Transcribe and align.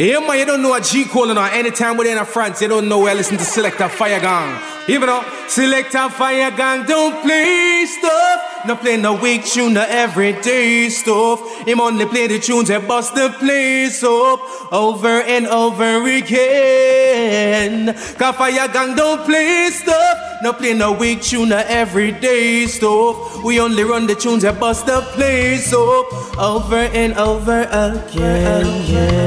Yeah, 0.00 0.20
man, 0.20 0.38
you 0.38 0.46
don't 0.46 0.62
know 0.62 0.70
what 0.70 0.84
G 0.84 1.04
calling 1.04 1.36
on. 1.36 1.50
Anytime 1.50 1.98
we're 1.98 2.10
in 2.10 2.16
a 2.16 2.24
France, 2.24 2.62
you 2.62 2.68
don't 2.68 2.88
know 2.88 3.00
where 3.00 3.10
I 3.10 3.14
listen 3.14 3.36
to 3.36 3.44
Selector 3.44 3.86
Fire 3.90 4.18
Gang. 4.18 4.58
Even 4.88 5.08
though 5.08 5.22
Selector 5.46 6.08
Fire 6.08 6.50
Gang 6.52 6.86
don't 6.86 7.20
play 7.20 7.84
stuff. 7.86 8.64
No 8.66 8.76
play 8.76 8.96
no 8.96 9.12
weak 9.12 9.44
tune, 9.44 9.74
no 9.74 9.84
everyday 9.86 10.88
stuff. 10.88 11.66
Him 11.66 11.82
only 11.82 12.06
play 12.06 12.28
the 12.28 12.38
tunes 12.38 12.68
that 12.68 12.88
bust 12.88 13.14
the 13.14 13.28
place 13.38 14.02
up 14.02 14.72
over 14.72 15.20
and 15.20 15.46
over 15.46 16.08
again. 16.08 17.92
Cause 18.16 18.36
Fire 18.36 18.68
Gang 18.68 18.94
don't 18.96 19.22
play 19.26 19.68
stuff. 19.68 20.29
No 20.42 20.54
play 20.54 20.72
no 20.72 20.92
weak 20.92 21.20
tune, 21.20 21.52
everyday 21.52 22.66
stuff. 22.66 23.44
We 23.44 23.60
only 23.60 23.84
run 23.84 24.06
the 24.06 24.14
tunes 24.14 24.42
that 24.42 24.58
bust 24.58 24.86
the 24.86 25.02
place 25.12 25.70
up 25.74 26.38
over 26.38 26.76
and 26.76 27.12
over 27.18 27.68
again. 27.70 29.20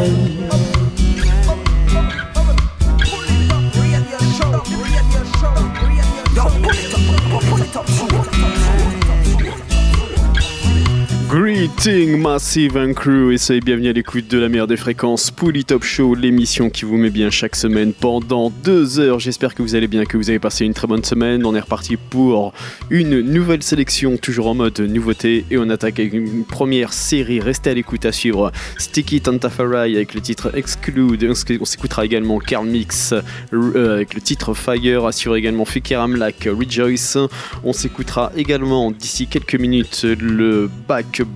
Greeting 11.33 12.21
Massive 12.21 12.77
and 12.77 12.93
Crew 12.93 13.31
et 13.33 13.39
soyez 13.39 13.59
bienvenue 13.59 13.89
à 13.89 13.93
l'écoute 13.93 14.27
de 14.27 14.37
la 14.37 14.49
meilleure 14.49 14.67
des 14.67 14.77
fréquences 14.77 15.31
Pouli 15.31 15.65
Top 15.65 15.83
Show, 15.83 16.13
l'émission 16.13 16.69
qui 16.69 16.85
vous 16.85 16.95
met 16.95 17.09
bien 17.09 17.31
chaque 17.31 17.55
semaine 17.55 17.91
pendant 17.91 18.51
deux 18.51 18.99
heures. 18.99 19.19
J'espère 19.19 19.55
que 19.55 19.63
vous 19.63 19.73
allez 19.73 19.87
bien, 19.87 20.05
que 20.05 20.15
vous 20.15 20.29
avez 20.29 20.37
passé 20.37 20.63
une 20.63 20.75
très 20.75 20.85
bonne 20.85 21.03
semaine. 21.03 21.43
On 21.43 21.55
est 21.55 21.59
reparti 21.59 21.97
pour 21.97 22.53
une 22.91 23.21
nouvelle 23.21 23.63
sélection, 23.63 24.17
toujours 24.17 24.45
en 24.45 24.53
mode 24.53 24.79
nouveauté 24.79 25.43
et 25.49 25.57
on 25.57 25.71
attaque 25.71 25.99
avec 25.99 26.13
une 26.13 26.45
première 26.45 26.93
série. 26.93 27.39
Restez 27.39 27.71
à 27.71 27.73
l'écoute 27.73 28.05
à 28.05 28.11
suivre 28.11 28.51
Sticky 28.77 29.19
Tantafarai 29.19 29.95
avec 29.95 30.13
le 30.13 30.21
titre 30.21 30.55
Exclude. 30.55 31.27
On 31.59 31.65
s'écoutera 31.65 32.05
également 32.05 32.37
Carl 32.37 32.67
Mix 32.67 33.15
euh, 33.53 33.95
avec 33.95 34.13
le 34.13 34.21
titre 34.21 34.53
Fire, 34.53 35.07
assure 35.07 35.35
également 35.35 35.65
Fikir 35.65 35.99
Amlak 35.99 36.47
Rejoice. 36.47 37.17
On 37.63 37.73
s'écoutera 37.73 38.31
également 38.37 38.91
d'ici 38.91 39.25
quelques 39.25 39.55
minutes 39.55 40.03
le 40.03 40.69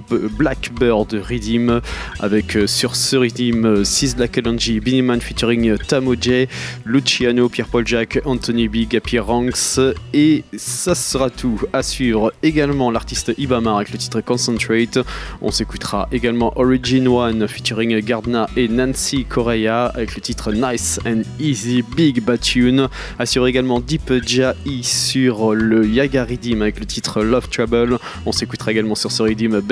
Blackbird 0.10 1.14
Redeem 1.14 1.82
avec 2.20 2.56
euh, 2.56 2.68
sur 2.68 2.96
ce 2.96 3.16
Redeem 3.16 3.86
Sizzla 3.86 4.28
Kalonji, 4.28 4.80
Biniman 4.80 5.22
featuring 5.22 5.78
Tamo 5.78 6.16
J, 6.20 6.48
Luciano, 6.86 7.50
Pierre-Paul 7.50 7.86
Jack, 7.86 8.20
Anthony 8.26 8.68
B, 8.68 8.88
Gapi 8.90 9.20
Ranks 9.20 9.80
et 10.14 10.44
ça 10.58 10.96
sera 10.96 11.30
tout 11.30 11.62
à 11.74 11.84
suivre 11.84 12.34
également 12.44 12.92
l'artiste 12.92 13.34
Ibama 13.38 13.76
avec 13.76 13.92
le 13.92 13.98
titre 13.98 14.22
Concentrate. 14.22 15.00
On 15.42 15.52
s'écoutera 15.52 16.08
également 16.12 16.54
Origin 16.56 17.08
One 17.08 17.48
featuring 17.48 18.00
Gardna 18.00 18.50
et 18.56 18.68
Nancy 18.68 19.26
Correa 19.26 19.88
avec 19.88 20.16
le 20.16 20.22
titre 20.22 20.52
Nice 20.52 21.00
and 21.06 21.22
Easy 21.40 21.84
Big 21.96 22.24
Batune. 22.24 22.88
Assure 23.20 23.48
également 23.48 23.80
Deep 23.80 24.12
Jai 24.26 24.54
sur 24.82 25.54
le 25.54 25.86
Yaga 25.88 26.26
Redeem 26.26 26.62
avec 26.62 26.80
le 26.80 26.86
titre 26.86 27.24
Love 27.24 27.50
Trouble. 27.50 28.00
On 28.26 28.32
s'écoutera 28.32 28.72
également 28.72 28.96
sur 28.96 29.12
ce 29.12 29.24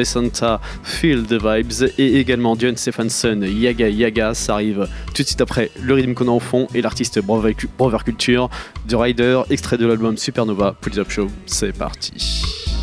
Santa 0.06 0.62
Feel 0.84 1.24
the 1.24 1.34
Vibes 1.34 1.90
et 1.98 2.20
également 2.20 2.56
Dion 2.56 2.76
Stephenson 2.76 3.42
Yaga 3.42 3.90
Yaga. 3.90 4.34
Ça 4.34 4.54
arrive 4.54 4.88
tout 5.14 5.24
de 5.24 5.28
suite 5.28 5.42
après 5.42 5.72
le 5.82 5.94
rythme 5.94 6.14
qu'on 6.14 6.28
a 6.28 6.32
en 6.32 6.40
fond 6.40 6.68
et 6.74 6.82
l'artiste 6.82 7.20
Brover 7.20 7.54
Culture 8.06 8.50
The 8.88 8.96
Rider, 8.96 9.42
extrait 9.50 9.78
de 9.78 9.86
l'album 9.86 10.18
Supernova, 10.18 10.76
Pull 10.80 11.00
Up 11.00 11.10
Show. 11.10 11.28
C'est 11.46 11.78
parti. 11.78 12.75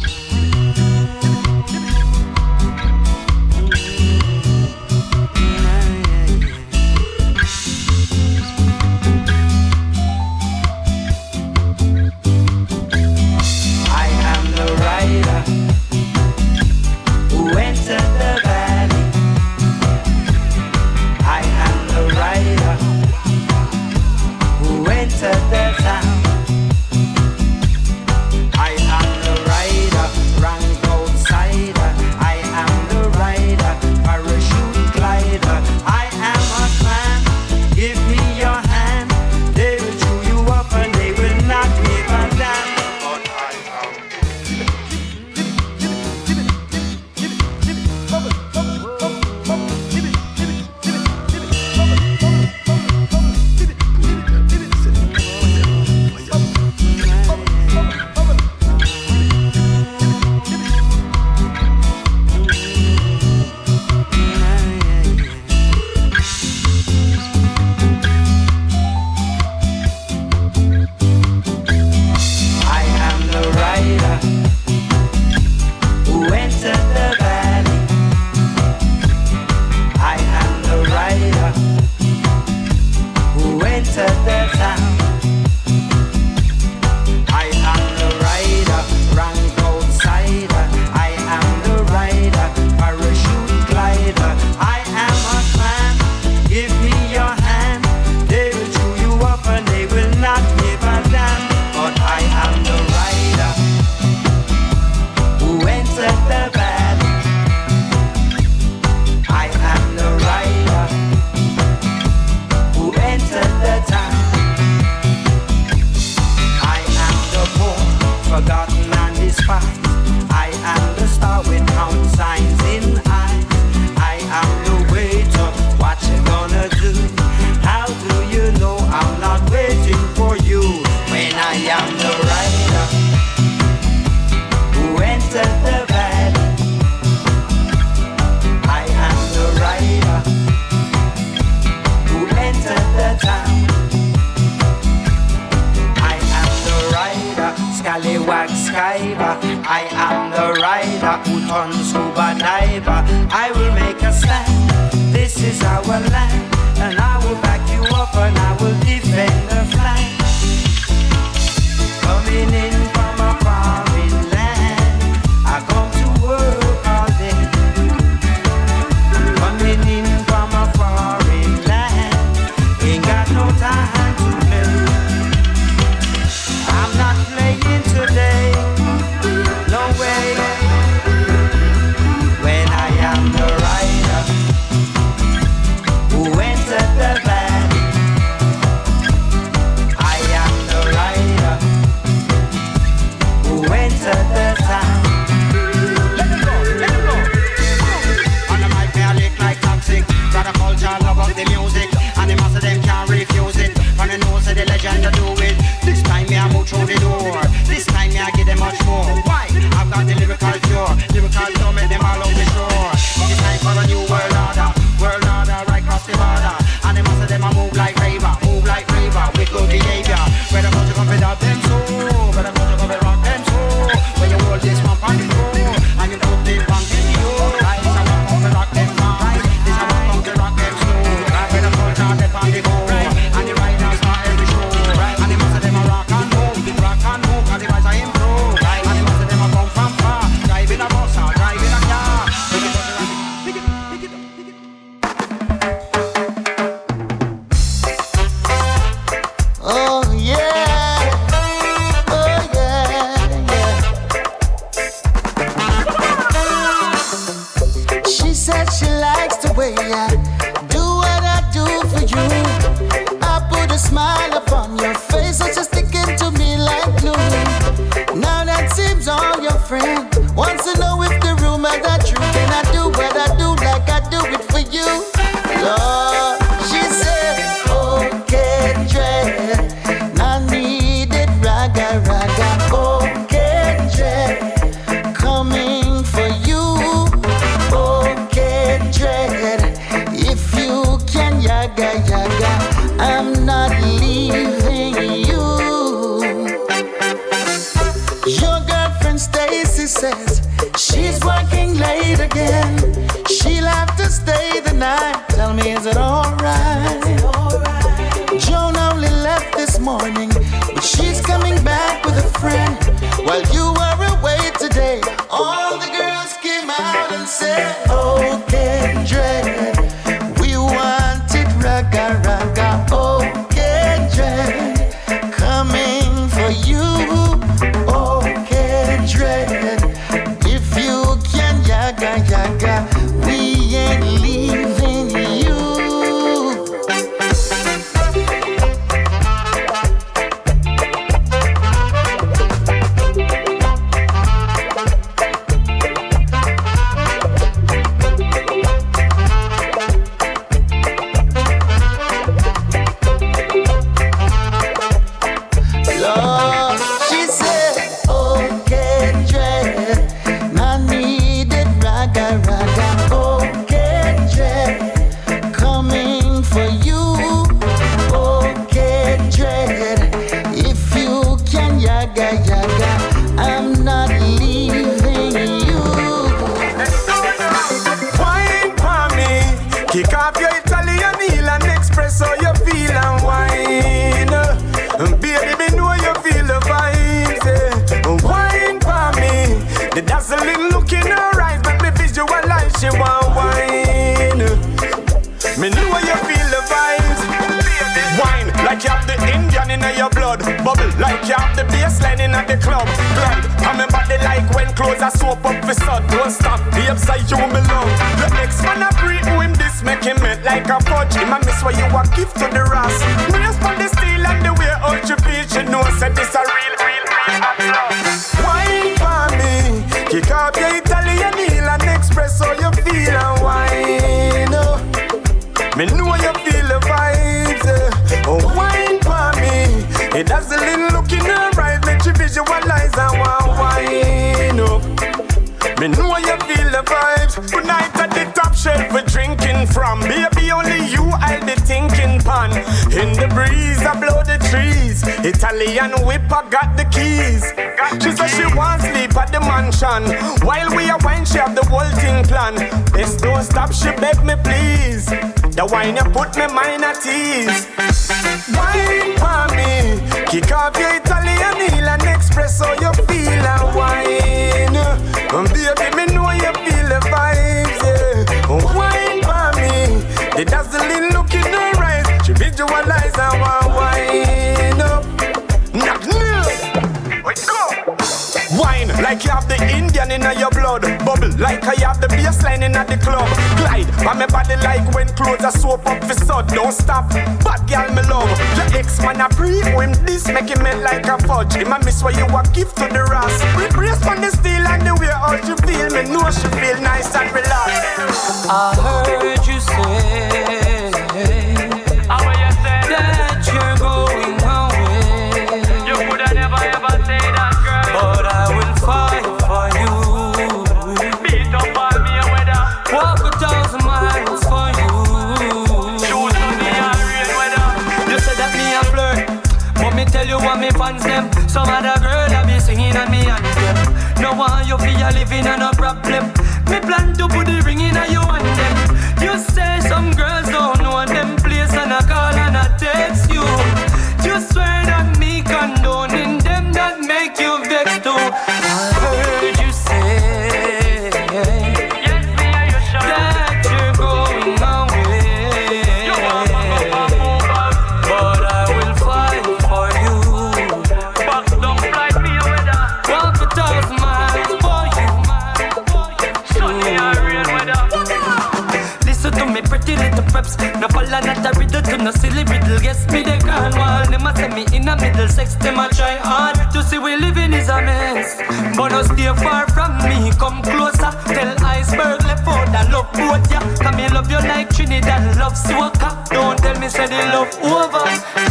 We 567.02 567.16
living 567.16 567.52
is 567.52 567.68
a 567.68 567.82
mess. 567.82 568.37
But 568.76 568.92
no 568.92 569.02
stay 569.02 569.32
far 569.42 569.66
from 569.68 569.99
me. 570.09 570.30
Come 570.38 570.62
closer. 570.62 571.11
Tell 571.35 571.64
iceberg 571.64 572.23
left 572.25 572.47
out 572.47 572.66
the 572.71 572.82
love 572.92 573.12
boat 573.12 573.50
ya. 573.50 573.61
Come 573.82 573.97
me 573.97 574.09
love 574.09 574.30
you 574.30 574.38
like 574.38 574.71
Trinidad 574.71 575.37
love 575.37 575.54
soca. 575.54 576.28
Don't 576.30 576.59
tell 576.59 576.78
me 576.78 576.88
say 576.88 577.06
the 577.06 577.18
love 577.35 577.52
over. 577.62 578.41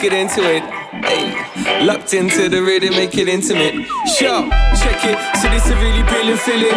Get 0.00 0.12
into 0.14 0.40
it. 0.42 0.62
Hey, 1.04 1.84
locked 1.84 2.14
into 2.14 2.48
the 2.48 2.62
rhythm, 2.62 2.90
make 2.90 3.16
it 3.18 3.28
intimate. 3.28 3.74
Show, 4.16 4.48
check 4.80 5.04
it. 5.04 5.29
So 5.40 5.48
this 5.48 5.70
a 5.70 5.76
really 5.76 6.02
brilliant 6.04 6.38
feeling. 6.40 6.68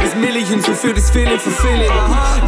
There's 0.00 0.16
millions 0.16 0.64
who 0.64 0.72
feel 0.72 0.94
this 0.94 1.10
feeling 1.10 1.36
fulfilling. 1.38 1.92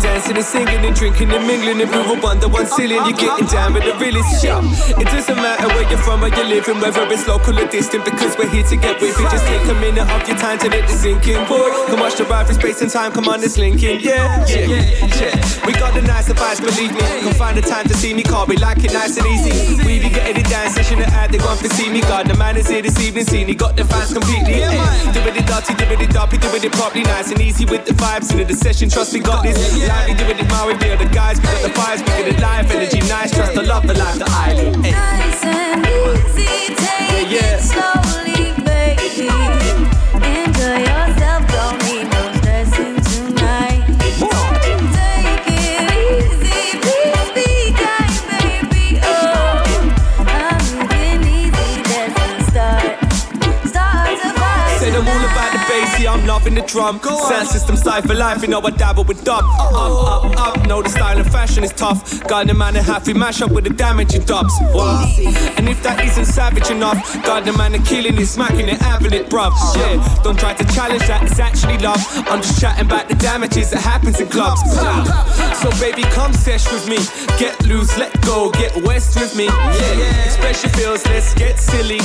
Dancing 0.01 0.37
and 0.37 0.45
singing 0.45 0.81
and 0.89 0.97
drinking 0.97 1.31
and 1.33 1.47
mingling 1.47 1.83
and 1.83 1.93
up 1.93 2.25
under 2.25 2.49
one 2.49 2.65
ceiling. 2.65 3.05
You're 3.05 3.13
getting 3.13 3.45
down 3.45 3.75
with 3.75 3.85
the 3.85 3.93
realest. 4.01 4.41
Sure, 4.41 4.65
it 4.97 5.05
doesn't 5.13 5.37
matter 5.37 5.69
where 5.69 5.85
you're 5.91 6.01
from 6.01 6.25
or 6.25 6.29
you're 6.29 6.49
living, 6.49 6.81
whether 6.81 7.05
it's 7.13 7.29
local 7.29 7.59
or 7.59 7.69
distant, 7.69 8.07
because 8.07 8.39
we're 8.39 8.49
here 8.49 8.65
to 8.65 8.77
get 8.77 9.03
with 9.03 9.13
it. 9.13 9.31
Just 9.31 9.45
take 9.45 9.69
a 9.69 9.75
minute 9.85 10.09
of 10.09 10.27
your 10.27 10.39
time 10.39 10.59
to 10.61 10.69
let 10.71 10.89
the 10.89 10.95
sink 10.95 11.29
in, 11.29 11.47
boy. 11.47 11.69
Come 11.93 12.01
watch 12.01 12.17
the 12.17 12.25
ride 12.25 12.47
for 12.47 12.55
space 12.55 12.81
and 12.81 12.91
time. 12.91 13.13
Come 13.13 13.29
on, 13.29 13.45
it's 13.45 13.59
linking. 13.59 14.01
Yeah, 14.01 14.41
yeah, 14.49 14.65
yeah. 14.65 15.67
We 15.67 15.75
got 15.75 15.93
the 15.93 16.01
nice 16.01 16.31
advice, 16.31 16.59
believe 16.59 16.95
me. 16.95 17.05
Come 17.21 17.35
find 17.35 17.57
the 17.57 17.63
time 17.63 17.85
to 17.85 17.95
see 17.95 18.15
me, 18.15 18.25
we 18.49 18.57
like 18.57 18.83
it 18.83 18.95
nice 18.95 19.19
and 19.19 19.27
easy. 19.27 19.77
We 19.85 20.01
be 20.01 20.09
getting 20.09 20.41
it 20.41 20.49
down, 20.49 20.71
session 20.71 21.01
at 21.03 21.13
ad, 21.13 21.33
they 21.33 21.39
want 21.39 21.61
to 21.61 21.69
see 21.69 21.91
me. 21.93 22.01
God, 22.01 22.29
the 22.29 22.37
man 22.37 22.57
is 22.57 22.67
here 22.67 22.81
this 22.81 22.99
evening, 23.05 23.27
seen 23.27 23.47
he 23.47 23.55
got 23.55 23.77
the 23.77 23.85
fans 23.85 24.15
completely. 24.15 24.61
Yeah, 24.61 24.73
it 25.41 25.50
dirty, 25.51 25.75
doing 25.75 26.01
it 26.01 26.11
doppy, 26.11 26.39
doing 26.39 26.63
it 26.63 26.73
properly, 26.73 27.03
nice 27.03 27.31
and 27.33 27.41
easy 27.41 27.65
with 27.65 27.85
the 27.85 27.93
vibes. 27.93 28.31
Into 28.31 28.45
the 28.45 28.55
session, 28.55 28.89
trust 28.89 29.13
we 29.13 29.21
got 29.21 29.43
this. 29.43 29.57
Lively, 29.89 30.15
doing 30.15 30.39
it 30.39 30.49
Maui, 30.49 30.75
we 30.75 30.91
are 30.91 30.97
the 30.97 31.07
guys, 31.07 31.39
we 31.39 31.45
got 31.45 31.63
the 31.63 31.69
vibes, 31.81 32.01
we 32.01 32.07
get 32.07 32.29
it 32.29 32.41
live, 32.41 32.71
energy 32.71 33.01
nice, 33.09 33.31
trust 33.35 33.55
the 33.55 33.63
love, 33.63 33.87
the 33.87 33.95
life, 33.95 34.19
the 34.19 34.29
island. 34.31 34.85
Hey. 34.85 34.93
Nice 34.93 35.45
and 35.45 35.87
easy, 35.87 36.75
take 36.75 37.31
Yeah, 37.31 37.35
yeah. 37.35 37.57
it 37.57 37.63
slowly, 37.71 38.55
baby. 38.63 39.27
Enjoy 40.23 40.79
yourself, 40.87 41.40
bass, 56.45 56.53
yeah, 56.53 56.61
the 56.61 56.67
drum. 56.67 57.01
Sound 57.01 57.49
system 57.49 57.77
for 57.77 58.15
life, 58.15 58.43
you 58.43 58.49
know 58.49 58.61
I 58.61 58.71
dabble 58.71 59.05
with 59.05 59.25
dub. 59.25 59.45
Up, 59.45 59.73
oh. 59.73 60.31
up, 60.33 60.59
up, 60.59 60.67
know 60.67 60.83
the 60.83 60.89
style 60.89 61.19
and 61.19 61.31
fashion 61.31 61.65
is 61.65 61.73
tough. 61.73 62.21
The 62.21 62.55
man 62.55 62.77
and 62.77 62.85
happy 62.85 63.13
mash 63.13 63.43
up 63.43 63.51
with 63.51 63.65
the 63.65 63.71
damaging 63.71 64.23
dubs. 64.23 64.55
What? 64.73 65.19
And 65.59 65.69
if 65.69 65.83
that 65.83 66.05
isn't 66.05 66.27
savage 66.27 66.71
enough, 66.71 67.13
the 67.13 67.55
man 67.57 67.75
and 67.75 67.85
killing 67.85 68.19
it, 68.19 68.27
smacking 68.27 68.69
it, 68.69 68.79
having 68.81 69.13
it, 69.13 69.29
bruv. 69.29 69.53
Yeah, 69.77 70.23
don't 70.23 70.39
try 70.39 70.55
to 70.55 70.65
challenge 70.75 71.07
that, 71.07 71.23
it's 71.23 71.39
actually 71.39 71.79
love. 71.79 72.01
I'm 72.29 72.41
just 72.43 72.61
chatting 72.61 72.87
about 72.87 73.09
the 73.09 73.15
damages 73.17 73.71
that 73.71 73.81
happens 73.81 74.21
in 74.21 74.29
clubs. 74.29 74.61
So 75.61 75.71
baby, 75.81 76.03
come 76.15 76.33
sesh 76.33 76.71
with 76.73 76.89
me. 76.89 76.99
Get 77.39 77.61
loose, 77.67 77.97
let 77.99 78.19
go, 78.23 78.51
get 78.51 78.75
west 78.85 79.19
with 79.19 79.37
me. 79.37 79.47
Yeah, 79.47 80.25
express 80.25 80.63
your 80.63 80.73
feels, 80.73 81.07
let's 81.07 81.35
get 81.35 81.59
silly. 81.59 82.01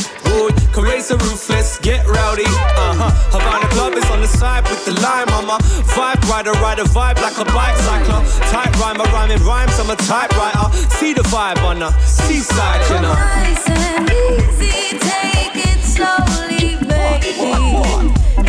Can 0.75 0.83
raise 0.83 1.07
the 1.07 1.15
roof, 1.17 1.49
let's 1.49 1.79
get 1.79 2.05
rowdy. 2.05 2.43
Uh 2.45 2.93
huh. 2.99 3.11
Havana 3.31 3.67
Club 3.69 3.93
is 3.93 4.03
on 4.11 4.19
the 4.19 4.27
side 4.27 4.63
with 4.67 4.83
the 4.83 4.91
lime, 4.99 5.27
mama. 5.29 5.57
Vibe 5.95 6.21
rider, 6.29 6.51
ride 6.59 6.79
a 6.79 6.83
vibe 6.83 7.21
like 7.21 7.37
a 7.37 7.45
bike 7.45 7.77
cycler. 7.77 8.21
Type 8.51 8.75
rhymer, 8.79 9.05
rhyming 9.05 9.41
rhymes, 9.43 9.79
I'm 9.79 9.89
a 9.89 9.95
typewriter. 9.95 10.67
See 10.89 11.13
the 11.13 11.23
vibe 11.23 11.63
on 11.63 11.79
the 11.79 11.91
seaside, 11.99 12.81
you 12.89 13.01
know. 13.01 13.13
Nice 13.13 13.69
and 13.69 14.09
easy, 14.11 14.99
take 14.99 15.55
it 15.63 15.79
slowly, 15.79 16.75
baby. 16.91 17.39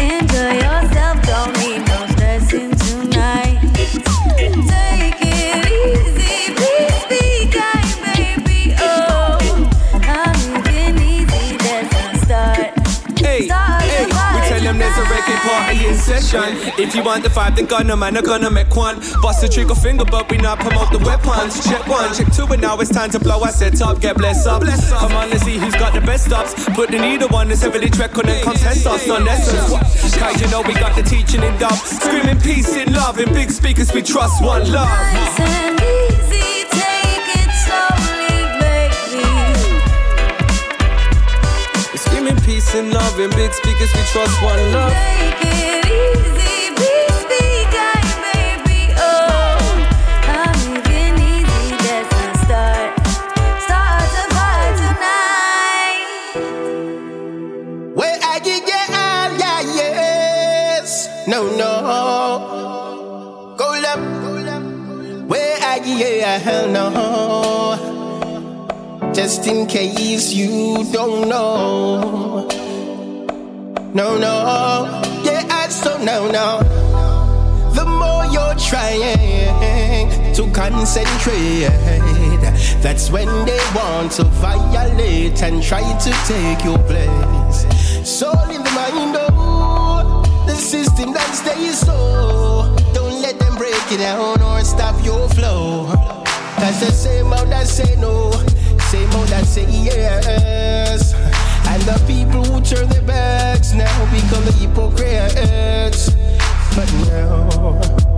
Enjoy 0.03 0.53
yourself, 0.59 1.23
don't 1.23 1.57
need 1.61 1.87
no 1.87 2.16
session. 16.07 16.55
If 16.79 16.95
you 16.95 17.03
want 17.03 17.25
the 17.25 17.29
vibe, 17.29 17.57
then 17.57 17.67
gonna 17.67 17.97
man, 17.97 18.17
I'm 18.17 18.25
gonna 18.25 18.51
make 18.51 18.75
one. 18.77 18.97
Bust 19.21 19.43
the 19.43 19.49
trigger 19.49 19.75
finger, 19.75 20.05
but 20.05 20.31
we 20.31 20.39
not 20.39 20.61
promote 20.61 20.93
the 20.93 20.99
weapons. 20.99 21.59
Check 21.67 21.87
one, 21.89 22.15
check 22.15 22.33
two, 22.33 22.47
and 22.47 22.63
now 22.63 22.79
it's 22.79 22.91
time 22.91 23.11
to 23.11 23.19
blow 23.19 23.43
our 23.43 23.51
set 23.51 23.83
up. 23.83 24.01
Get 24.01 24.17
blessed 24.17 24.47
up. 24.47 24.63
bless 24.63 24.93
Come 24.93 25.13
on, 25.13 25.31
let's 25.31 25.43
see 25.43 25.59
who's 25.59 25.75
got 25.75 25.93
the 25.95 26.01
best 26.01 26.33
ups. 26.33 26.55
Put 26.75 26.95
in 26.95 27.03
either 27.03 27.27
one 27.27 27.49
that's 27.49 27.63
heavily 27.63 27.91
track 27.91 28.17
on 28.19 28.27
the 28.27 28.41
contest 28.45 28.87
us, 28.87 29.07
non 29.07 29.27
essence. 29.27 30.17
Cause 30.17 30.41
you 30.41 30.49
know 30.49 30.63
we 30.63 30.75
got 30.75 30.95
the 30.95 31.03
teaching 31.03 31.43
in 31.43 31.59
dub. 31.59 31.75
Screaming 31.75 32.41
peace 32.41 32.77
and 32.77 32.95
love. 32.95 33.19
In 33.19 33.33
big 33.35 33.51
speakers, 33.51 33.93
we 33.93 34.03
trust 34.03 34.43
one 34.43 34.71
love. 34.71 36.06
Peace 42.35 42.75
and 42.75 42.93
love 42.93 43.21
in 43.21 43.31
big 43.31 43.53
speakers, 43.53 43.93
we 43.95 44.03
trust 44.11 44.43
one 44.43 44.73
love. 44.73 44.93
Make 44.93 45.43
it 45.43 45.87
easy, 45.87 46.75
baby. 48.23 48.93
Oh, 48.99 49.59
I'm 50.27 50.83
easy, 50.91 51.77
that's 51.87 52.15
start. 52.43 52.99
Start 53.63 54.11
tonight. 54.83 56.03
I 58.25 58.41
ah, 58.91 59.27
yeah, 59.39 59.61
yes. 59.61 61.09
No, 61.29 61.49
no. 61.57 61.71
Up. 63.87 64.01
Where 65.29 65.59
I 65.63 65.81
yeah, 65.85 66.39
hell 66.39 66.69
no. 66.69 67.16
Just 69.17 69.47
in 69.47 69.67
case 69.67 70.35
you 70.35 70.85
don't 70.93 71.27
know. 71.27 72.47
No, 73.95 74.19
no, 74.19 75.01
yeah, 75.25 75.43
I 75.51 75.69
so 75.71 75.97
no, 75.97 76.31
no. 76.31 76.61
The 77.73 77.87
more 77.87 78.27
you're 78.27 78.55
trying 78.57 80.35
to 80.35 80.53
concentrate, 80.53 81.67
that's 82.83 83.11
when 83.11 83.27
they 83.47 83.59
want 83.75 84.13
to 84.13 84.25
violate 84.25 85.43
and 85.43 85.63
try 85.63 85.81
to 85.81 86.11
take 86.29 86.63
your 86.63 86.79
place. 86.81 87.65
Soul 88.07 88.51
in 88.51 88.63
the 88.63 88.71
mind, 88.73 89.17
oh, 89.19 90.45
the 90.47 90.55
system 90.55 91.15
that 91.15 91.35
stays 91.35 91.79
so. 91.79 92.77
Don't 92.93 93.23
let 93.23 93.39
them 93.39 93.57
break 93.57 93.73
it 93.91 93.97
down 93.97 94.43
or 94.43 94.61
stop 94.61 95.03
your 95.03 95.27
flow. 95.31 95.87
Cause 96.59 96.81
the 96.81 96.93
same 96.93 97.33
out 97.33 97.49
that 97.49 97.67
say 97.67 97.97
no, 97.97 98.31
same 98.87 99.11
out 99.11 99.27
that 99.29 99.45
say 99.47 99.67
yes. 99.69 101.15
And 101.67 101.83
the 101.83 101.99
people 102.07 102.45
who 102.45 102.61
turn 102.61 102.89
their 102.89 103.03
backs 103.03 103.73
now 103.73 104.05
become 104.13 104.45
the 104.45 104.53
hypocrites. 104.53 106.11
But 106.77 106.93
now, 107.09 107.49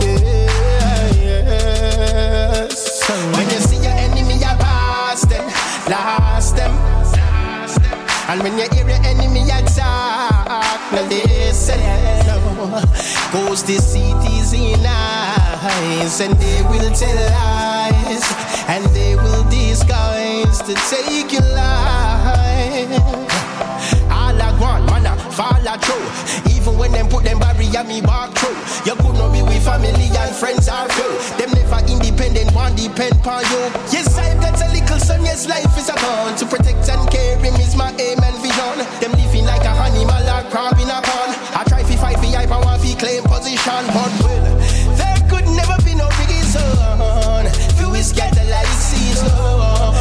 yeah, 0.00 1.08
yes. 1.18 3.08
When 3.36 3.46
you 3.50 3.58
see 3.58 3.80
your 3.82 3.92
enemy, 3.92 4.34
you 4.34 4.54
pass 4.62 5.22
them, 5.26 5.44
last 5.90 6.54
them. 6.56 6.72
And 8.28 8.42
when 8.42 8.56
you 8.56 8.68
hear 8.72 8.86
your 8.88 9.02
enemy 9.04 9.42
attack, 9.50 10.92
now 10.92 11.02
listen. 11.08 12.23
Goes 13.34 13.64
the 13.64 13.78
cities 13.78 14.52
in 14.52 14.86
eyes, 14.86 16.20
and 16.20 16.38
they 16.38 16.62
will 16.62 16.88
tell 16.92 17.16
lies, 17.32 18.22
and 18.68 18.84
they 18.94 19.16
will 19.16 19.42
disguise 19.50 20.62
to 20.62 20.74
take 20.88 21.32
your 21.32 21.42
life. 21.42 23.33
I 24.64 24.80
want, 24.80 24.88
man, 24.88 25.06
I 25.06 25.14
follow 25.36 25.76
through. 25.76 26.56
Even 26.56 26.78
when 26.78 26.92
them 26.92 27.08
put 27.08 27.24
them 27.24 27.38
barrier, 27.38 27.84
me 27.84 28.00
walk 28.00 28.32
through. 28.32 28.56
You 28.88 28.96
could 28.96 29.16
not 29.20 29.32
be 29.32 29.42
with 29.44 29.60
family 29.60 30.08
and 30.08 30.32
friends 30.34 30.68
are 30.68 30.88
few. 30.88 31.12
Them 31.36 31.52
never 31.52 31.84
independent, 31.84 32.54
one 32.56 32.74
depend 32.74 33.20
on 33.26 33.44
you. 33.52 33.64
Yes, 33.92 34.16
I've 34.16 34.40
got 34.40 34.56
a 34.56 34.66
little 34.72 34.98
son, 34.98 35.22
yes, 35.24 35.46
life 35.46 35.76
is 35.76 35.88
a 35.92 35.96
bond. 36.00 36.38
To 36.38 36.46
protect 36.46 36.88
and 36.88 37.04
care 37.12 37.36
him 37.36 37.54
is 37.60 37.76
my 37.76 37.92
aim 38.00 38.24
and 38.24 38.36
vision. 38.40 38.80
Them 39.04 39.12
living 39.20 39.44
like 39.44 39.64
a 39.68 39.72
animal 39.84 40.24
or 40.24 40.42
crab 40.48 40.80
in 40.80 40.88
a 40.88 41.00
pond. 41.04 41.36
I 41.52 41.64
try 41.68 41.82
to 41.84 41.96
fight 42.00 42.16
for 42.16 42.32
hype 42.32 42.50
and 42.50 42.64
want 42.64 42.80
to 42.80 42.96
claim 42.96 43.22
position, 43.24 43.84
but 43.92 44.12
well, 44.24 44.44
there 44.96 45.20
could 45.28 45.48
never 45.52 45.76
be 45.84 45.92
no 45.92 46.08
reason. 46.24 46.64
Few 47.76 47.92
is 48.00 48.12
get 48.16 48.32
the 48.32 48.48
light 48.48 48.72
season. 48.80 49.28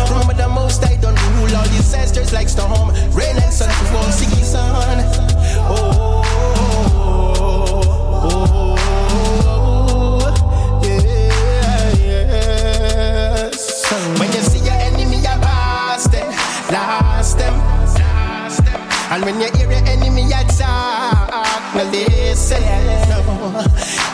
Remember 0.08 0.34
the 0.34 0.47
most 0.47 0.84
I 0.88 0.95
don't 1.04 1.19
rule 1.54 1.62
all 1.62 1.68
disasters 1.70 2.34
like 2.34 2.50
storm, 2.50 2.89
rain 3.12 3.38
and 3.38 3.54
sun 3.54 3.70
to 3.70 3.98
all 3.98 4.12
season. 4.12 4.60
Oh, 4.60 6.24
oh, 8.16 8.39
oh, 9.50 10.82
yeah, 10.84 11.94
yes. 11.98 13.92
When 14.20 14.30
you 14.32 14.42
see 14.42 14.60
your 14.66 14.74
enemy, 14.74 15.18
you 15.18 15.38
pass 15.42 16.08
them, 16.08 16.28
last 16.72 17.38
them. 17.38 17.54
And 19.12 19.24
when 19.26 19.39
you 19.39 19.50
hear 19.56 19.70
your 19.70 19.88
enemy 19.88 20.24
you 20.24 20.36
attack, 20.36 21.76
now 21.76 21.84
listen. 21.92 22.63
No. 23.10 23.20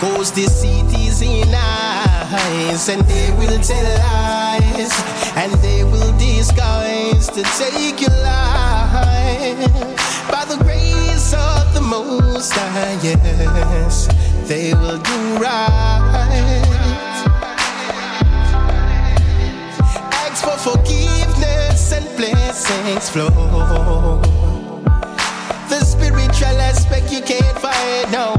Goes 0.01 0.31
the 0.31 0.45
cities 0.47 1.21
in 1.21 1.51
eyes, 2.59 2.89
and 2.89 3.01
they 3.03 3.31
will 3.31 3.59
tell 3.61 3.83
lies, 3.99 4.91
and 5.35 5.51
they 5.63 5.83
will 5.83 6.11
disguise 6.17 7.27
to 7.29 7.43
take 7.57 8.01
your 8.01 8.15
life. 8.21 9.57
By 10.31 10.45
the 10.45 10.57
grace 10.63 11.33
of 11.33 11.73
the 11.73 11.81
Most 11.81 12.53
High, 12.53 12.99
yes, 13.01 14.07
they 14.47 14.73
will 14.73 14.97
do 14.97 15.37
right. 15.37 16.65
Ask 20.11 20.43
for 20.43 20.57
forgiveness 20.71 21.91
and 21.93 22.05
blessings 22.17 23.09
flow. 23.09 24.21
The 25.69 25.79
spiritual 25.85 26.59
aspect 26.61 27.11
you 27.11 27.21
can't 27.21 27.59
find 27.59 28.11
no. 28.11 28.33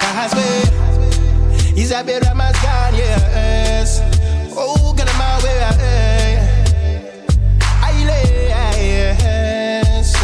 Cause 0.00 0.34
we 0.34 0.83
Isabel 1.76 2.20
gone, 2.20 2.94
yes. 2.94 4.00
Oh, 4.56 4.94
God, 4.96 5.08
oh, 5.08 5.18
my 5.18 5.38
way. 5.44 5.58
I 7.82 8.04
lay, 8.06 8.48
yes. 8.78 10.14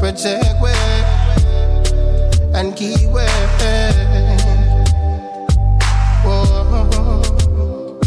Protect 0.00 0.60
way 0.60 1.20
and 2.54 2.76
keep 2.76 3.08
way. 3.10 3.26
Oh. 6.24 7.98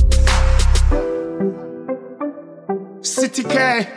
City 3.01 3.43
K. 3.43 3.87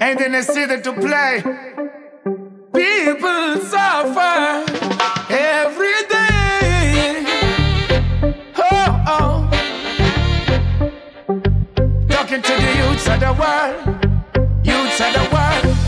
Ain't 0.00 0.20
in 0.20 0.32
the 0.32 0.42
city 0.42 0.80
to 0.80 0.92
play. 0.92 1.42
People 2.74 3.60
suffer 3.64 4.73
Talking 12.34 12.56
to 12.56 12.66
the 12.66 12.76
youths 12.78 13.08
of 13.08 13.20
the 13.20 13.32
world. 13.32 14.66
Youths 14.66 15.00
of 15.00 15.12
the 15.12 15.28
world. 15.32 15.83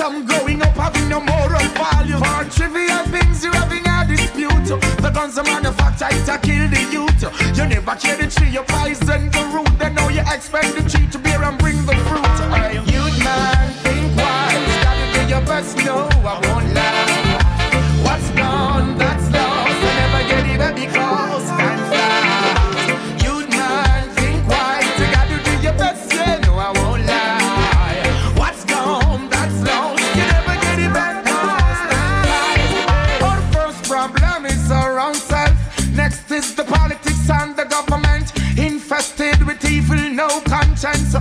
Some 0.00 0.24
growing 0.24 0.62
up 0.62 0.74
having 0.76 1.08
no 1.10 1.20
moral 1.20 1.66
value. 1.76 2.16
For 2.16 2.42
trivial 2.56 3.04
things, 3.12 3.44
you're 3.44 3.52
having 3.52 3.84
a 3.84 3.98
dispute. 4.08 4.68
The 5.04 5.10
guns 5.12 5.36
are 5.36 5.44
manufactured 5.44 6.24
to 6.24 6.38
kill 6.40 6.66
the 6.72 6.82
youth. 6.90 7.20
You 7.56 7.66
never 7.68 7.94
care 7.96 8.16
the 8.16 8.26
tree, 8.34 8.48
you 8.48 8.62
poison 8.62 9.28
the 9.28 9.42
root. 9.52 9.78
Then 9.78 9.94
now 9.96 10.08
you 10.08 10.24
expect 10.34 10.72
the 10.76 10.88
tree 10.88 11.06
to 11.12 11.18
pretense 40.80 41.18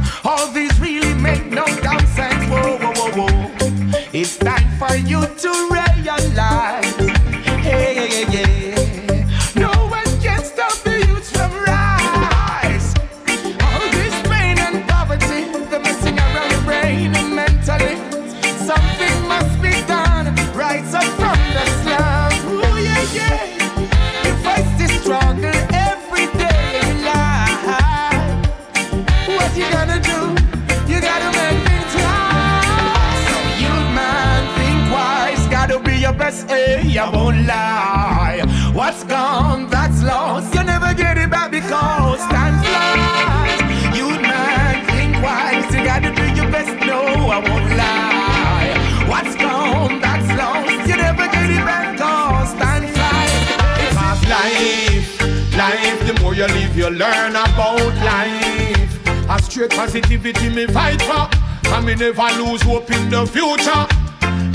positivity 60.20 60.56
me 60.56 60.66
fight 60.68 61.02
for. 61.02 61.30
And 61.74 61.86
me 61.86 61.96
never 61.96 62.30
lose 62.42 62.62
hope 62.62 62.92
in 62.92 63.10
the 63.10 63.26
future. 63.26 63.86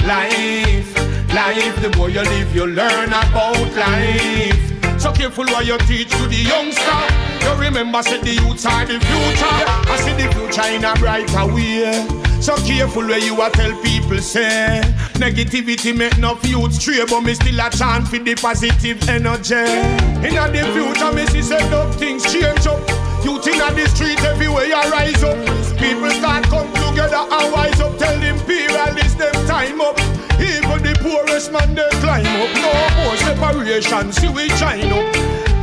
Life, 0.07 0.95
life, 1.33 1.83
the 1.83 1.93
more 1.97 2.11
you 2.11 2.21
live, 2.21 2.55
you 2.55 2.67
learn 2.67 3.09
about 3.09 3.73
life. 3.75 5.01
So 5.01 5.13
careful 5.13 5.45
what 5.47 5.67
you 5.67 5.79
teach 5.79 6.11
to 6.11 6.27
the 6.29 6.37
youngster. 6.37 7.45
You 7.45 7.61
remember, 7.61 8.03
say 8.03 8.21
the 8.21 8.35
youths 8.35 8.67
are 8.67 8.85
the 8.85 9.01
future. 9.01 9.65
I 9.91 9.97
see 10.01 10.13
the 10.13 10.33
future 10.33 10.69
in 10.75 10.85
a 10.85 10.95
brighter 10.95 11.47
way. 11.47 12.07
So 12.41 12.57
careful 12.57 13.07
where 13.07 13.19
you 13.19 13.41
a 13.41 13.49
tell 13.49 13.73
people 13.81 14.19
say 14.19 14.83
Negativity 15.15 15.97
make 15.97 16.19
no 16.19 16.39
youth 16.43 16.75
stray 16.75 17.03
But 17.09 17.23
me 17.23 17.33
still 17.33 17.59
a 17.59 17.71
chant 17.71 18.07
for 18.07 18.19
the 18.19 18.35
positive 18.35 19.09
energy 19.09 19.55
In 19.55 20.35
the 20.35 20.71
future 20.75 21.13
me 21.13 21.25
see 21.29 21.41
say 21.41 21.67
enough 21.67 21.95
things 21.95 22.31
change 22.31 22.67
up 22.67 22.94
Youth 23.25 23.47
in 23.49 23.57
the 23.57 23.89
street 23.89 24.23
everywhere 24.23 24.67
you 24.67 24.75
rise 24.93 25.23
up. 25.25 25.39
People 25.79 26.11
start 26.11 26.45
come 26.45 26.69
together 26.75 27.25
and 27.25 27.53
wise 27.53 27.81
up. 27.81 27.97
Tell 27.97 28.19
the 28.21 28.29
imperialists 28.29 29.15
them 29.15 29.33
time 29.47 29.81
up. 29.81 29.99
Even 30.39 30.83
the 30.85 30.95
poorest 31.01 31.51
man 31.51 31.75
they 31.75 31.89
climb 32.05 32.27
up. 32.27 32.53
No 32.61 32.71
more 33.01 33.17
separation, 33.17 34.13
see 34.13 34.29
we 34.29 34.49
join 34.61 34.93
up. 34.93 35.09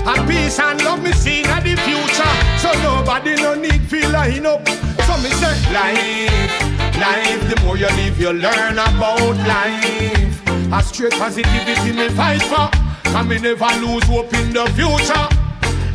And 0.04 0.28
peace 0.28 0.58
and 0.60 0.84
love 0.84 1.04
me 1.04 1.12
see 1.13 1.41
in 1.41 1.62
the 1.62 1.78
future. 1.86 2.34
So 2.58 2.74
nobody 2.82 3.36
no 3.36 3.54
need 3.54 3.82
feel 3.82 4.10
line 4.10 4.47
up. 4.47 4.67
So 5.06 5.13
me 5.21 5.30
say 5.38 5.54
life, 5.71 6.97
life 6.97 7.41
The 7.47 7.62
more 7.63 7.78
you 7.78 7.86
live 7.86 8.19
you 8.19 8.34
learn 8.34 8.74
about 8.74 9.38
life. 9.45 10.41
A 10.74 10.82
straight 10.82 11.13
positivity 11.13 11.91
me 11.91 12.10
fight 12.10 12.41
for. 12.41 12.69
And 13.15 13.30
me 13.30 13.38
never 13.38 13.69
lose 13.86 14.06
hope 14.06 14.34
in 14.34 14.52
the 14.52 14.65
future. 14.74 15.28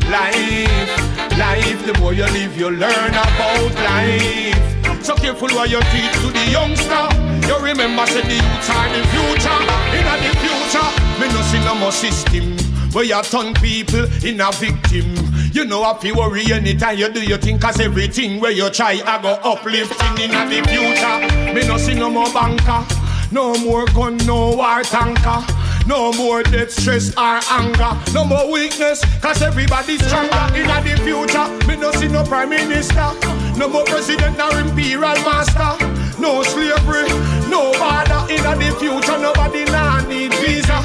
Life, 0.09 1.16
life 1.37 1.85
The 1.85 1.93
more 1.99 2.13
you 2.13 2.25
live 2.25 2.57
you 2.57 2.69
learn 2.69 3.11
about 3.11 3.73
life 3.75 5.03
So 5.03 5.15
careful 5.15 5.49
what 5.49 5.69
you 5.69 5.79
teach 5.93 6.13
to 6.21 6.29
the 6.33 6.45
youngster 6.51 7.07
You 7.47 7.57
remember 7.63 8.05
say 8.07 8.21
the 8.21 8.35
youth 8.35 8.69
are 8.69 8.89
the 8.89 9.01
future 9.13 9.59
In 9.97 10.05
the 10.05 10.31
future 10.41 10.89
Me 11.19 11.27
no 11.33 11.41
see 11.49 11.63
no 11.63 11.75
more 11.75 11.91
system 11.91 12.57
where 12.93 13.03
you 13.03 13.21
turn 13.21 13.53
people 13.55 14.05
in 14.25 14.39
a 14.41 14.51
victim. 14.53 15.13
You 15.53 15.65
know 15.65 15.91
if 15.91 16.03
you 16.03 16.15
worry 16.15 16.51
anytime 16.51 16.97
you 16.97 17.11
do 17.11 17.21
you 17.21 17.37
think 17.37 17.61
cause 17.61 17.79
everything 17.79 18.39
where 18.39 18.51
you 18.51 18.69
try 18.69 19.01
I 19.05 19.21
go 19.21 19.33
uplifting 19.43 20.17
in 20.23 20.31
the 20.31 20.63
future. 20.67 21.53
Me 21.53 21.67
no 21.67 21.77
see 21.77 21.93
no 21.93 22.09
more 22.09 22.31
banker, 22.33 22.85
no 23.31 23.55
more 23.59 23.85
gun, 23.87 24.17
no 24.25 24.55
war 24.55 24.81
tanker. 24.83 25.45
No 25.87 26.11
more 26.11 26.43
death, 26.43 26.71
stress 26.71 27.15
or 27.15 27.39
anger. 27.49 27.97
No 28.13 28.25
more 28.25 28.51
weakness, 28.51 29.03
cause 29.21 29.41
everybody's 29.41 30.05
stronger 30.05 30.53
in 30.53 30.67
the 30.67 30.99
future. 31.01 31.47
Me 31.65 31.77
no 31.77 31.91
see 31.93 32.09
no 32.09 32.23
prime 32.25 32.49
minister, 32.49 33.13
no 33.57 33.69
more 33.69 33.85
president 33.85 34.37
nor 34.37 34.51
imperial 34.59 35.15
master. 35.23 35.71
No 36.19 36.43
slavery, 36.43 37.07
no 37.47 37.71
border 37.79 38.21
in 38.27 38.43
the 38.59 38.75
future. 38.77 39.17
Nobody 39.17 39.63
nah 39.65 40.01
need 40.07 40.33
visa. 40.35 40.83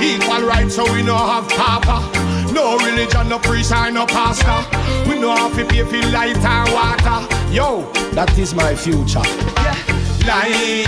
Equal 0.00 0.46
rights, 0.46 0.76
so 0.76 0.90
we 0.94 1.02
no 1.02 1.16
have 1.16 1.46
papa. 1.50 2.00
No 2.54 2.78
religion, 2.78 3.28
no 3.28 3.38
priest, 3.38 3.72
or 3.72 3.90
no 3.90 4.06
pastor. 4.06 4.64
We 5.10 5.18
no 5.18 5.36
have 5.36 5.54
to 5.56 5.64
pay 5.66 5.84
for 5.84 6.08
light 6.08 6.36
and 6.36 6.72
water. 6.72 7.52
Yo, 7.52 7.92
that 8.12 8.38
is 8.38 8.54
my 8.54 8.74
future. 8.74 9.57
Life, 10.28 10.84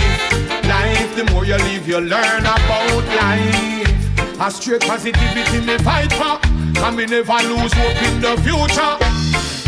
life, 0.69 1.15
the 1.15 1.23
more 1.31 1.45
you 1.45 1.57
live, 1.57 1.87
you 1.87 1.99
learn 1.99 2.41
about 2.41 3.05
life. 3.07 4.39
A 4.39 4.51
straight 4.51 4.81
positivity 4.81 5.65
me 5.65 5.79
fight 5.79 6.13
for. 6.13 6.37
And 6.85 6.95
me 6.95 7.07
never 7.07 7.41
lose 7.49 7.73
hope 7.73 8.01
in 8.03 8.21
the 8.21 8.37
future. 8.45 8.97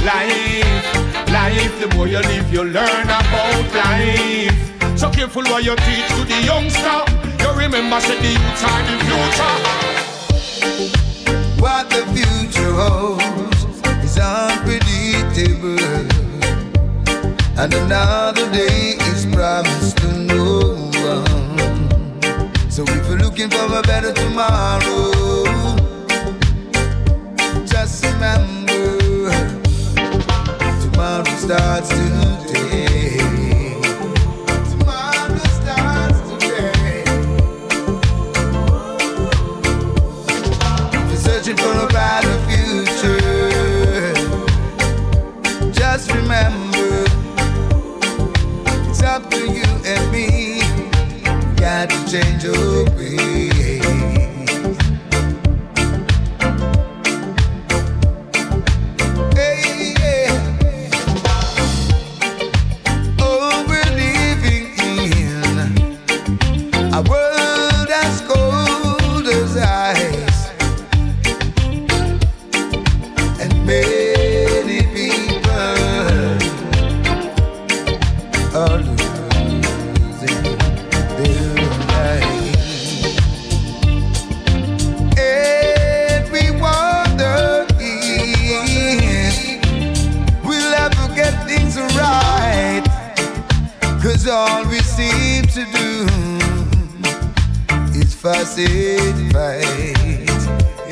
Life, 0.05 0.85
life, 1.29 1.79
the 1.79 1.87
more 1.95 2.07
you 2.07 2.19
live, 2.19 2.53
you 2.53 2.63
learn 2.65 3.05
about 3.05 3.73
life. 3.73 4.53
So 4.95 5.09
careful 5.09 5.43
what 5.45 5.63
you 5.63 5.75
teach 5.77 6.07
to 6.17 6.23
the 6.23 6.39
youngster. 6.45 7.03
You 7.41 7.51
remember, 7.59 7.99
say 7.99 8.19
the 8.21 8.29
youth 8.29 8.63
are 8.69 8.83
the 8.85 8.95
future. 9.09 9.57
What 11.59 11.89
the 11.89 12.05
future 12.13 12.73
holds 12.73 13.32
And 17.55 17.71
another 17.73 18.51
day 18.51 18.97
is 19.13 19.25
promised 19.27 19.97
to 19.97 20.07
no 20.13 20.89
one. 21.05 22.51
So 22.69 22.83
if 22.83 23.07
you're 23.07 23.19
looking 23.19 23.49
for 23.49 23.65
a 23.77 23.81
better 23.83 24.11
tomorrow, 24.11 25.13
just 27.65 28.03
remember 28.05 29.29
tomorrow 30.81 31.23
starts 31.37 31.89
today. 31.89 32.52
Change 52.13 52.43
your 52.43 52.85
ways. 52.95 53.12
blessed 98.55 99.33
fight 99.33 99.97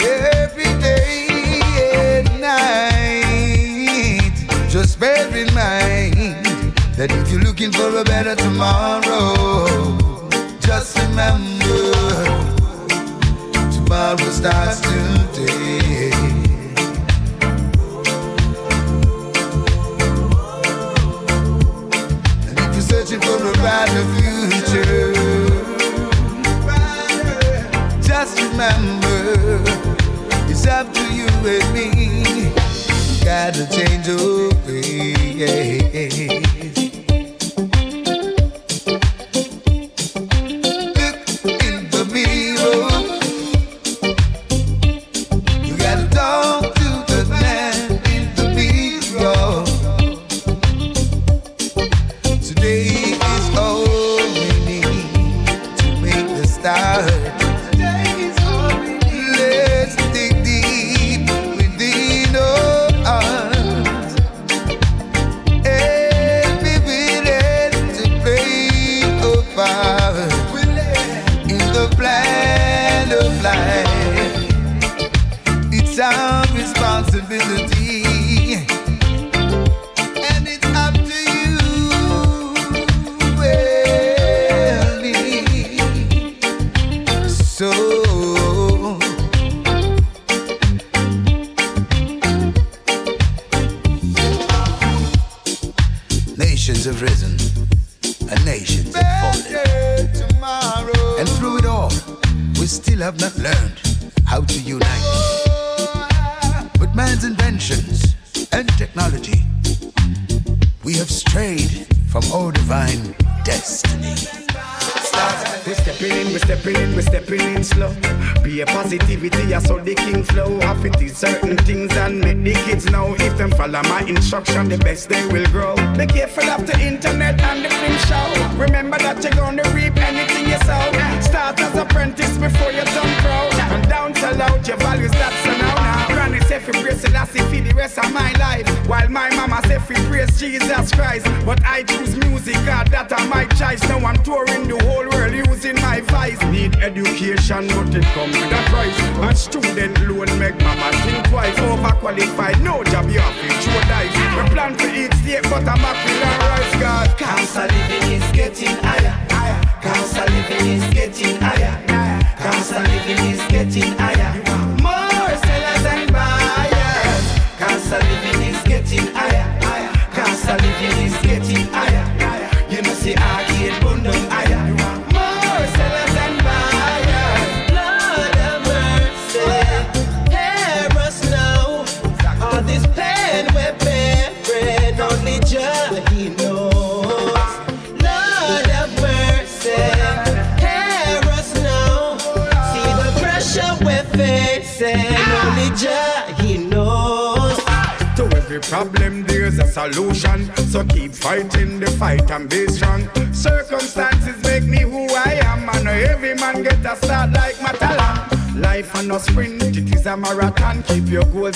every 0.02 0.72
day 0.82 1.28
and 1.94 2.42
night. 2.42 4.32
Just 4.70 5.00
bear 5.00 5.28
in 5.36 5.54
mind 5.54 6.46
that 6.96 7.12
if 7.12 7.32
you're 7.32 7.42
looking 7.42 7.72
for 7.72 7.96
a 7.98 8.04
better 8.04 8.36
tomorrow, 8.36 9.98
just 10.60 10.98
remember 10.98 11.92
tomorrow 13.72 14.18
starts 14.18 14.80
today. 14.82 16.12
And 22.48 22.60
if 22.60 22.74
you're 22.74 22.82
searching 22.82 23.22
for 23.22 23.38
a 23.38 23.54
brighter 23.54 24.06
it's 30.64 30.68
up 30.68 30.94
to 30.94 31.02
you 31.14 31.26
and 31.26 31.74
me. 31.74 32.52
Gotta 33.24 33.68
change 33.68 34.08
your 34.08 34.50
way. 34.68 36.51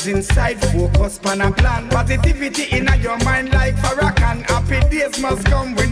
Inside, 0.08 0.62
focus 0.72 1.20
on 1.26 1.42
a 1.42 1.52
plan. 1.52 1.90
Positivity 1.90 2.66
in 2.78 2.86
your 3.02 3.18
mind 3.24 3.52
like 3.52 3.76
Farrakhan. 3.76 4.44
Happy 4.50 4.80
days 4.90 5.20
must 5.20 5.46
come 5.46 5.74
with 5.74 5.85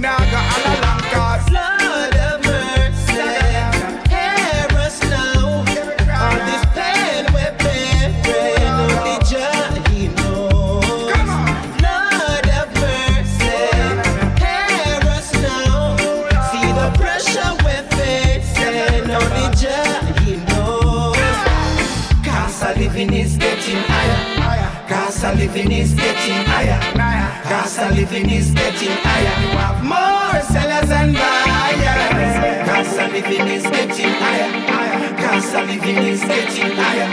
loving 28.13 28.29
is 28.29 28.51
getting 28.51 28.91
higher. 29.01 29.41
You 29.41 29.57
have 29.57 29.83
more 29.83 30.41
sellers 30.41 30.89
and 30.91 31.15
buyers. 31.15 32.69
Cause 32.69 32.95
the 32.95 33.07
living 33.07 33.47
is 33.47 33.63
getting 33.63 34.13
higher. 34.21 35.17
Cause 35.17 35.51
the 35.51 35.61
living 35.63 35.97
is 35.97 36.21
getting 36.21 36.75
higher. 36.75 37.09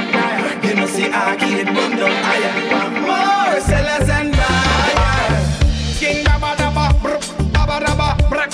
You 0.66 0.74
know, 0.74 0.86
see, 0.86 1.10
I 1.10 1.36
keep 1.36 1.58
it 1.58 1.66
bum 1.66 1.96
down 1.96 2.10
higher. 2.24 2.52
You 2.60 2.76
have 2.76 2.92
more 3.08 3.60
sellers 3.60 4.08
and 4.10 4.32
buyers. 4.32 5.98
King 5.98 6.24
Dabba 6.24 6.54
Dabba, 6.56 7.02
brr, 7.02 7.18
Dabba 7.54 7.80
Dabba, 7.80 8.28
brack, 8.28 8.50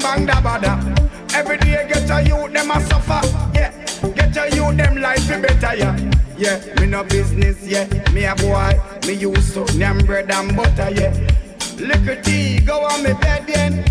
bang 0.00 0.26
Dabba 0.26 1.34
Every 1.34 1.58
day 1.58 1.86
get 1.88 2.10
a 2.10 2.22
youth, 2.22 2.52
them 2.52 2.70
a 2.70 2.80
suffer. 2.80 3.20
Yeah, 3.54 3.72
get 4.14 4.36
a 4.36 4.56
youth, 4.56 4.76
them 4.76 4.96
life 4.96 5.28
be 5.28 5.40
better. 5.40 5.76
Yeah, 5.76 5.96
yeah, 6.38 6.80
me 6.80 6.86
no 6.86 7.04
business. 7.04 7.62
Yeah, 7.66 7.86
me 8.12 8.24
a 8.24 8.34
boy 8.34 8.89
me 9.10 9.16
use 9.16 9.54
something 9.54 9.82
and 9.82 10.06
bread 10.06 10.30
and 10.30 10.56
butter, 10.56 10.90
yeah. 10.90 11.12
Little 11.76 12.22
tea 12.22 12.60
go 12.60 12.84
on 12.84 13.02
me 13.02 13.12
bed 13.14 13.46
then, 13.46 13.84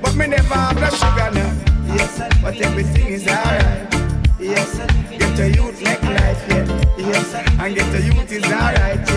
but 0.00 0.14
me 0.14 0.26
never 0.26 0.54
have 0.54 0.76
no 0.76 0.88
sugar 0.90 1.30
now. 1.34 1.94
Yes, 1.94 2.18
but 2.40 2.56
everything 2.56 3.08
is 3.08 3.26
alright. 3.26 3.92
Yes, 4.40 4.78
get 5.18 5.38
a 5.38 5.50
youth 5.50 5.82
make 5.82 6.02
life, 6.02 6.44
yeah. 6.48 6.64
Yes, 6.96 7.34
and 7.34 7.74
get 7.74 7.94
a 7.94 8.02
youth 8.02 8.32
is 8.32 8.44
alright. 8.44 9.11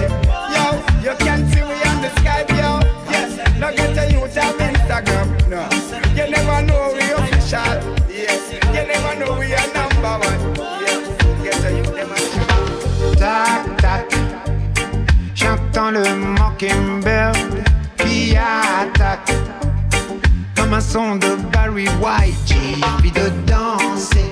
comme 20.55 20.73
un 20.73 20.79
son 20.79 21.15
de 21.15 21.35
Barry 21.51 21.87
White. 22.01 22.35
J'ai 22.45 22.83
envie 22.85 23.11
de 23.11 23.29
danser, 23.45 24.31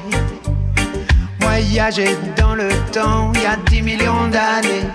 voyager 1.40 2.16
dans 2.38 2.56
le 2.56 2.70
temps 2.92 3.32
il 3.36 3.42
y 3.42 3.46
a 3.46 3.58
10 3.70 3.82
millions 3.82 4.28
d'années. 4.30 4.88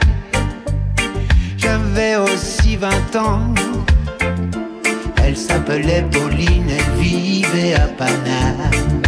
J'avais 1.56 2.16
aussi 2.16 2.76
20 2.76 3.16
ans. 3.16 3.54
Elle 5.22 5.36
s'appelait 5.36 6.04
Pauline, 6.10 6.70
elle 6.70 7.02
vivait 7.02 7.74
à 7.74 7.86
Paname. 7.88 9.02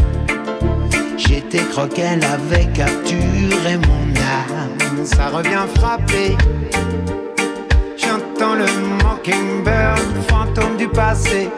J'étais 1.17 1.65
croquelle, 1.71 2.21
elle 2.23 2.25
avait 2.25 2.67
capturé 2.73 3.77
mon 3.77 4.15
âme. 4.17 5.05
Ça 5.05 5.29
revient 5.29 5.67
frapper 5.75 6.37
le 8.61 8.67
mockingbird, 9.03 10.23
fantôme 10.29 10.77
du 10.77 10.87
passé. 10.87 11.49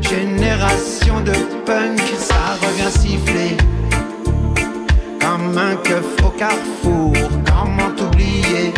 Génération 0.00 1.20
de 1.20 1.34
punk, 1.64 2.00
ça 2.18 2.56
revient 2.60 2.90
siffler. 2.90 3.56
Comme 5.20 5.56
un 5.56 5.76
keuf 5.76 6.04
au 6.24 6.30
carrefour, 6.30 7.12
comment 7.44 7.92
t'oublier? 7.96 8.74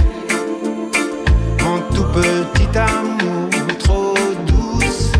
Mon 1.64 1.78
tout 1.94 2.09
petit 2.12 2.68
amour, 2.76 3.48
trop 3.78 4.14
douce. 4.46 5.11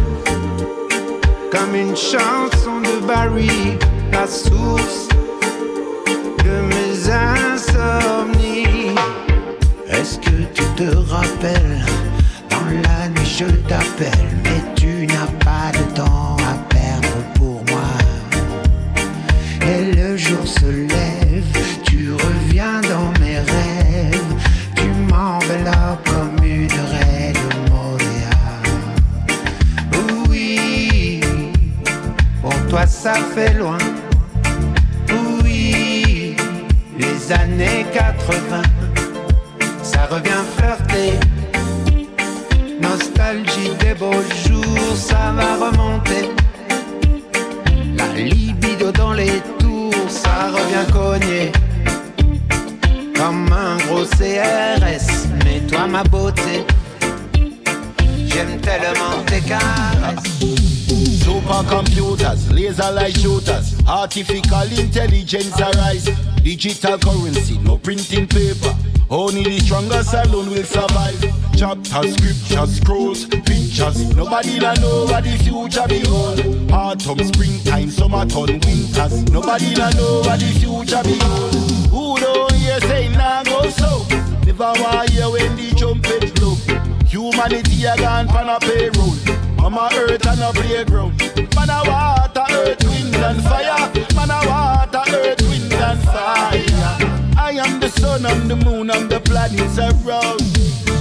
Comme 1.50 1.74
une 1.74 1.96
chanson 1.96 2.82
de 2.82 3.06
Barry, 3.06 3.78
la 4.12 4.26
source 4.26 5.08
Dans 11.40 12.64
la 12.83 13.09
nuit 13.11 13.37
je 13.38 13.44
t'appelle, 13.68 14.29
mais 14.42 14.61
tu 14.74 15.07
n'as 15.07 15.31
pas 15.44 15.70
de 15.72 15.94
temps 15.94 16.37
à 16.38 16.55
perdre 16.68 17.16
pour 17.35 17.62
moi. 17.70 17.90
Et 19.62 19.92
le 19.94 20.16
jour 20.16 20.44
se 20.44 20.66
lève, 20.66 21.44
tu 21.85 22.12
reviens 22.12 22.81
dans 22.81 23.12
mes 23.20 23.38
rêves, 23.38 24.35
tu 24.74 24.88
m'enveloppes 25.09 26.09
comme 26.09 26.44
une 26.44 26.72
raie 26.72 27.33
de 27.33 27.70
Montréal. 27.70 28.64
Oui, 30.29 31.20
pour 32.42 32.66
toi 32.66 32.85
ça 32.85 33.14
fait 33.14 33.55
loin. 33.55 33.79
Oui, 35.44 36.35
les 36.98 37.33
années 37.33 37.87
80, 37.92 38.62
beaux 43.98 44.22
jours, 44.46 44.96
ça 44.96 45.32
va 45.37 45.66
remonter. 45.66 46.30
La 47.96 48.06
libido 48.14 48.92
dans 48.92 49.12
les 49.12 49.40
tours, 49.58 49.92
ça 50.08 50.50
revient 50.52 50.92
cogner. 50.92 51.52
Comme 53.14 53.52
un 53.52 53.76
gros 53.87 54.04
CRS, 54.04 55.26
mais 55.44 55.61
toi 55.68 55.87
ma 55.87 56.04
beauté. 56.04 56.64
J'aime 58.26 58.61
tellement 58.61 59.22
tes 59.26 59.40
caresses. 59.40 60.38
Supercomputers, 61.24 62.52
laser 62.52 62.92
light 62.92 63.18
shooters, 63.18 63.74
artificial 63.87 64.68
intelligence 64.78 65.61
arise. 65.61 66.11
Digital 66.42 66.98
currency, 66.98 67.58
no 67.64 67.76
printing 67.78 68.26
paper. 68.26 68.74
Only 69.11 69.42
the 69.42 69.61
strongest 69.61 70.14
alone 70.14 70.50
will 70.50 70.64
survive. 70.64 71.18
Chapters, 71.56 72.14
scriptures, 72.14 72.76
scrolls, 72.76 73.26
pictures. 73.68 74.14
Nobody 74.14 74.59
don't 74.59 74.81
know 74.81 75.04
what 75.04 75.24
the 75.24 75.37
future 75.38 75.87
behold. 75.88 76.72
Autumn, 76.72 77.18
springtime, 77.26 77.90
summertime, 77.90 78.61
winters. 78.61 79.24
Nobody 79.31 79.74
don't 79.74 79.94
know 79.96 80.20
what 80.20 80.40
the 80.40 80.50
future 80.59 81.02
behold. 81.02 81.54
Who 81.90 82.16
don't 82.18 82.52
hear 82.54 82.81
say 82.81 83.09
nah 83.09 83.42
go 83.44 83.68
so? 83.70 84.07
Never 84.44 84.72
want 84.81 85.11
hear 85.11 85.31
when 85.31 85.57
the 85.57 85.74
trumpet 85.76 86.35
blow. 86.37 86.57
Humanity 87.07 87.85
a 87.85 87.96
gone 87.96 88.28
pan 88.28 88.48
a 88.48 88.59
payroll. 88.61 89.14
Mama 89.57 89.90
earth 89.94 90.26
and 90.26 90.40
a 90.40 90.52
playground. 90.52 91.18
Man 91.54 91.70
a 91.70 91.83
water, 91.85 92.44
earth, 92.50 92.85
wind 92.85 93.16
and 93.16 93.42
fire. 93.42 93.92
Man 94.14 94.31
a 94.31 94.38
water, 94.48 95.04
earth, 95.12 95.42
wind 95.48 95.72
and 95.72 96.02
fire. 96.02 96.64
I 97.37 97.52
am 97.64 97.81
the 97.81 97.88
sun 97.88 98.26
and 98.26 98.50
the 98.50 98.57
moon 98.57 98.90
and 98.90 99.11
the 99.11 99.20
planets 99.20 99.78
around. 99.78 100.40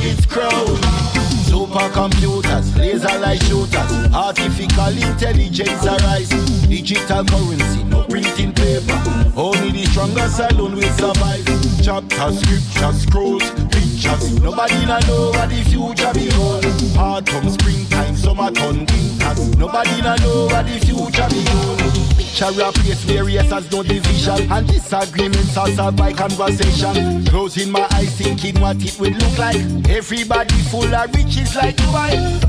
It's 0.01 0.25
crowd. 0.25 1.26
Supercomputers, 1.57 2.77
laser 2.77 3.17
light 3.17 3.41
shooters, 3.41 4.13
artificial 4.13 4.93
intelligence 4.93 5.83
arise. 5.87 6.29
Digital 6.69 7.25
currency, 7.25 7.83
no 7.85 8.03
printing 8.03 8.53
paper. 8.53 8.93
Only 9.35 9.71
the 9.71 9.85
strongest 9.89 10.39
alone 10.39 10.75
will 10.75 10.93
survive. 10.93 11.43
Chapters, 11.81 12.41
scriptures, 12.41 13.01
scrolls, 13.01 13.49
pictures. 13.73 14.39
Nobody 14.39 14.85
na 14.85 14.99
know 15.07 15.31
what 15.31 15.49
the 15.49 15.63
future 15.65 16.13
behold. 16.13 16.63
Autumn, 16.95 17.49
springtime, 17.49 18.15
summertime, 18.15 18.85
winters. 18.85 19.57
Nobody 19.57 19.99
na 20.03 20.15
know 20.17 20.45
what 20.45 20.63
the 20.67 20.77
future 20.85 21.27
behold. 21.27 22.06
Picture 22.37 22.61
a 22.61 22.71
place 22.71 23.03
where 23.07 23.27
has 23.45 23.71
no 23.71 23.81
division 23.81 24.51
and 24.51 24.67
disagreements 24.67 25.57
are 25.57 25.69
solved 25.69 25.97
by 25.97 26.13
conversation. 26.13 27.25
Closing 27.25 27.71
my 27.71 27.87
eyes, 27.93 28.15
thinking 28.15 28.61
what 28.61 28.77
it 28.77 28.99
would 28.99 29.15
look 29.19 29.37
like. 29.39 29.55
Everybody 29.89 30.53
full 30.69 30.93
of 30.93 31.15
riches 31.15 31.55
like 31.55 31.75
Dubai. 31.77 32.39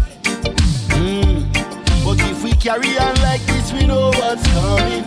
Mm. 0.92 1.50
But 2.04 2.20
if 2.20 2.44
we 2.44 2.52
carry 2.52 2.98
on 2.98 3.14
like 3.22 3.40
this, 3.46 3.72
we 3.72 3.86
know 3.86 4.10
what's 4.10 4.46
coming. 4.48 5.04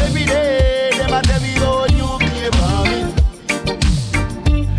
Every 0.00 0.24
day, 0.24 0.92
them 0.96 1.12
a 1.12 1.20
tell 1.20 1.40
me 1.42 1.56
about 1.58 1.92
nuclear 1.92 2.50
bombing. 2.56 3.12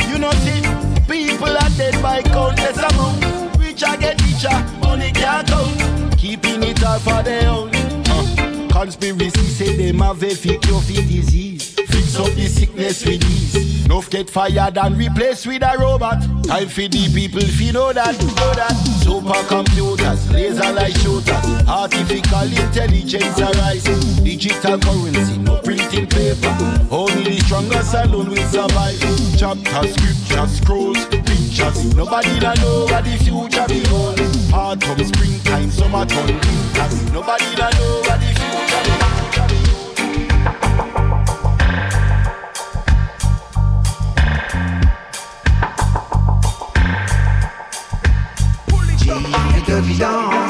You 0.09 0.17
know, 0.17 0.31
see, 0.41 0.61
people 1.05 1.55
are 1.55 1.69
dead 1.77 2.01
by 2.01 2.23
countless 2.23 2.77
amount. 2.77 3.59
Rich 3.59 3.83
I 3.83 3.95
get 3.97 4.19
richer, 4.23 4.57
money 4.79 5.11
can't 5.11 5.47
count. 5.47 6.17
Keeping 6.17 6.63
it 6.63 6.83
all 6.83 6.97
for 6.97 7.21
their 7.21 7.47
own. 7.47 7.80
Conspiracy 8.81 9.45
say 9.45 9.75
them 9.75 9.99
have 9.99 10.23
a 10.23 10.29
fake 10.31 10.59
cure 10.61 10.81
for 10.81 10.91
disease. 10.91 11.75
Fix 11.75 12.17
up 12.17 12.33
the 12.33 12.47
sickness 12.47 13.05
with 13.05 13.23
ease. 13.23 13.85
Enough 13.85 14.09
get 14.09 14.27
fired 14.27 14.75
and 14.75 14.97
replaced 14.97 15.45
with 15.45 15.61
a 15.61 15.77
robot. 15.77 16.19
Time 16.45 16.67
for 16.67 16.87
the 16.89 17.07
people 17.13 17.41
fi 17.41 17.69
know 17.69 17.93
that, 17.93 18.17
know 18.17 18.53
that. 18.57 18.73
Supercomputers, 19.05 20.33
laser 20.33 20.73
light 20.73 20.97
shooters, 20.97 21.45
artificial 21.69 22.49
intelligence 22.57 23.39
arise. 23.39 23.83
Digital 24.23 24.79
currency, 24.79 25.37
no 25.37 25.57
printing 25.61 26.07
paper. 26.07 26.49
Only 26.89 27.37
the 27.37 27.39
strongest 27.45 27.93
alone 27.93 28.29
will 28.29 28.47
survive. 28.49 28.97
Chapters, 29.37 29.93
scriptures, 29.93 30.57
scrolls, 30.57 31.05
pictures. 31.05 31.93
Nobody 31.93 32.39
don't 32.39 32.57
know 32.57 32.85
what 32.89 33.05
the 33.05 33.13
future 33.21 33.65
behold. 33.67 34.19
Autumn, 34.51 35.05
springtime, 35.05 35.69
summertime. 35.69 36.41
Nobody 37.13 37.53
don't 37.55 37.75
know 37.75 38.01
what 38.07 38.19
the 38.19 38.30
envie 50.03 50.40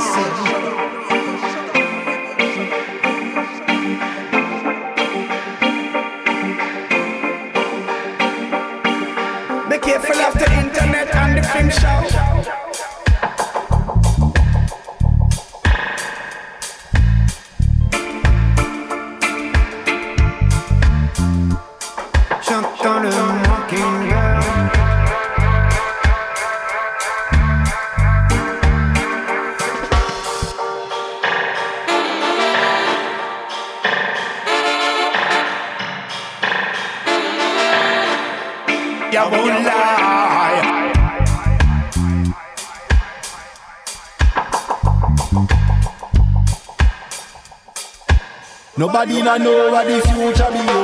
Nobody 48.91 49.21
na 49.21 49.37
know 49.37 49.71
what 49.71 49.87
the 49.87 50.01
future 50.01 50.51
behold. 50.51 50.80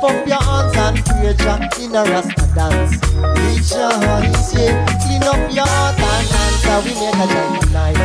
Lift 0.00 0.14
up 0.14 0.28
your 0.28 0.40
hands 0.40 0.76
and 0.76 0.96
praise 1.06 1.36
Jah 1.38 1.58
in 1.82 1.96
a 1.96 2.04
Rasta 2.04 2.46
dance. 2.54 2.94
Rejoice, 3.18 4.54
yeah. 4.54 4.86
Clean 5.02 5.24
up 5.24 5.42
your 5.52 5.66
heart 5.66 5.98
and 5.98 6.30
and 6.70 6.84
we 6.84 6.92
make 6.94 7.18
a 7.18 7.26
joyful 7.26 7.66
night. 7.72 7.98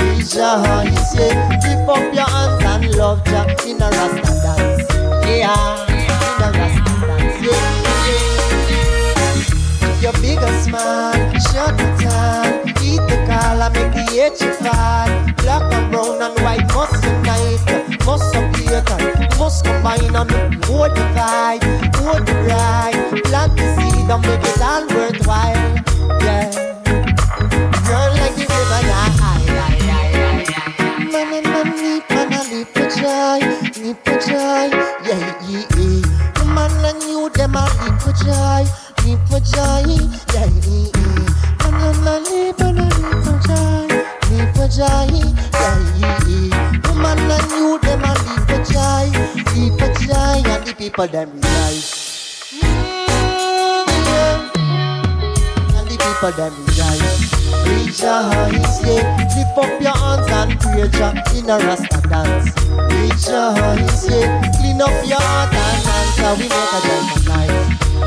Rejoice, 0.00 1.12
yeah. 1.14 1.36
Lift 1.60 1.88
up 1.90 2.14
your 2.14 2.24
hands 2.24 2.64
and 2.64 2.84
love 2.96 3.20
Jah 3.26 3.44
in 3.68 3.82
a 3.82 3.88
Rasta 3.90 4.32
dance. 4.40 4.88
Yeah, 5.28 5.84
in 5.92 6.08
a 6.40 6.48
Rasta 6.56 6.92
dance. 7.04 7.36
Yeah, 7.44 7.68
yeah. 8.70 10.00
Your 10.00 10.14
bigger 10.22 10.54
smile, 10.62 11.20
shut 11.38 11.76
the 11.76 11.84
time. 12.00 12.68
Eat 12.80 13.02
the 13.10 13.16
collar, 13.28 13.68
make 13.74 13.92
the 13.92 14.04
edge 14.22 14.42
fall. 14.56 15.10
Black 15.42 15.64
must 19.96 20.12
combine 20.12 20.32
and 20.34 20.64
hold 20.64 20.90
the 20.94 21.00
vibe, 21.14 21.96
hold 21.96 22.26
the 22.26 22.34
ride. 22.48 23.22
Plant 23.24 23.56
the 23.56 23.76
seed 23.76 24.10
and 24.10 24.22
make 24.22 24.40
it 24.40 24.62
all 24.62 24.82
worthwhile. 24.82 25.05
People 50.96 51.12
them 51.12 51.30
rejoice. 51.34 52.52
Mm, 52.52 53.86
yeah. 54.06 54.50
And 55.76 55.88
the 55.88 55.96
people 56.00 56.32
them 56.32 56.54
rejoice. 56.64 57.36
Rejoice, 57.68 58.80
yeah. 58.80 59.04
Lift 59.36 59.58
up 59.58 59.72
your 59.82 59.92
hands 59.92 60.30
and 60.32 60.58
praise 60.58 60.90
Jah 60.92 61.12
in 61.36 61.50
a 61.50 61.58
Rasta 61.58 62.00
dance. 62.08 62.48
Rejoice, 62.96 64.08
yeah. 64.08 64.40
Clean 64.56 64.80
up 64.80 64.96
your 65.06 65.20
heart 65.20 65.52
and 65.52 65.84
hands, 65.84 66.18
and 66.18 66.36
we 66.40 66.48
make 66.48 66.72
a 66.72 66.80
joyful 66.86 67.22
night. 67.28 67.52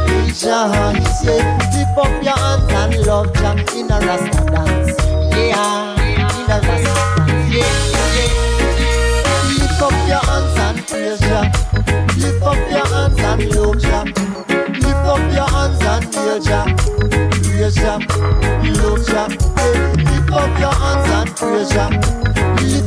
Rejoice, 0.10 1.24
yeah. 1.24 1.46
Lift 1.76 1.96
up 1.96 2.14
your 2.24 2.38
hands 2.38 2.74
and 2.74 3.06
love 3.06 3.30
Jah 3.36 3.54
in 3.78 3.92
a 3.92 4.00
Rasta 4.00 4.42
dance. 4.50 4.98
Yeah, 5.38 5.94
in 6.42 6.50
a 6.50 6.58
Rasta 6.68 7.02
dance. 7.18 7.54
Yeah. 7.54 7.89
And. 13.86 14.08
Lift 14.80 14.96
up 14.96 15.34
your 15.34 15.48
hands 15.48 15.82
and. 15.82 16.06
Lift 16.06 16.26
up 16.50 17.80
your 17.80 17.94
hands 18.94 19.10
and. 19.18 19.30
Lift 20.10 20.32
up 20.32 20.60
your 20.60 20.74
hands 20.74 21.10
and. 21.10 21.32
Lift 22.50 22.78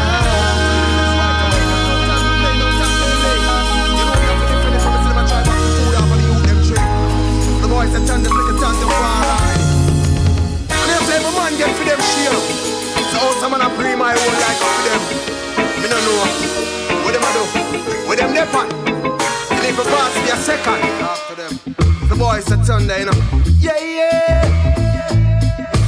And. 12.23 12.74
So 13.15 13.21
also 13.21 13.49
man 13.49 13.61
I 13.61 13.73
play 13.75 13.95
my 13.95 14.11
whole 14.11 14.37
life 14.43 14.59
for 14.59 14.75
them. 14.83 15.01
Me 15.79 15.87
no 15.87 15.95
know 16.03 16.19
what 16.99 17.13
them 17.15 17.23
a 17.23 17.31
do. 17.31 17.43
What 18.07 18.17
them 18.19 18.31
they 18.35 18.43
on? 18.43 18.67
And 19.55 19.63
if 19.63 19.79
a 19.79 19.83
pass 19.87 20.13
me 20.19 20.29
a 20.31 20.37
second 20.43 20.83
after 20.99 21.35
them. 21.39 21.53
The 22.09 22.15
boys 22.17 22.45
turn 22.67 22.87
there, 22.87 22.99
you 22.99 23.05
know. 23.05 23.17
Yeah, 23.57 23.79
yeah. 23.79 24.43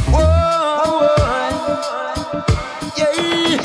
Whoa, 0.08 1.04
whoa. 1.04 2.44
Yeah. 2.96 3.60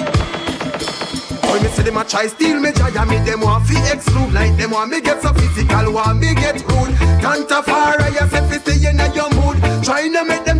Boy, 1.46 1.58
me 1.62 1.68
say 1.68 1.84
them 1.84 1.98
a 1.98 2.04
try 2.04 2.26
steal 2.26 2.58
me 2.58 2.72
joy 2.72 2.90
me 3.06 3.18
them 3.18 3.42
want 3.42 3.64
fi 3.68 3.78
exclude 3.92 4.32
Like 4.32 4.56
them 4.56 4.72
want 4.72 4.90
me 4.90 5.00
get 5.00 5.22
so 5.22 5.32
physical, 5.34 5.92
want 5.92 6.18
me 6.18 6.34
get 6.34 6.60
rude 6.66 6.96
Tanta 7.22 7.62
far 7.62 7.94
you 8.10 8.26
say 8.26 8.42
fi 8.48 8.58
stay 8.58 8.90
in 8.90 8.98
your 9.14 9.30
mood 9.38 9.62
Trying 9.84 10.12
to 10.14 10.24
make 10.24 10.44
them 10.44 10.58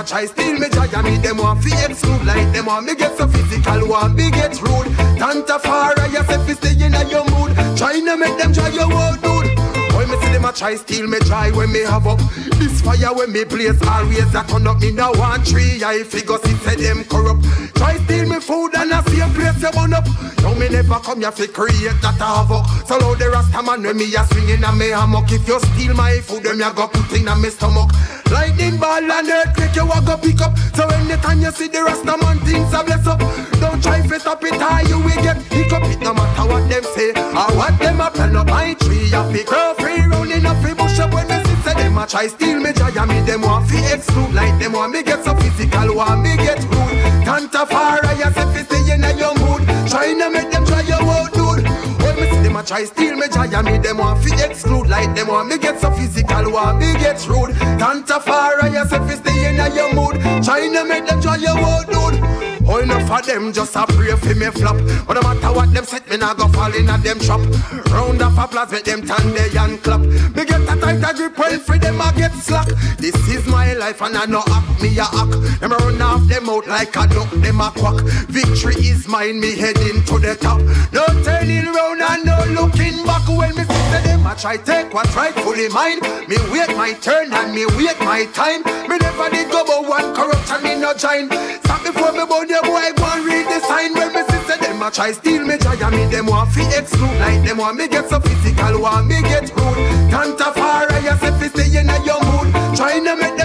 a 0.00 0.04
try 0.04 0.24
steal 0.26 0.58
me 0.58 0.68
joy. 0.70 0.88
Me 1.02 1.16
them 1.18 1.38
want 1.38 1.62
fi 1.62 1.70
exclude 1.84 2.24
Like 2.24 2.52
them 2.52 2.66
want 2.66 2.86
me 2.86 2.94
get 2.94 3.16
so 3.16 3.26
physical, 3.28 3.88
want 3.88 4.14
me 4.14 4.30
get 4.30 4.60
rude. 4.62 4.88
Tanta 5.18 5.58
far 5.58 5.94
you 6.08 6.22
say 6.24 6.40
fi 6.46 6.52
stay 6.54 6.86
in 6.86 6.92
your 7.08 7.24
mood. 7.30 7.52
Trying 7.76 8.06
to 8.06 8.16
make 8.16 8.36
them 8.38 8.52
try 8.52 8.68
your 8.68 8.88
old 8.92 9.20
dude. 9.20 9.48
When 9.94 10.08
me 10.08 10.16
see 10.22 10.32
them 10.32 10.44
a 10.44 10.52
try 10.52 10.76
steal 10.76 11.06
me 11.06 11.18
dry 11.20 11.50
when 11.50 11.72
me 11.72 11.80
have 11.80 12.06
up. 12.06 12.18
This 12.58 12.80
fire 12.80 13.12
when 13.14 13.32
me 13.32 13.44
blaze 13.44 13.80
always 13.86 14.32
that 14.32 14.48
turn 14.48 14.66
up 14.66 14.80
me 14.80 14.92
now 14.92 15.12
one 15.12 15.44
tree. 15.44 15.82
I 15.84 16.02
figure 16.04 16.38
see 16.44 16.56
say 16.64 16.76
them 16.76 17.04
corrupt. 17.04 17.44
Try 17.76 17.96
steal 18.04 18.28
me 18.28 18.40
food 18.40 18.74
and 18.76 18.92
I 18.92 19.02
see 19.04 19.20
a 19.20 19.28
place 19.28 19.60
you 19.62 19.70
burn 19.72 19.92
up. 19.92 20.06
Now 20.42 20.54
me 20.54 20.68
never 20.68 21.00
come 21.00 21.20
here 21.20 21.32
fi 21.32 21.46
create 21.46 22.00
that 22.00 22.16
havoc. 22.16 22.64
So 22.88 22.96
now 22.96 23.14
the 23.14 23.28
rasta 23.28 23.62
man 23.62 23.82
when 23.82 23.96
me 23.96 24.14
a 24.14 24.24
swinging 24.24 24.64
and 24.64 24.78
me 24.78 24.88
hammock. 24.88 25.30
If 25.30 25.46
you 25.46 25.60
steal 25.60 25.94
my 25.94 26.20
food 26.20 26.44
me 26.44 26.64
a 26.64 26.72
go 26.72 26.88
put 26.88 27.12
in 27.12 27.28
a 27.28 27.36
me 27.36 27.50
stomach 27.50 27.90
Lightning 28.30 28.78
ball 28.78 29.02
and 29.02 29.28
earthquake 29.28 29.74
you 29.74 29.90
a 29.90 29.98
go 30.02 30.16
pick 30.16 30.40
up. 30.40 30.56
So 30.74 30.86
anytime 30.88 31.40
you 31.40 31.50
see 31.50 31.68
the 31.68 31.82
rasta 31.82 32.16
man 32.22 32.38
things 32.46 32.72
a 32.72 32.84
bless 32.84 33.06
up. 33.06 33.18
Don't 33.60 33.82
try 33.82 34.00
fi 34.06 34.18
stop 34.18 34.42
it 34.44 34.54
how 34.54 34.80
you 34.86 34.98
will 34.98 35.22
get 35.22 35.36
hiccup. 35.50 35.82
It 35.90 36.00
no 36.00 36.14
matter 36.14 36.46
what 36.46 36.68
them 36.70 36.84
say 36.94 37.10
or 37.10 37.50
what 37.58 37.78
them 37.78 38.00
a 38.00 38.10
plan 38.10 38.36
up. 38.36 38.46
My 38.46 38.74
tree 38.74 39.10
a 39.12 39.20
fi 39.32 39.42
grow 39.42 39.74
free 39.74 40.06
rounding 40.06 40.46
up 40.46 40.56
fi 40.62 40.74
bush 40.74 40.98
up. 41.00 41.12
When 41.12 41.26
me 41.28 41.42
see 41.44 41.58
say 41.62 41.74
them 41.74 41.98
a 41.98 42.06
try 42.06 42.28
steal 42.28 42.60
me 42.60 42.72
joy. 42.72 42.90
Me 43.10 43.20
them 43.26 43.42
want 43.42 43.68
fi 43.68 43.78
exclude. 43.92 44.32
Like 44.32 44.58
them 44.60 44.72
want 44.72 44.92
me 44.92 45.02
get 45.02 45.24
so 45.24 45.34
physical 45.34 45.94
want 45.96 46.22
me 46.22 46.36
get 46.36 46.62
rude 46.70 47.24
Tanta 47.24 47.66
far 47.66 47.98
you 48.14 48.30
say 48.30 48.46
fi 48.54 48.62
stay 48.62 48.94
in 48.94 49.18
your 49.18 49.34
mood. 49.38 49.66
Trying 49.90 50.18
to 50.18 50.30
make 50.30 50.50
them 50.50 50.59
a 52.60 52.64
try 52.64 52.84
steal 52.84 53.16
me 53.16 53.26
joy 53.28 53.48
and 53.48 53.66
me 53.66 53.78
them 53.78 53.98
want 53.98 54.22
fi 54.22 54.44
exclude 54.44 54.88
Like 54.88 55.14
them 55.14 55.28
want 55.28 55.48
me 55.48 55.58
get 55.58 55.80
so 55.80 55.90
physical 55.90 56.52
want 56.52 56.78
me 56.78 56.92
get 56.94 57.26
rude 57.26 57.54
Tanta 57.78 58.20
far 58.20 58.68
you 58.68 58.84
say 58.86 58.98
fi 58.98 59.14
stay 59.14 59.48
in 59.48 59.74
your 59.74 59.94
mood 59.94 60.20
Trying 60.44 60.72
to 60.74 60.84
make 60.84 61.06
them 61.06 61.20
try 61.20 61.36
your 61.36 61.58
old 61.58 61.86
dude 61.86 62.50
Oh, 62.72 62.78
enough 62.78 63.10
of 63.10 63.26
them 63.26 63.52
just 63.52 63.74
a 63.74 63.84
pray 63.84 64.14
for 64.14 64.34
me 64.36 64.46
flop. 64.46 64.76
But 65.04 65.14
no 65.14 65.22
matter 65.22 65.52
what 65.52 65.74
them 65.74 65.84
set, 65.84 66.08
me 66.08 66.18
nah 66.18 66.34
go 66.34 66.46
fall 66.46 66.72
in 66.72 66.88
a 66.88 66.98
them 66.98 67.18
trap. 67.18 67.40
Round 67.90 68.22
of 68.22 68.38
applause, 68.38 68.70
make 68.70 68.84
them 68.84 69.02
turn 69.04 69.34
they 69.34 69.50
and 69.58 69.82
clap. 69.82 69.98
Me 69.98 70.44
get 70.44 70.60
a 70.60 70.69
tighter 70.98 71.16
grip 71.16 71.38
when 71.38 71.60
free 71.60 71.78
them 71.78 72.00
a 72.00 72.12
get 72.16 72.32
slack. 72.32 72.68
This 72.98 73.14
is 73.28 73.46
my 73.46 73.74
life 73.74 74.02
and 74.02 74.16
I 74.16 74.26
no 74.26 74.42
act 74.50 74.82
me 74.82 74.98
a 74.98 75.02
act. 75.02 75.60
Them 75.60 75.72
run 75.72 76.02
off 76.02 76.26
them 76.26 76.48
out 76.48 76.66
like 76.66 76.96
a 76.96 77.06
duck, 77.06 77.30
them 77.30 77.60
a 77.60 77.70
quack. 77.70 78.02
Victory 78.28 78.74
is 78.76 79.06
mine, 79.06 79.40
me 79.40 79.54
heading 79.56 80.02
to 80.04 80.18
the 80.18 80.36
top. 80.40 80.60
No 80.92 81.06
turning 81.22 81.66
round 81.66 82.00
and 82.02 82.24
no 82.24 82.38
looking 82.60 83.04
back 83.04 83.26
when 83.28 83.54
me 83.56 83.64
see 83.64 84.02
them 84.04 84.26
I 84.26 84.34
try 84.34 84.56
take 84.56 84.92
what's 84.92 85.14
rightfully 85.14 85.68
mine. 85.68 86.00
Me 86.28 86.36
wait 86.50 86.74
my 86.76 86.92
turn 87.00 87.32
and 87.32 87.54
me 87.54 87.66
wait 87.76 87.98
my 88.00 88.26
time. 88.32 88.62
Me 88.88 88.98
never 88.98 89.30
did 89.30 89.50
go 89.50 89.64
but 89.64 89.86
one 89.86 90.14
corruption 90.14 90.62
me 90.62 90.74
no 90.80 90.94
join. 90.94 91.30
Stop 91.62 91.82
before 91.84 92.12
me 92.12 92.24
bout 92.26 92.48
the 92.48 92.58
boy 92.64 92.90
go 92.96 93.06
and 93.14 93.24
read 93.24 93.46
the 93.46 93.60
sign. 93.66 93.94
When 93.94 94.12
me 94.12 94.22
sister 94.30 94.56
them 94.58 94.82
a 94.82 94.90
try 94.90 95.12
steal 95.12 95.44
me 95.46 95.58
joy 95.58 95.76
and 95.78 95.94
me 95.94 96.04
them 96.06 96.26
want 96.26 96.50
fi 96.50 96.66
exclude. 96.76 97.18
Like 97.20 97.44
them 97.46 97.58
want 97.58 97.76
me 97.76 97.88
get 97.88 98.08
so 98.08 98.18
physical, 98.20 98.80
want 98.80 99.06
me 99.06 99.20
get 99.22 99.50
rude. 99.54 100.10
Tanta 100.10 100.52
far 100.80 100.96
I 100.96 101.16
say 101.18 101.32
fi 101.38 101.48
stay 101.48 101.80
in 101.80 101.90
your 102.04 102.20
mood. 102.24 102.76
Trying 102.76 103.04
to 103.04 103.16
make 103.16 103.39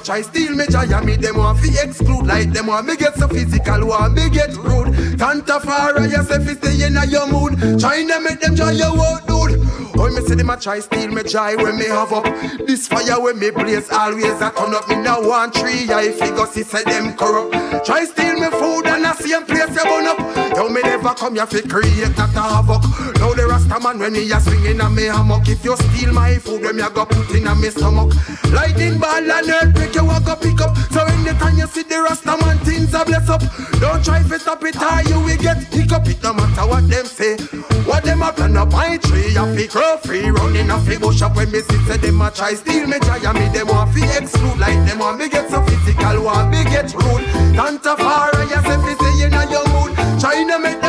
a 0.00 0.04
try 0.04 0.22
steal 0.22 0.54
me 0.54 0.66
joy 0.66 0.86
me 1.02 1.16
them 1.16 1.36
want 1.36 1.58
fi 1.58 1.68
exclude. 1.82 2.26
Like 2.26 2.52
them 2.52 2.66
want 2.66 2.86
me 2.86 2.96
get 2.96 3.14
so 3.14 3.28
physical, 3.28 3.86
want 3.86 4.14
me 4.14 4.30
get 4.30 4.54
rude. 4.56 5.18
Tanta 5.18 5.60
far 5.60 5.98
I 5.98 6.08
say 6.08 6.44
fi 6.44 6.54
stay 6.54 6.86
in 6.86 6.96
a 6.96 7.06
your 7.06 7.26
mood. 7.26 7.58
Trying 7.80 8.08
to 8.08 8.20
make 8.20 8.40
them 8.40 8.56
try 8.56 8.72
your 8.72 8.98
out, 8.98 9.26
dude. 9.26 9.60
Oh 10.00 10.08
me 10.08 10.22
see 10.22 10.34
them 10.34 10.48
a 10.48 10.56
try 10.56 10.80
steal 10.80 11.10
me 11.10 11.22
joy 11.22 11.56
when 11.56 11.76
me 11.76 11.84
have 11.84 12.10
up 12.10 12.24
This 12.66 12.88
fire 12.88 13.20
when 13.20 13.38
me 13.38 13.50
blaze 13.50 13.90
always 13.92 14.40
a 14.40 14.50
turn 14.56 14.72
up 14.72 14.88
Me 14.88 14.96
now 14.96 15.20
want 15.20 15.52
tree 15.52 15.92
I 15.92 16.10
figure 16.12 16.46
see 16.46 16.62
say 16.62 16.82
them 16.84 17.14
corrupt 17.18 17.84
Try 17.84 18.06
steal 18.06 18.40
me 18.40 18.48
food 18.48 18.86
and 18.86 19.04
I 19.04 19.12
a 19.12 19.14
same 19.14 19.44
place 19.44 19.68
you 19.68 19.84
burn 19.84 20.06
up 20.06 20.56
Yo 20.56 20.70
me 20.70 20.80
never 20.80 21.12
come 21.12 21.34
here 21.34 21.44
fi 21.44 21.60
create 21.60 22.16
that 22.16 22.34
a 22.34 22.40
havoc 22.40 22.82
Now 23.20 23.34
the 23.34 23.46
rasta 23.46 23.78
man 23.78 23.98
when 23.98 24.14
me 24.14 24.30
a 24.32 24.40
swinging 24.40 24.80
on 24.80 24.94
me 24.94 25.04
hammock 25.04 25.46
If 25.46 25.62
you 25.66 25.76
steal 25.76 26.14
my 26.14 26.38
food 26.38 26.62
when 26.62 26.76
me 26.76 26.82
a 26.82 26.88
go 26.88 27.04
put 27.04 27.34
in 27.34 27.46
a 27.46 27.54
me 27.54 27.68
stomach 27.68 28.14
Lightning 28.52 28.98
ball 28.98 29.30
and 29.30 29.50
earthquake 29.50 29.89
you 29.94 30.08
a 30.10 30.20
go 30.20 30.36
pick 30.36 30.60
up. 30.60 30.76
So 30.92 31.04
anytime 31.04 31.56
you 31.56 31.66
see 31.66 31.82
the 31.82 32.02
rasta 32.02 32.36
man 32.40 32.58
things 32.58 32.94
a 32.94 33.04
bless 33.04 33.28
up. 33.28 33.42
Don't 33.80 34.04
try 34.04 34.22
to 34.22 34.38
stop 34.38 34.62
it 34.64 34.76
or 34.80 35.02
you 35.08 35.20
will 35.20 35.36
get 35.38 35.58
hiccup. 35.72 36.06
It 36.08 36.22
no 36.22 36.34
matter 36.34 36.66
what 36.66 36.88
them 36.88 37.06
say. 37.06 37.36
What 37.84 38.04
them 38.04 38.22
a 38.22 38.32
plan 38.32 38.56
up 38.56 38.72
my 38.72 38.98
tree 38.98 39.34
a 39.36 39.44
fi 39.54 39.66
grow 39.66 39.96
free. 39.98 40.30
Running 40.30 40.70
off 40.70 40.84
the 40.86 40.98
bush 40.98 41.22
up 41.22 41.36
when 41.36 41.50
me 41.50 41.60
see 41.60 41.78
say 41.86 41.96
them 41.96 42.20
a 42.20 42.30
try. 42.30 42.54
Steal 42.54 42.86
me 42.86 42.98
try 43.00 43.18
and 43.18 43.38
me 43.38 43.48
them 43.48 43.68
want 43.68 43.92
fi 43.94 44.02
exclude. 44.16 44.58
Like 44.58 44.80
them 44.86 44.98
want 44.98 45.18
me 45.18 45.28
get 45.28 45.48
so 45.50 45.62
physical 45.62 46.24
want 46.24 46.50
me 46.50 46.64
get 46.64 46.92
rude. 46.94 47.24
Tanta 47.54 47.96
far 47.96 48.30
and 48.36 48.50
you 48.50 48.60
say 48.62 48.78
fi 48.84 48.92
say 48.98 49.26
in 49.26 49.34
a 49.34 49.42
your 49.50 49.66
mood. 49.72 49.96
Trying 50.20 50.48
to 50.48 50.58
make 50.58 50.79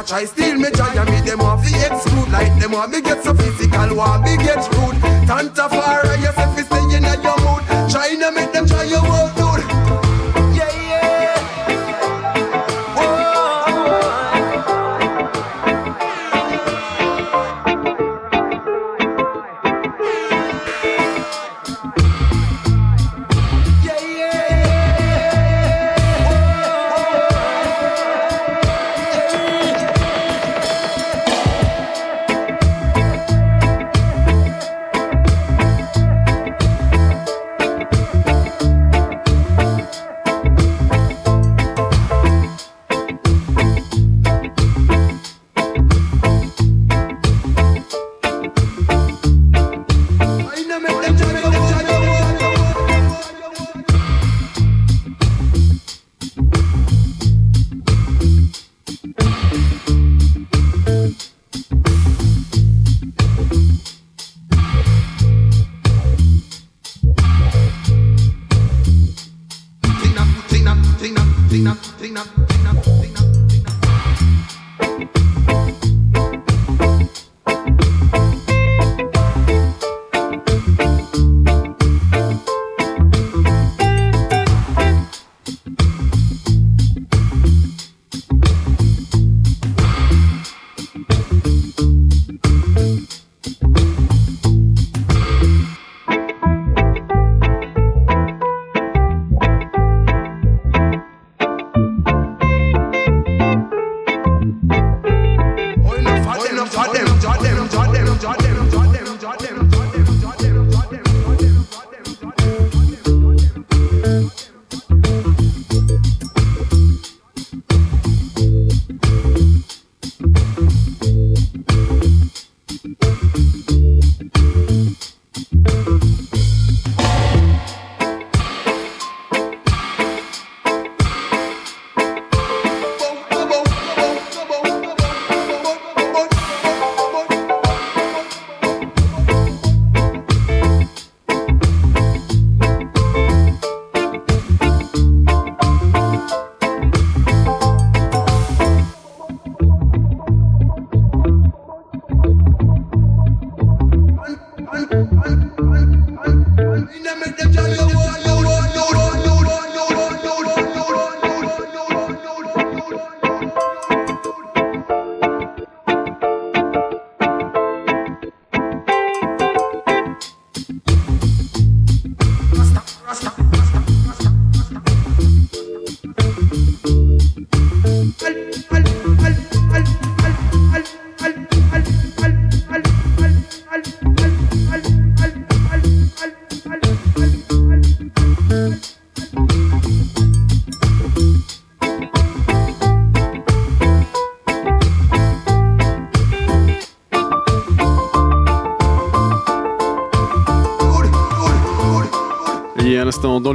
a 0.00 0.06
try 0.06 0.24
steal 0.24 0.56
me 0.56 0.70
try 0.70 0.94
and 0.94 1.10
me 1.10 1.20
them 1.20 1.38
want 1.38 1.64
fi 1.64 1.86
exclude 1.86 2.30
Like 2.30 2.58
them 2.60 2.72
want 2.72 2.90
me 2.92 3.00
get 3.00 3.22
so 3.22 3.34
physical 3.34 3.96
want 3.96 4.24
me 4.24 4.36
get 4.36 4.62
rude 4.74 4.96
Tanta 5.26 5.68
far 5.68 6.06
and 6.06 6.22
you 6.22 6.32
say 6.32 6.48
fi 6.56 6.62
say 6.62 6.96
in 6.96 7.04
a 7.04 7.14
your 7.22 7.38
mood. 7.44 7.62
Trying 7.90 8.20
to 8.20 8.49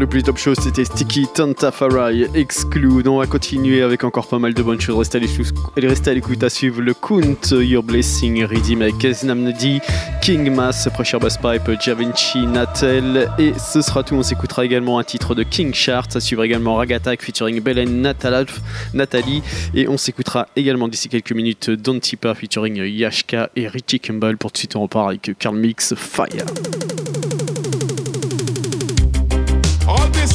le 0.06 0.10
plus 0.10 0.22
top 0.22 0.38
show, 0.38 0.54
c'était 0.54 0.86
Sticky 0.86 1.26
Tantafarai 1.34 2.28
Exclude. 2.36 3.08
On 3.08 3.18
va 3.18 3.26
continuer 3.26 3.82
avec 3.82 4.04
encore 4.04 4.28
pas 4.28 4.38
mal 4.38 4.54
de 4.54 4.62
bonnes 4.62 4.80
choses. 4.80 4.98
Restez 5.10 5.18
à 5.18 6.14
l'écoute- 6.14 6.44
à 6.44 6.50
suivre 6.50 6.80
le 6.82 6.94
Kunt, 6.94 7.56
Your 7.60 7.82
Blessing, 7.82 8.44
Redeem 8.46 8.84
avec 8.84 9.00
Keznamnedi, 9.00 9.80
King 10.22 10.54
Mass, 10.54 10.88
Pressure 10.94 11.20
Bass 11.20 11.38
Pipe, 11.38 11.82
Javinci, 11.82 12.46
Natel. 12.46 13.32
Et 13.40 13.54
ce 13.58 13.82
sera 13.82 14.04
tout. 14.04 14.14
On 14.14 14.22
s'écoutera 14.22 14.64
également 14.64 15.00
un 15.00 15.04
titre 15.04 15.34
de 15.34 15.42
King 15.42 15.74
Chart. 15.74 16.08
À 16.16 16.20
suivre 16.20 16.44
également 16.44 16.76
Ragatak 16.76 17.24
featuring 17.24 17.60
Belen 17.62 18.04
Natalaf- 18.04 18.60
Nathalie. 18.94 19.42
Et 19.74 19.88
on 19.88 19.98
s'écoutera 19.98 20.48
également 20.56 20.88
d'ici 20.88 21.10
quelques 21.10 21.32
minutes 21.34 21.72
Don 21.72 22.00
Tipa 22.00 22.36
featuring 22.36 22.76
Yashka 22.86 23.50
et 23.56 23.68
Richie 23.68 24.00
Kimball. 24.00 24.38
Pour 24.38 24.52
tout 24.52 24.58
de 24.58 24.60
suite, 24.60 24.76
on 24.76 24.84
repart 24.84 25.08
avec 25.10 25.32
Carl 25.40 25.56
Mix 25.58 25.96
Fire. 25.96 26.46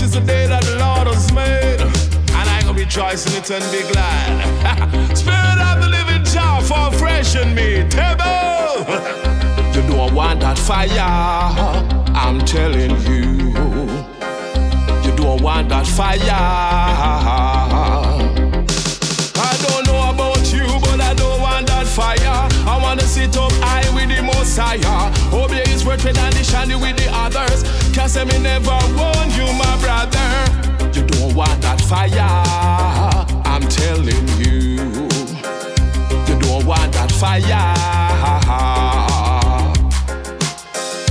Is 0.03 0.12
the 0.12 0.20
day 0.20 0.46
that 0.46 0.62
the 0.64 0.76
Lord 0.76 1.09
has 1.09 1.32
made, 1.32 1.80
and 1.80 2.48
I'm 2.48 2.64
gonna 2.64 2.78
rejoice 2.78 3.26
in 3.26 3.32
it 3.40 3.51
and 3.51 3.64
be 3.70 3.82
glad. 3.92 5.16
Spirit 5.16 5.59
of 5.68 5.82
the 5.82 5.88
living 5.88 6.24
Jah, 6.24 6.61
fall 6.62 6.90
fresh 6.92 7.36
in 7.36 7.55
me. 7.55 7.86
Table, 7.88 8.80
you 9.74 9.82
don't 9.88 10.14
want 10.14 10.40
that 10.40 10.59
fire. 10.59 10.88
I'm 12.14 12.38
telling 12.40 12.92
you, 13.09 13.51
you 15.05 15.16
don't 15.16 15.42
want 15.42 15.68
that 15.68 15.86
fire. 15.86 17.59
I 22.66 22.78
wanna 22.82 23.02
sit 23.02 23.36
up 23.36 23.52
high 23.62 23.88
with 23.94 24.08
the 24.08 24.22
Messiah. 24.22 25.12
Obey 25.32 25.68
his 25.68 25.84
word, 25.84 26.00
shandy 26.00 26.74
with 26.74 26.96
the 26.96 27.08
others. 27.12 27.62
Cause 27.94 28.16
me 28.24 28.38
never 28.38 28.78
warn 28.96 29.30
you, 29.30 29.46
my 29.54 29.76
brother. 29.80 30.70
You 30.92 31.06
don't 31.06 31.34
want 31.34 31.61
that 31.62 31.80
fire. 31.80 32.11
I'm 33.44 33.62
telling 33.68 34.26
you. 34.38 35.08
You 36.28 36.38
don't 36.40 36.66
want 36.66 36.92
that 36.92 37.12
fire. 37.12 37.40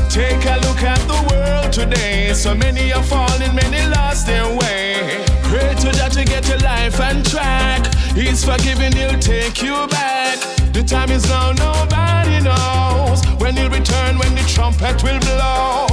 Take 0.09 0.45
a 0.45 0.57
look 0.67 0.83
at 0.83 0.99
the 1.07 1.19
world 1.29 1.71
today. 1.71 2.33
So 2.33 2.53
many 2.53 2.91
are 2.91 3.03
falling, 3.03 3.55
many 3.55 3.87
lost 3.89 4.27
their 4.27 4.45
way. 4.45 5.23
Pray 5.43 5.73
to 5.75 5.91
that 5.97 6.11
to 6.13 6.25
get 6.25 6.47
your 6.47 6.59
life 6.59 6.99
on 6.99 7.23
track. 7.23 7.85
He's 8.13 8.43
forgiving, 8.43 8.91
he'll 8.91 9.19
take 9.19 9.61
you 9.61 9.87
back. 9.87 10.59
The 10.72 10.84
time 10.84 11.09
is 11.11 11.28
now, 11.28 11.51
nobody 11.51 12.39
knows. 12.43 13.26
When 13.41 13.55
he'll 13.57 13.70
return, 13.70 14.17
when 14.17 14.36
the 14.36 14.43
trumpet 14.47 15.03
will 15.03 15.20
blow. 15.20 15.88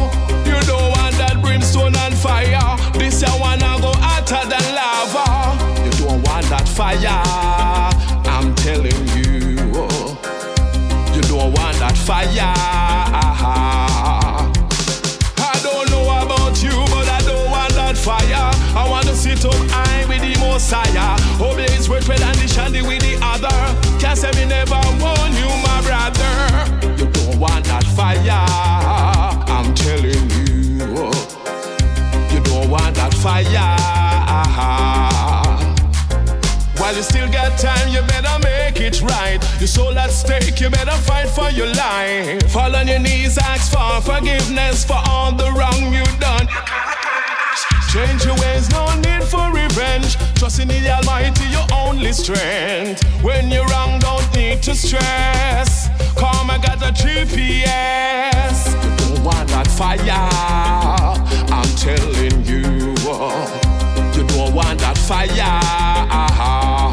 You 0.45 0.61
don't 0.66 0.91
want 0.97 1.16
that 1.16 1.39
brimstone 1.43 1.97
and 1.97 2.14
fire. 2.14 2.77
This 2.93 3.22
I 3.22 3.39
wanna 3.41 3.81
go 3.81 3.93
hotter 3.97 4.43
than 4.49 4.66
lava. 4.74 5.27
You 5.85 5.91
don't 6.07 6.22
want 6.22 6.47
that 6.51 6.68
fire. 6.68 7.22
I'm 8.31 8.55
telling 8.57 9.09
you. 9.16 9.27
You 11.14 11.22
don't 11.22 11.53
want 11.53 11.79
that 11.79 11.97
fire. 11.97 13.86
Messiah. 20.57 21.20
Obey 21.38 21.70
his 21.70 21.86
word, 21.86 22.02
tread 22.02 22.22
and 22.22 22.38
the 22.38 22.48
shandy 22.48 22.80
with 22.80 23.02
the 23.02 23.18
other. 23.20 23.52
Can't 24.00 24.16
say 24.16 24.32
me 24.40 24.46
never 24.48 24.80
warn 25.04 25.32
you, 25.36 25.48
my 25.61 25.82
brother. 25.84 26.32
You 26.96 27.07
don't 27.12 27.38
want 27.38 27.66
that 27.66 27.84
fire. 27.94 28.16
I'm 29.52 29.74
telling 29.74 30.30
you. 30.32 31.12
You 32.32 32.40
don't 32.40 32.70
want 32.70 32.94
that 32.96 33.12
fire. 33.12 33.44
While 36.80 36.96
you 36.96 37.02
still 37.02 37.30
got 37.30 37.59
time, 37.59 37.92
you 37.92 38.00
better 38.09 38.38
make 38.42 38.80
it 38.80 39.02
right. 39.02 39.38
Your 39.61 39.68
soul 39.68 39.98
at 39.98 40.11
stake, 40.11 40.59
you 40.59 40.70
better 40.70 40.96
fight 41.04 41.28
for 41.28 41.50
your 41.50 41.68
life. 41.74 42.50
Fall 42.50 42.74
on 42.74 42.88
your 42.88 43.00
knees, 43.00 43.36
ask 43.36 43.72
for 43.72 44.00
forgiveness 44.00 44.86
for 44.86 45.02
all 45.07 45.32
the 45.32 45.52
wrong 45.52 45.92
you've 45.92 46.18
done. 46.18 46.48
Change 47.97 48.26
your 48.26 48.34
ways, 48.34 48.68
no 48.72 48.84
need 48.97 49.24
for 49.24 49.51
revenge. 49.51 50.16
Trust 50.34 50.61
in 50.61 50.68
the 50.68 50.86
Almighty, 50.90 51.47
your 51.47 51.64
only 51.72 52.12
strength. 52.12 53.03
When 53.22 53.51
you're 53.51 53.64
wrong, 53.68 53.99
don't 54.01 54.36
need 54.36 54.62
to 54.64 54.74
stress. 54.74 55.88
Come, 56.14 56.51
I 56.51 56.59
got 56.59 56.78
the 56.78 56.90
GPS. 56.90 58.66
Don't 58.99 59.24
want 59.24 59.49
that 59.49 59.66
fire. 59.66 60.12
I'm 61.51 61.74
telling 61.76 62.44
you. 62.44 62.92
You 64.14 64.26
don't 64.28 64.55
want 64.55 64.78
that 64.80 64.99
fire. 64.99 66.86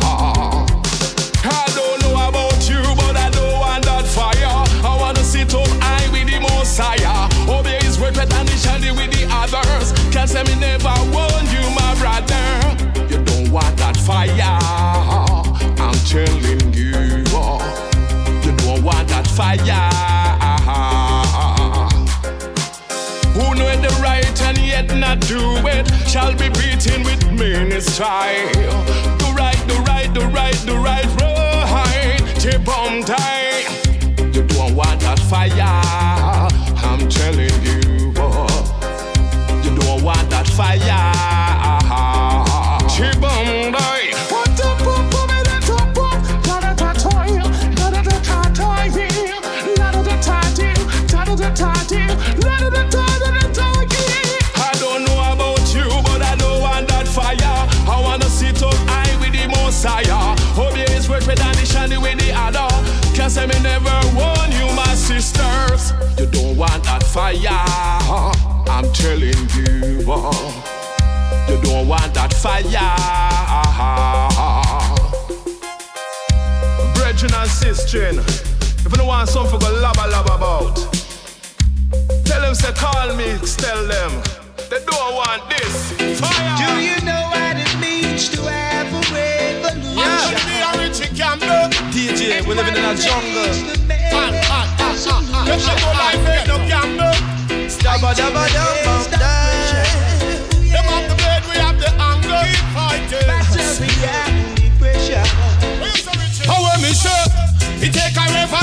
Meanest 27.83 27.97
trial. 27.97 28.51
Do 29.17 29.25
right, 29.33 29.67
do 29.67 29.75
right, 29.83 30.13
do 30.13 30.21
right, 30.27 30.63
do 30.65 30.75
right, 30.77 31.05
right. 31.21 32.35
Tip 32.39 32.67
on 32.67 33.03
tight. 33.03 33.42
You. 70.05 71.53
You 71.53 71.61
don't 71.61 71.87
want 71.87 72.13
that 72.13 72.33
fire. 72.33 72.63
Brethren 76.95 77.33
and 77.33 77.49
sistren, 77.49 78.17
if 78.85 78.91
you 78.91 78.97
don't 78.97 79.07
want 79.07 79.29
something 79.29 79.59
to 79.59 79.65
laba 79.65 80.11
laba 80.11 80.35
about, 80.35 80.75
tell 82.25 82.41
them 82.41 82.55
say 82.55 82.73
call 82.73 83.15
me, 83.15 83.37
tell 83.57 83.87
them. 83.87 84.11
They 84.69 84.83
don't 84.85 85.15
want 85.15 85.49
this. 85.49 85.91
Fire. 86.19 86.57
Do 86.57 86.83
you 86.83 86.99
know 87.05 87.23
what 87.31 87.55
it 87.57 87.73
means 87.79 88.29
to 88.29 88.41
have 88.43 88.87
a 88.87 89.01
revolution? 89.13 89.95
Yeah, 89.95 90.47
me 90.47 90.55
a 90.61 90.87
Richie 90.87 91.15
Campbell. 91.15 91.69
DJ, 91.91 92.45
we're 92.47 92.55
living 92.55 92.75
in 92.75 92.83
a 92.83 92.95
jungle. 92.95 93.83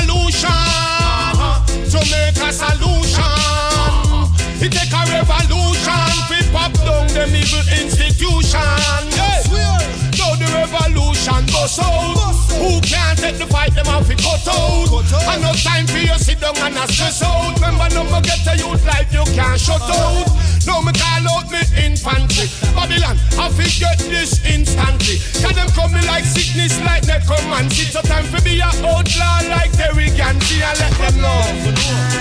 Revolution 0.01 0.51
to 1.91 1.99
make 2.11 2.37
a 2.37 2.53
solution. 2.53 3.25
It 4.63 4.73
take 4.73 4.93
a 4.93 5.03
revolution 5.13 6.11
to 6.29 6.53
pop 6.53 6.73
down 6.85 7.07
them 7.09 7.35
evil 7.35 7.61
institution. 7.81 9.20
Revolution 10.71 11.47
bust 11.51 11.83
out. 11.83 12.15
Who 12.63 12.81
can't 12.81 13.19
take 13.19 13.39
the 13.39 13.47
fight? 13.47 13.75
Them 13.75 13.87
have 13.87 14.07
to 14.07 14.15
cut 14.15 14.47
out. 14.47 15.03
And 15.27 15.43
no 15.43 15.51
time 15.59 15.87
for 15.87 15.99
you 15.99 16.15
sit 16.15 16.39
down 16.39 16.57
and 16.59 16.79
a 16.79 16.87
stress 16.87 17.23
out. 17.23 17.59
Remember, 17.59 17.91
no 17.91 18.05
more 18.05 18.23
get 18.23 18.47
a 18.47 18.55
youth 18.55 18.87
life 18.87 19.11
you 19.13 19.25
can't 19.35 19.59
shut 19.59 19.83
out. 19.83 20.31
No 20.67 20.83
me 20.83 20.93
call 20.95 21.27
out 21.27 21.51
me 21.51 21.59
infantry. 21.75 22.47
Babylon, 22.71 23.19
I 23.35 23.51
forget 23.51 23.99
this 23.99 24.39
instantly. 24.47 25.19
Can 25.43 25.55
them 25.59 25.69
come 25.75 25.93
me 25.93 26.07
like 26.07 26.25
sickness, 26.25 26.79
like 26.87 27.05
net 27.07 27.27
come 27.27 27.51
and 27.51 27.73
sit. 27.73 27.91
So 27.91 28.03
time 28.03 28.25
for 28.31 28.41
be 28.43 28.61
a 28.61 28.71
outlaw 28.87 29.43
like 29.51 29.73
Terry 29.73 30.07
Ganty 30.15 30.63
and 30.63 30.79
let 30.79 30.95
them 31.03 31.21
know. 31.21 32.21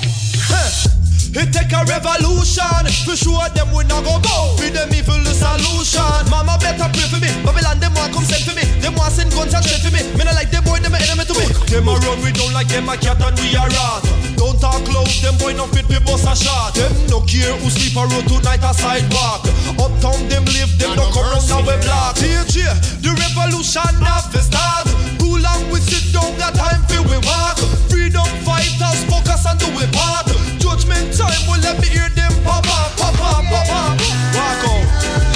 My 1.31 1.47
take 1.47 1.71
a 1.71 1.79
crime, 1.87 2.03
my 2.03 3.47
them 3.55 3.71
we 3.71 3.87
not 3.87 4.03
go 4.03 4.19
go. 4.19 4.55
Feed 4.59 4.75
them 4.75 4.91
evil 4.91 5.15
the 5.23 5.31
solution. 5.31 6.03
Mama 6.27 6.59
better 6.59 6.91
pray 6.91 7.07
for 7.07 7.23
me. 7.23 7.31
Babylon 7.39 7.79
them 7.79 7.95
want 7.95 8.11
come 8.11 8.27
send 8.27 8.43
for 8.43 8.51
me. 8.51 8.67
Them 8.83 8.99
want 8.99 9.15
send 9.15 9.31
guns 9.31 9.55
and 9.55 9.63
shit 9.63 9.79
for 9.79 9.95
me. 9.95 10.03
Me 10.19 10.27
not 10.27 10.35
like 10.35 10.51
them 10.51 10.67
boy, 10.67 10.83
them 10.83 10.91
enemy 10.91 11.23
to 11.23 11.35
me. 11.39 11.47
Them 11.71 11.87
a 11.87 11.95
run 12.03 12.19
we 12.19 12.35
don't 12.35 12.51
like 12.51 12.67
them 12.67 12.91
a 12.91 12.99
cat 12.99 13.23
and 13.23 13.39
we 13.39 13.55
a 13.55 13.63
rat. 13.63 14.03
Don't 14.35 14.59
talk 14.59 14.83
loud, 14.91 15.07
them 15.23 15.39
boy 15.39 15.55
no 15.55 15.71
fit 15.71 15.87
bust 16.03 16.27
a 16.27 16.35
shot. 16.35 16.75
Them 16.75 16.91
no 17.07 17.23
care 17.23 17.55
who 17.63 17.71
sleep 17.71 17.95
a 17.95 18.03
road 18.11 18.27
tonight 18.27 18.59
a 18.67 18.75
sidewalk. 18.75 19.47
Uptown 19.79 20.27
them 20.27 20.43
live, 20.51 20.75
them 20.75 20.99
no 20.99 21.07
come 21.15 21.31
round 21.31 21.47
our 21.47 21.63
block. 21.63 22.19
TJ, 22.19 22.75
the 22.99 23.11
revolution 23.15 23.87
have 24.03 24.27
to 24.35 24.43
start. 24.43 24.83
Too 25.15 25.39
long 25.39 25.63
we 25.71 25.79
sit 25.79 26.11
down, 26.11 26.35
got 26.35 26.59
time 26.59 26.83
for 26.91 26.99
we 27.07 27.15
walk. 27.23 27.55
Freedom 27.87 28.27
fighters, 28.43 28.99
focus 29.07 29.47
and 29.47 29.55
do 29.63 29.71
we 29.79 29.87
part. 29.95 30.27
Judgment 30.61 31.17
time, 31.17 31.41
will 31.49 31.59
let 31.61 31.81
me 31.81 31.87
hear 31.87 32.07
them 32.09 32.31
pop 32.43 32.63
up, 32.69 32.95
pop 32.95 33.17
up, 33.19 33.43
pop 33.49 33.69
up. 33.73 33.97
Walk 34.37 34.63
out. 34.69 34.85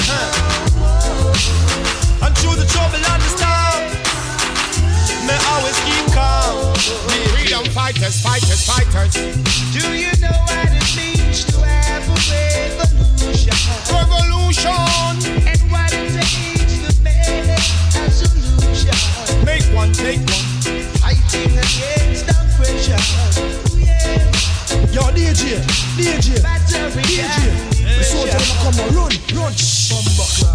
Huh. 0.06 0.30
And 2.26 2.32
through 2.38 2.54
the 2.54 2.66
trouble 2.70 3.02
and 3.02 3.20
the 3.20 3.30
storm, 3.34 3.82
me 5.26 5.34
always 5.50 5.74
keep 5.82 6.06
calm. 6.14 6.74
Freedom 7.34 7.66
fighters, 7.74 8.22
fighters, 8.22 8.62
fighters. 8.64 9.14
Do 9.74 9.82
you 9.98 10.14
know 10.22 10.30
what 10.46 10.70
it 10.70 10.86
means 10.94 11.44
to 11.50 11.58
have 11.66 12.06
a 12.06 12.14
revolution? 12.30 13.50
Revolution. 13.90 14.78
And 15.42 15.60
what 15.74 15.90
it 15.92 16.14
takes 16.14 16.78
to 16.86 16.90
make 17.02 17.50
a 17.50 18.10
solution. 18.14 18.94
Make 19.44 19.66
one, 19.74 19.90
make 20.06 20.22
one. 20.22 20.46
Fighting 21.02 21.58
against 21.58 22.30
oppression. 22.30 23.55
Ooh, 25.46 25.50
yeah. 25.50 25.62
Yo, 25.96 26.18
DJ, 26.18 26.42
DJ, 26.42 26.90
DJ. 27.06 27.76
The 27.86 28.02
soldier 28.02 28.34
them 28.34 28.58
come 28.66 28.80
on, 28.82 28.88
run, 28.98 29.12
run. 29.38 29.54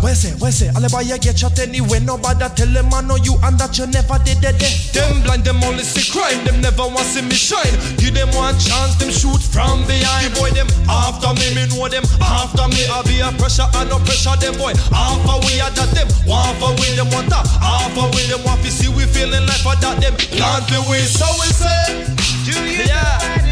Where 0.04 0.16
say, 0.16 0.34
where 0.38 0.52
say? 0.52 0.68
Alibi 0.76 1.02
you 1.08 1.18
get 1.18 1.40
shot 1.40 1.58
anyway. 1.60 2.00
Nobody 2.04 2.44
tell 2.60 2.68
them 2.68 2.92
I 2.94 3.02
know 3.02 3.16
you 3.16 3.40
and 3.48 3.56
that 3.58 3.78
you 3.80 3.88
never 3.88 4.20
did 4.28 4.44
that. 4.44 4.60
Eh. 4.60 4.74
Them 4.92 5.24
blind, 5.24 5.46
them 5.48 5.64
only 5.64 5.88
see 5.88 6.04
crime. 6.12 6.44
Them 6.44 6.60
never 6.60 6.84
want 6.92 7.08
see 7.08 7.24
me 7.24 7.38
shine. 7.38 7.72
Give 7.98 8.12
them 8.14 8.28
one 8.36 8.58
chance, 8.60 9.00
them 9.00 9.10
shoot 9.10 9.40
from 9.40 9.88
behind. 9.88 10.28
The 10.28 10.44
boy 10.44 10.52
them 10.52 10.68
after 10.92 11.32
me, 11.40 11.56
me 11.56 11.72
know 11.72 11.88
them 11.88 12.04
after 12.20 12.68
me. 12.68 12.84
I 12.92 13.00
be 13.08 13.24
a 13.24 13.32
pressure 13.40 13.70
and 13.80 13.88
no 13.88 13.98
pressure. 14.04 14.36
Them 14.44 14.60
boy 14.60 14.76
after 14.92 15.38
we 15.48 15.64
are 15.64 15.72
that 15.72 15.90
them. 15.96 16.10
One 16.28 16.52
for 16.60 16.76
we 16.78 16.92
them 17.00 17.08
want 17.16 17.32
that. 17.32 17.48
After 17.64 18.12
we 18.12 18.28
them 18.28 18.44
want 18.44 18.60
to 18.68 18.70
see 18.70 18.92
we 18.92 19.08
feeling 19.08 19.48
like 19.48 19.64
for 19.64 19.78
that 19.80 20.04
them. 20.04 20.14
Plan 20.36 20.62
for 20.68 20.84
we 20.92 21.00
so 21.08 21.26
we 21.40 21.48
say. 21.56 22.12
Do 22.44 22.52
you 22.60 22.84
Yeah. 22.86 23.51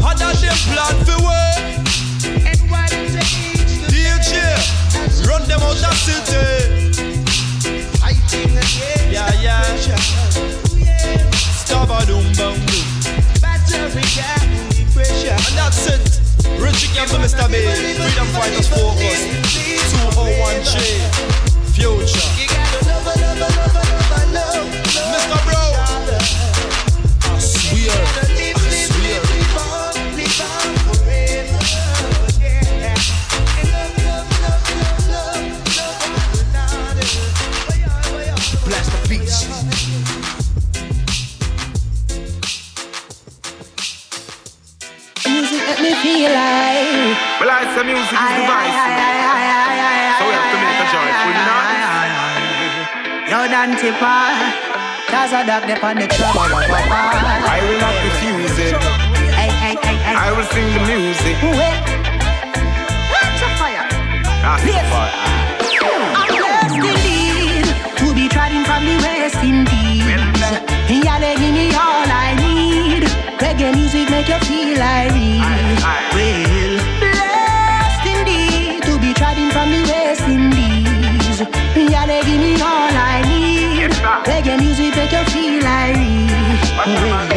That 0.00 0.34
them 0.34 0.62
plan 0.68 0.94
for 1.04 1.20
to 3.08 3.20
DJ, 3.90 4.34
run 5.26 5.42
them 5.48 5.60
out 5.60 5.76
the 5.76 5.92
city. 5.94 6.98
Yeah, 9.10 9.32
yeah. 9.40 9.68
carry 14.14 14.86
pressure. 14.92 15.30
And 15.30 15.54
that's 15.58 15.86
it. 15.86 16.20
Richie 16.60 16.88
Campbell, 16.94 17.18
Mr. 17.18 17.46
B. 17.50 17.54
Freedom 17.98 18.26
Fighters 18.34 18.68
Focus. 18.68 19.20
201J. 20.14 20.74
Future. 21.74 22.28
You 22.40 22.46
gotta 22.48 22.88
feel 46.18 46.34
like. 46.34 47.14
Well, 47.38 47.46
I 47.46 47.62
say 47.70 47.86
music 47.86 48.10
is 48.10 48.32
the 48.34 48.44
vice. 48.50 48.74
So 50.18 50.26
we 50.26 50.34
have 50.34 50.50
to 50.50 50.58
make 50.58 50.82
a 50.82 50.86
joyful, 50.90 51.30
know? 51.46 51.62
Yo, 53.30 53.38
Dante 53.46 53.90
Pa, 54.02 54.34
cause 55.06 55.30
I 55.30 55.46
dog 55.46 55.70
up 55.70 55.84
on 55.84 55.96
the 56.02 56.08
trouble. 56.10 56.42
I 56.42 57.62
will 57.62 57.78
not 57.78 57.94
refuse 58.02 58.58
it. 58.58 58.74
Hey, 59.38 59.50
hey, 59.62 59.76
hey, 59.78 59.94
hey. 59.94 60.16
I 60.18 60.34
will 60.34 60.48
sing 60.50 60.66
the 60.74 60.82
music. 60.90 61.38
Wait. 61.54 61.86
A 63.38 63.48
fire? 63.54 63.86
That's 64.42 64.90
fire. 64.90 65.27
Make 74.18 74.28
you 74.28 74.40
feel 74.50 74.78
like 74.78 75.12
me. 75.14 75.38
Well, 76.14 76.74
blessed 76.98 78.06
indeed 78.14 78.82
to 78.82 78.98
be 78.98 79.14
trotting 79.14 79.50
from 79.54 79.70
the 79.70 79.82
West 79.90 80.26
Indies. 80.26 81.38
Yeah, 81.92 82.04
they 82.10 82.22
give 82.26 82.40
me 82.46 82.54
all 82.60 82.94
I 83.12 83.22
need. 83.30 83.90
Reggae 84.26 84.58
music 84.58 84.96
make 84.98 85.12
you 85.12 85.24
feel 85.34 85.66
me. 86.02 86.26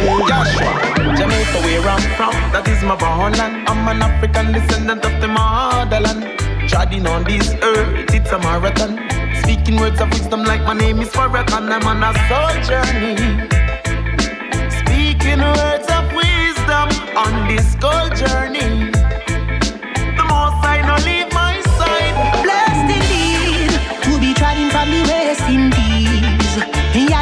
Well, 0.06 0.26
Joshua, 0.26 0.72
Jamaica 1.18 1.58
where 1.66 1.88
I'm 1.94 2.04
from, 2.18 2.34
that 2.52 2.66
is 2.66 2.82
my 2.82 2.96
born 2.96 3.32
land. 3.34 3.68
I'm 3.68 3.86
an 3.86 4.02
African 4.02 4.52
descendant 4.52 5.04
of 5.04 5.14
the 5.20 5.28
motherland. 5.28 6.20
Treading 6.68 7.06
on 7.06 7.22
this 7.22 7.54
earth, 7.62 8.12
it's 8.12 8.32
a 8.32 8.38
marathon. 8.40 8.98
Speaking 9.42 9.76
words 9.78 10.00
of 10.00 10.10
wisdom 10.10 10.42
like 10.42 10.62
my 10.62 10.74
name 10.74 11.00
is 11.00 11.10
Farrakhan. 11.10 11.70
I'm 11.70 11.86
on 11.86 12.02
a 12.02 12.10
soul 12.26 12.54
journey. 12.66 13.16
Speaking 14.80 15.42
words 15.42 15.91
on 17.16 17.48
this 17.48 17.74
gold 17.76 18.14
journey. 18.16 18.90
The 20.16 20.24
most 20.28 20.64
I 20.64 20.80
know 20.86 20.98
leave 21.04 21.30
my 21.32 21.60
side. 21.76 22.16
blessed 22.42 22.90
indeed 22.98 23.70
to 24.04 24.12
be 24.20 24.32
trotting 24.34 24.70
from 24.70 24.88
the 24.90 25.02
West 25.10 25.42
Indies. 25.48 26.32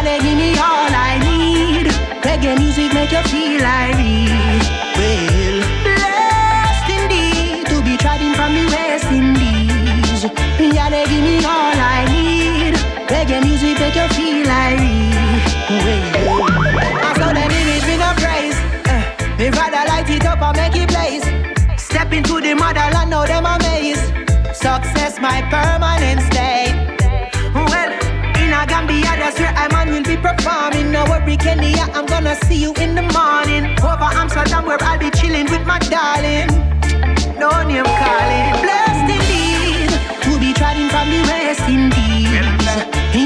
They 0.03 0.19
give 0.19 0.39
me 0.39 0.53
all 0.59 0.91
I 0.91 1.19
need. 1.23 1.87
Reggae 2.25 2.59
music 2.59 2.93
make 2.95 3.13
you 3.13 3.23
feel 3.25 3.63
like 3.63 4.00
Success 25.11 25.23
my 25.23 25.43
permanent 25.51 26.21
state. 26.31 26.75
Well, 27.55 27.91
in 28.39 28.53
a 28.53 28.67
Gambia, 28.67 29.13
that's 29.19 29.39
where 29.41 29.53
I'm 29.57 29.75
on 29.75 29.89
You'll 29.89 30.05
be 30.05 30.17
performing. 30.17 30.93
No 30.93 31.05
worry, 31.05 31.37
Kenya, 31.37 31.87
I'm 31.95 32.07
gonna 32.07 32.37
see 32.45 32.57
you 32.63 32.73
in 32.75 32.95
the 32.95 33.03
morning. 33.03 33.77
Over 33.83 34.11
Amsterdam, 34.21 34.67
where 34.67 34.79
I'll 34.81 34.99
be 34.99 35.11
chilling 35.11 35.51
with 35.51 35.67
my 35.67 35.79
darling. 35.79 36.49
No 37.39 37.51
name 37.67 37.85
calling. 37.85 38.47
Blessed 38.63 39.11
indeed 39.17 39.91
to 40.25 40.39
be 40.39 40.53
trotting 40.53 40.89
from 40.91 41.11
the 41.11 41.23
West 41.27 41.69
Indies. 41.69 42.31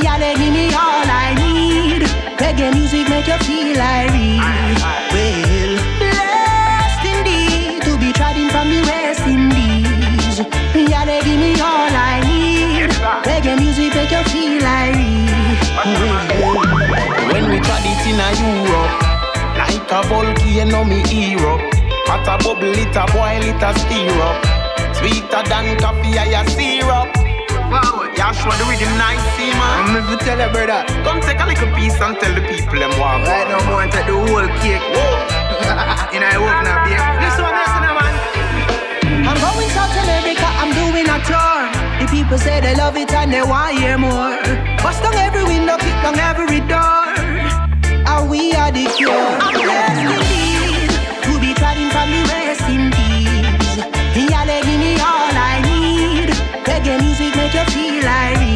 Yeah, 0.03 0.19
they 0.19 0.35
give 0.41 0.53
me 0.53 0.67
all 0.73 1.05
I 1.05 1.35
need. 1.37 2.03
Reggae 2.41 2.73
music 2.73 3.09
make 3.09 3.27
you 3.27 3.39
feel 3.45 3.77
like 3.77 4.84
a 19.95 20.03
volcano, 20.09 20.83
me 20.83 21.07
hero. 21.07 21.59
Hot 22.11 22.27
a 22.27 22.35
bubble, 22.43 22.75
it 22.75 22.97
a 22.99 23.07
boil, 23.15 23.47
it 23.47 23.63
a 23.63 23.71
stir 23.79 24.11
up. 24.27 24.43
Sweeter 24.99 25.43
than 25.47 25.79
coffee, 25.79 26.19
I 26.19 26.35
a 26.35 26.43
syrup. 26.51 27.15
Wow, 27.71 28.11
Joshua, 28.19 28.51
the 28.59 28.67
rhythm 28.67 28.91
nice, 28.99 29.23
see 29.39 29.55
man. 29.55 29.87
I'm 29.87 30.03
gonna 30.03 30.19
tell 30.19 30.39
you, 30.39 30.51
brother. 30.51 30.83
Come 31.07 31.23
take 31.23 31.39
a 31.39 31.47
little 31.47 31.71
piece 31.79 31.95
and 32.03 32.19
tell 32.19 32.35
the 32.35 32.43
people 32.43 32.75
them 32.75 32.91
what. 32.99 33.23
Right 33.23 33.47
now, 33.47 33.63
I'm 33.63 33.71
gonna 33.71 33.91
take 33.95 34.07
the 34.11 34.19
whole 34.19 34.51
cake. 34.59 34.83
In 36.15 36.27
I 36.27 36.43
work 36.43 36.59
now, 36.67 36.83
babe. 36.83 36.99
This 37.23 37.39
one, 37.39 37.55
listen, 37.55 37.87
man. 37.87 38.15
I'm 39.31 39.39
going 39.39 39.71
South 39.71 39.95
America, 39.95 40.47
I'm 40.59 40.75
doing 40.75 41.07
a 41.07 41.19
tour. 41.23 41.71
The 42.03 42.07
people 42.11 42.39
say 42.39 42.59
they 42.59 42.75
love 42.75 42.97
it 42.99 43.13
and 43.15 43.33
they 43.33 43.43
want 43.43 43.79
hear 43.79 43.97
more. 43.97 44.43
Bust 44.83 45.03
down 45.03 45.15
every 45.15 45.45
window, 45.47 45.79
kick 45.79 45.95
down 46.03 46.19
every 46.19 46.34
door. 46.34 46.34
And 46.34 46.34
we 48.35 48.53
are 48.55 48.73
the 48.73 48.85
cure. 48.97 49.31
I'm 49.47 49.55
destined 49.71 50.91
to 51.25 51.33
be 51.39 51.55
trodden 51.55 51.89
from 51.95 52.09
the 52.15 52.23
rest 52.33 52.67
in 52.75 52.91
peace. 52.97 53.77
Yale, 54.19 54.57
give 54.67 54.81
me 54.85 54.93
all 55.11 55.35
I 55.53 55.55
need. 55.69 56.29
Reggae 56.67 57.01
music 57.01 57.37
make 57.37 57.55
you 57.55 57.65
feel 57.75 58.05
like 58.05 58.54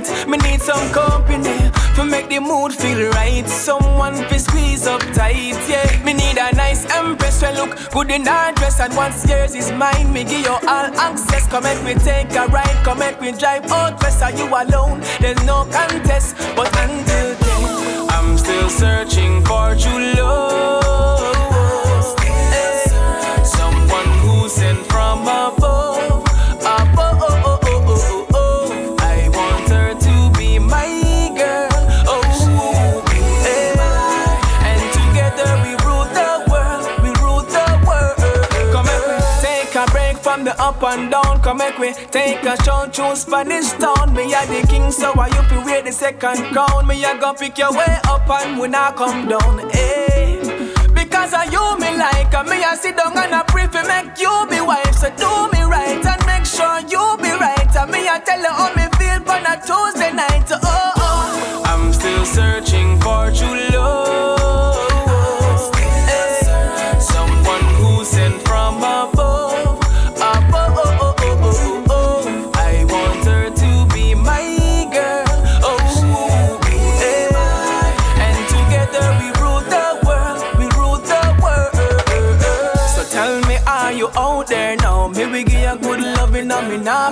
night. 0.00 0.28
Me 0.28 0.38
need 0.38 0.60
some 0.60 0.92
company 0.92 1.70
to 1.94 2.04
make 2.04 2.28
the 2.28 2.38
mood 2.38 2.72
feel 2.72 3.10
right. 3.10 3.46
Someone 3.48 4.14
to 4.14 4.38
squeeze 4.38 4.86
up 4.86 5.00
tight, 5.12 5.58
yeah. 5.68 6.04
Me 6.04 6.12
need 6.12 6.38
a 6.38 6.54
nice 6.54 6.84
empress 6.94 7.40
to 7.40 7.50
look 7.52 7.78
good 7.92 8.10
in 8.10 8.26
her 8.26 8.52
dress. 8.52 8.80
And 8.80 8.94
once 8.96 9.28
yours 9.28 9.54
is 9.54 9.72
mine, 9.72 10.12
me 10.12 10.24
give 10.24 10.44
you 10.44 10.52
all 10.52 10.88
access. 11.06 11.46
Come 11.48 11.66
and 11.66 11.84
we 11.84 11.94
take 11.94 12.32
a 12.32 12.46
ride, 12.46 12.84
come 12.84 13.02
and 13.02 13.16
we 13.20 13.32
drive 13.32 13.70
out 13.70 14.02
west. 14.02 14.22
Are 14.22 14.32
you 14.32 14.46
alone? 14.46 15.00
There's 15.20 15.42
no 15.44 15.64
contest. 15.70 16.36
But 16.56 16.68
until 16.78 17.34
then, 17.34 18.08
I'm 18.10 18.38
still 18.38 18.68
searching 18.68 19.44
for 19.44 19.74
true 19.76 20.14
love. 20.14 20.89
up 40.80 40.98
and 40.98 41.10
down, 41.10 41.42
come 41.42 41.58
make 41.58 41.78
me 41.78 41.92
take 42.10 42.42
a 42.44 42.56
show, 42.64 42.86
choose 42.90 43.22
Spanish 43.22 43.70
town. 43.72 44.14
Me 44.14 44.32
a 44.32 44.46
the 44.46 44.66
king, 44.68 44.90
so 44.90 45.12
why 45.12 45.28
you 45.28 45.42
be 45.48 45.62
wear 45.64 45.82
the 45.82 45.92
second 45.92 46.38
crown? 46.52 46.86
Me 46.86 47.04
a 47.04 47.18
gonna 47.18 47.38
pick 47.38 47.58
your 47.58 47.72
way 47.72 47.98
up 48.08 48.28
and 48.28 48.58
when 48.58 48.74
I 48.74 48.92
come 48.92 49.28
down, 49.28 49.60
eh? 49.74 50.40
Because 50.94 51.34
I 51.34 51.44
you 51.44 51.78
me 51.78 51.96
like, 51.96 52.32
and 52.34 52.48
me 52.48 52.62
I 52.64 52.74
sit 52.76 52.96
down 52.96 53.16
and 53.16 53.34
I 53.34 53.42
pray 53.44 53.66
for 53.66 53.84
make 53.86 54.18
you 54.18 54.46
be 54.48 54.60
wife. 54.60 54.94
So 54.94 55.10
do 55.16 55.30
me 55.52 55.62
right 55.64 56.04
and 56.04 56.26
make 56.26 56.46
sure 56.46 56.80
you 56.88 57.16
be 57.18 57.30
right, 57.30 57.76
and 57.76 57.90
me 57.90 58.08
I 58.08 58.20
tell 58.24 58.40
you 58.40 58.48
all 58.48 58.74
me 58.74 58.79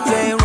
play 0.04 0.37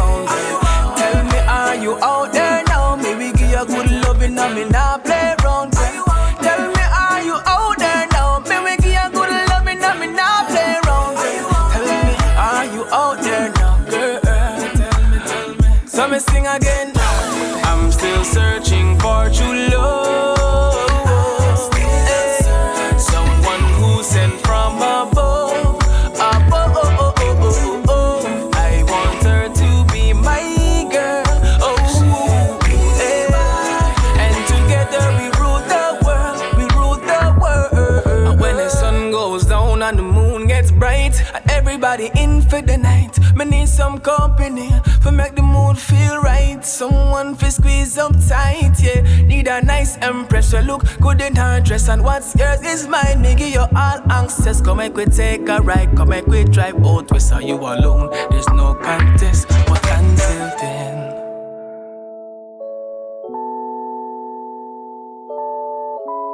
company 44.03 44.69
for 45.01 45.11
make 45.11 45.35
the 45.35 45.41
mood 45.41 45.77
feel 45.77 46.17
right. 46.17 46.63
Someone 46.63 47.35
for 47.35 47.49
squeeze 47.49 47.97
up 47.97 48.13
tight, 48.27 48.73
yeah. 48.79 49.01
Need 49.23 49.47
a 49.47 49.61
nice 49.61 49.97
empress. 49.97 50.53
You 50.53 50.59
look 50.59 50.83
good 50.99 51.21
in 51.21 51.35
her 51.35 51.61
dress, 51.61 51.89
and 51.89 52.03
what's 52.03 52.35
yours 52.35 52.61
is 52.61 52.87
mine. 52.87 53.21
Me 53.21 53.35
give 53.35 53.53
you 53.53 53.61
all 53.61 53.99
access. 54.11 54.61
Come 54.61 54.79
and 54.79 54.93
quit, 54.93 55.13
take 55.13 55.47
a 55.49 55.61
ride. 55.61 55.95
Come 55.95 56.11
and 56.11 56.25
quit, 56.25 56.51
drive 56.51 56.75
out 56.85 57.11
west. 57.11 57.31
Are 57.33 57.41
you 57.41 57.55
alone? 57.55 58.09
There's 58.29 58.47
no 58.49 58.75
contest, 58.75 59.47
but 59.67 59.83
until 59.89 60.57
then. 60.59 60.93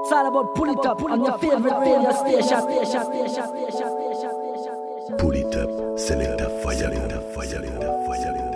It's 0.01 0.11
all 0.15 0.27
about 0.27 0.55
pull 0.55 0.69
it 0.71 0.85
up 0.85 1.01
on 1.03 1.23
your 1.23 1.37
favorite 1.37 1.79
radio 1.79 2.11
station. 2.13 3.98
Pull 5.17 5.35
it 5.35 5.55
up, 5.55 5.99
select 5.99 6.41
a 6.41 6.49
fire, 6.63 6.91
fire, 6.91 7.21
fire, 7.33 7.61
fire, 7.65 8.05
fire. 8.05 8.48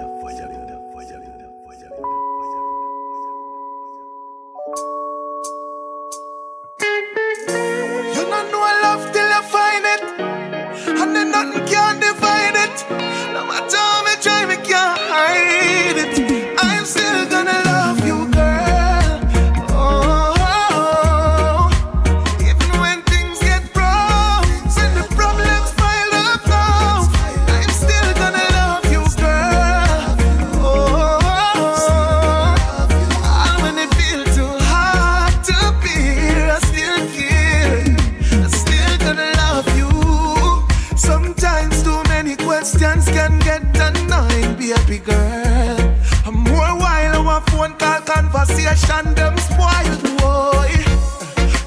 can 43.27 43.39
get 43.39 43.63
denied, 43.73 44.57
baby 44.57 44.97
girl. 44.97 45.77
I'm 46.25 46.35
more 46.35 46.73
while 46.81 47.27
our 47.29 47.41
phone 47.47 47.73
call 47.77 48.01
conversation, 48.01 49.13
them 49.15 49.37
spoiled 49.37 50.03
boy. 50.19 50.71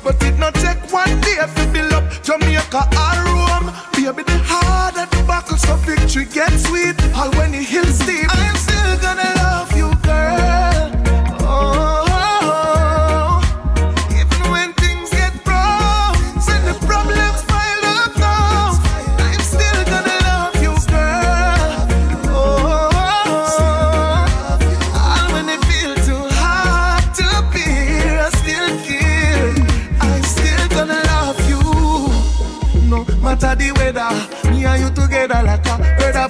But 0.05 0.23
it 0.23 0.39
not 0.39 0.55
take 0.55 0.83
one 0.93 1.21
day 1.21 1.37
to 1.57 1.65
build 1.73 1.93
up 1.93 2.05
Jamaica 2.23 2.83
or 3.05 3.19
Rome. 3.27 3.69
Baby, 3.95 4.23
the 4.31 4.39
harder 4.51 5.07
the 5.11 5.23
battle, 5.27 5.57
so 5.57 5.77
victory 5.77 6.27
gets 6.27 6.69
sweet. 6.69 6.97
All 7.15 7.31
when 7.37 7.53
the 7.53 7.63
hills 7.73 8.06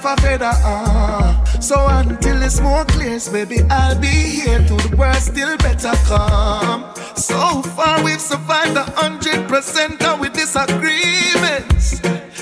a 0.07 0.15
feather. 0.21 0.51
Ah. 0.63 1.43
So 1.59 1.75
until 1.89 2.39
the 2.39 2.49
smoke 2.49 2.87
clears, 2.89 3.27
baby, 3.29 3.59
I'll 3.69 3.99
be 3.99 4.07
here 4.07 4.59
till 4.65 4.77
the 4.77 4.95
worst 4.95 5.27
still 5.33 5.57
better 5.57 5.93
come. 6.05 6.93
So 7.15 7.61
far 7.75 8.03
we've 8.03 8.21
survived 8.21 8.77
a 8.77 8.83
hundred 8.83 9.47
percent 9.47 9.99
with 10.19 10.33
disagreements. 10.33 11.99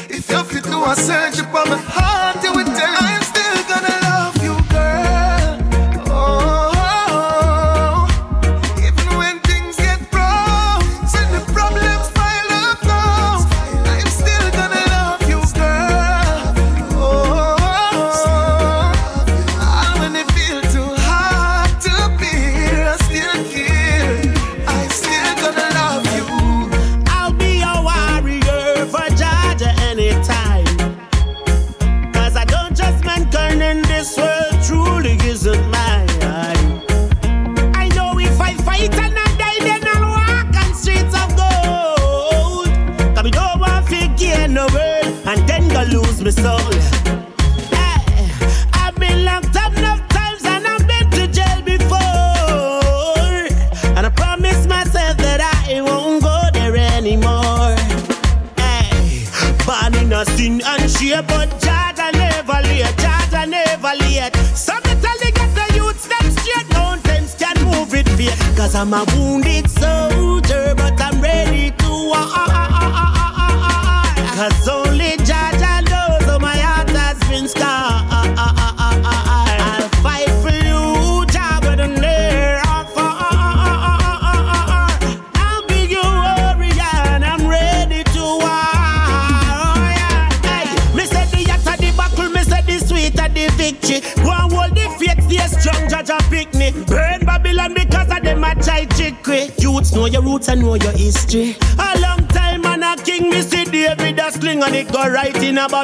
If 0.09 0.29
you 0.29 0.43
fit 0.43 0.63
do 0.65 0.83
a 0.85 0.95
surgery 0.95 1.45
for 1.45 1.65
my 1.65 1.77
heart. 1.77 2.14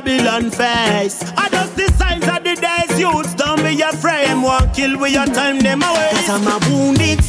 Babylon 0.04 0.50
face. 0.50 1.22
I 1.38 1.48
just 1.50 1.76
the 1.76 1.88
signs 1.94 2.28
of 2.28 2.44
the 2.44 2.56
days 2.56 3.00
youths 3.00 3.36
don't 3.36 3.62
be 3.62 3.80
afraid. 3.82 4.28
Them 4.28 4.42
won't 4.42 4.74
kill 4.74 4.98
with 5.00 5.14
your 5.14 5.28
time, 5.28 5.60
them 5.60 5.84
away. 5.84 6.10
Cause 6.12 6.30
I'm 6.30 6.48
a 6.48 6.58
wounded 6.70 7.21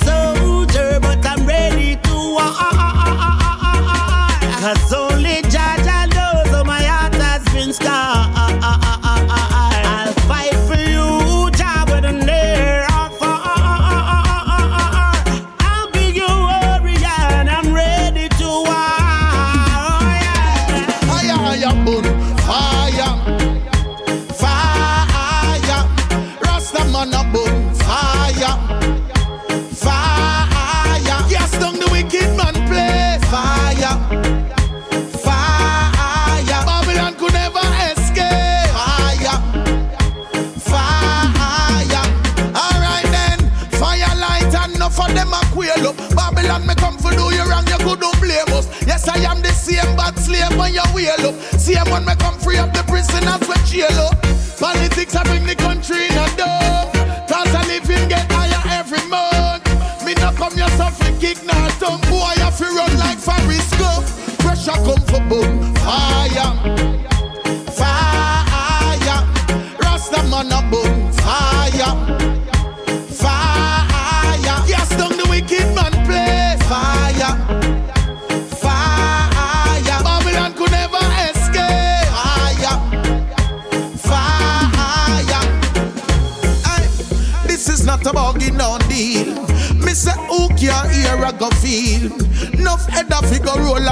Pressure 64.94 65.61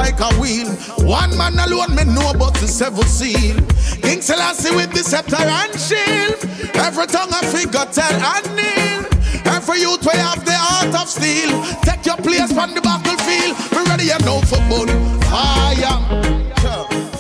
like 0.01 0.21
a 0.21 0.31
wheel. 0.41 0.69
One 1.05 1.37
man 1.37 1.59
alone 1.59 1.95
me 1.95 2.05
know 2.05 2.31
about 2.31 2.55
the 2.55 2.67
seven 2.67 3.05
seal. 3.05 3.57
King 4.01 4.23
Selassie 4.23 4.75
with 4.75 4.91
the 4.93 5.03
scepter 5.05 5.37
and 5.37 5.73
shield. 5.87 6.41
Every 6.75 7.07
tongue 7.07 7.33
a 7.39 7.41
figure 7.53 7.87
tell 7.93 8.17
and 8.35 8.47
kneel. 8.57 9.03
Every 9.45 9.81
youth 9.85 10.05
way 10.07 10.17
have 10.17 10.45
the 10.45 10.57
heart 10.57 10.95
of 11.01 11.09
steel. 11.09 11.53
Take 11.85 12.07
your 12.07 12.17
place 12.17 12.57
on 12.57 12.75
the 12.75 12.81
battlefield. 12.81 13.55
We 13.73 13.81
ready 13.91 14.11
and 14.11 14.25
know 14.25 14.41
for 14.51 14.63
bull. 14.71 14.91
Fire, 15.29 15.99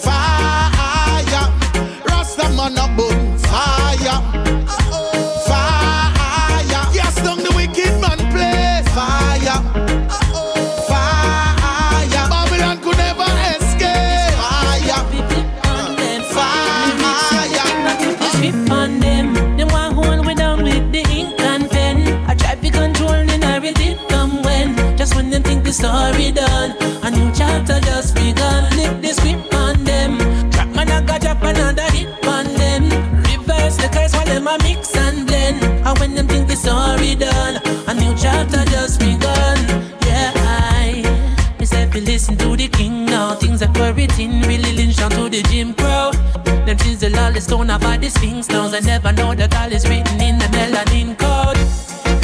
fire. 0.07 1.47
Rasta 2.09 2.49
man 2.57 2.79
a 2.79 2.87
bull. 2.97 3.10
And 35.91 35.99
when 35.99 36.15
them 36.15 36.29
think 36.29 36.47
the 36.47 36.55
story 36.55 37.17
done, 37.17 37.57
a 37.89 37.95
new 37.95 38.15
chapter 38.17 38.65
just 38.71 39.01
begun. 39.01 39.59
Yeah, 40.07 40.31
I. 40.37 41.03
If 41.59 41.97
you 41.97 42.03
listen 42.03 42.37
to 42.39 42.55
the 42.55 42.69
king 42.69 43.07
now, 43.07 43.35
things 43.35 43.59
that 43.59 43.77
were 43.77 43.93
written 43.93 44.43
really 44.43 44.73
lynch 44.73 44.99
down 44.99 45.11
to 45.11 45.29
the 45.29 45.43
Jim 45.51 45.75
Crow. 45.75 46.13
Them 46.65 46.77
chisel 46.79 47.19
all 47.19 47.33
the 47.33 47.41
stone 47.41 47.71
of 47.71 47.83
all 47.83 47.99
the 47.99 48.09
sphinx 48.09 48.47
stones. 48.47 48.73
I 48.73 48.79
never 48.79 49.11
know 49.11 49.35
that 49.35 49.53
all 49.57 49.73
is 49.73 49.89
written 49.89 50.21
in 50.21 50.39
the 50.39 50.45
melanin 50.55 51.19
code. 51.19 51.59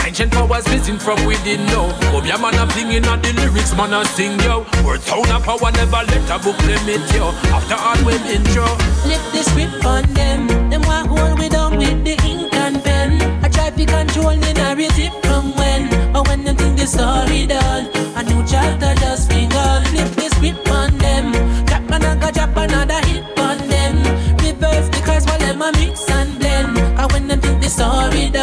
Ancient 0.07 0.31
powers 0.31 0.69
missing 0.69 1.01
from 1.01 1.19
within 1.27 1.67
now. 1.67 1.91
Come 2.13 2.25
your 2.25 2.39
man 2.39 2.55
a 2.55 2.71
flinging 2.71 3.05
at 3.05 3.21
the 3.21 3.33
lyrics, 3.33 3.75
man 3.75 3.93
a 3.93 4.05
sing 4.05 4.39
yo. 4.47 4.65
Word 4.87 5.01
sound 5.01 5.27
of 5.27 5.43
power 5.43 5.73
never 5.73 6.07
let 6.07 6.31
a 6.31 6.39
book 6.39 6.59
limit 6.63 7.03
yo. 7.11 7.35
After 7.51 7.75
all 7.75 7.99
we 8.07 8.15
been 8.31 8.47
through. 8.55 8.79
Flip 9.03 9.23
the 9.35 9.43
script 9.43 9.85
on 9.85 10.07
them. 10.15 10.71
Them 10.71 10.83
want 10.83 11.09
hold 11.09 11.41
we 11.41 11.49
down 11.49 11.77
with 11.77 12.05
the 12.05 12.15
ink 12.23 12.46
control 13.87 14.37
the 14.37 14.53
narrative 14.55 15.15
from 15.23 15.55
when. 15.57 16.13
But 16.13 16.29
when 16.29 16.45
them 16.45 16.57
think 16.57 16.79
the 16.79 16.87
story 16.87 17.47
done, 17.47 17.87
a 18.17 18.23
new 18.23 18.43
chapter 18.47 18.95
just 19.01 19.29
begun. 19.29 19.85
Flip 19.87 20.11
the 20.19 20.29
script 20.35 20.69
on 20.71 20.99
them. 20.99 21.33
Drop 21.67 21.89
another 21.91 22.33
drop 22.33 22.57
another 22.57 23.01
hit 23.07 23.25
on 23.39 23.59
them. 23.69 23.97
Reverse 24.39 24.89
the 24.95 25.01
curse 25.05 25.25
while 25.27 25.39
them 25.39 25.63
a 25.63 25.73
mix 25.73 26.09
and 26.11 26.39
blend. 26.39 26.79
And 26.79 27.13
when 27.13 27.29
them 27.29 27.41
think 27.41 27.63
the 27.63 27.69
story 27.69 28.31
done, 28.31 28.36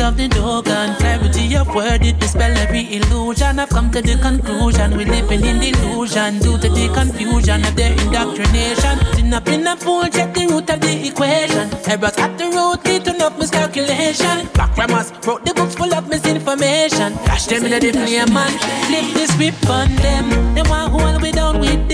of 0.00 0.16
the 0.16 0.28
Dogon. 0.28 0.96
Clarity 0.96 1.56
of 1.56 1.74
word, 1.74 2.04
it 2.04 2.18
dispel 2.18 2.56
every 2.56 2.94
illusion. 2.96 3.58
I've 3.58 3.68
come 3.68 3.90
to 3.92 4.00
the 4.00 4.16
conclusion 4.16 4.96
we 4.96 5.04
living 5.04 5.44
in 5.44 5.62
illusion 5.62 6.38
due 6.38 6.58
to 6.58 6.68
the 6.68 6.90
confusion 6.92 7.64
of 7.64 7.76
their 7.76 7.92
indoctrination. 7.92 8.98
Sin 9.14 9.32
up 9.34 9.48
in 9.48 9.66
a 9.66 9.76
fool, 9.76 10.04
check 10.08 10.32
the 10.34 10.46
root 10.46 10.70
of 10.70 10.80
the 10.80 11.08
equation. 11.08 11.68
Errors 11.86 12.16
at 12.18 12.38
the 12.38 12.46
root 12.46 12.84
lead 12.84 13.04
to 13.04 13.14
enough 13.14 13.38
miscalculation. 13.38 14.48
Black 14.54 14.74
grammars 14.74 15.12
wrote 15.26 15.44
the 15.44 15.52
books 15.54 15.74
full 15.74 15.92
of 15.94 16.08
misinformation. 16.08 17.12
Flash 17.24 17.46
them 17.46 17.64
in 17.64 17.80
the 17.80 17.92
flame 17.92 18.32
man. 18.32 18.52
Flip 18.88 19.06
the 19.14 19.26
script 19.32 19.68
on 19.68 19.94
them. 19.96 20.54
They 20.54 20.62
want 20.62 20.92
hold 20.92 21.22
we 21.22 21.32
down 21.32 21.60
with 21.60 21.89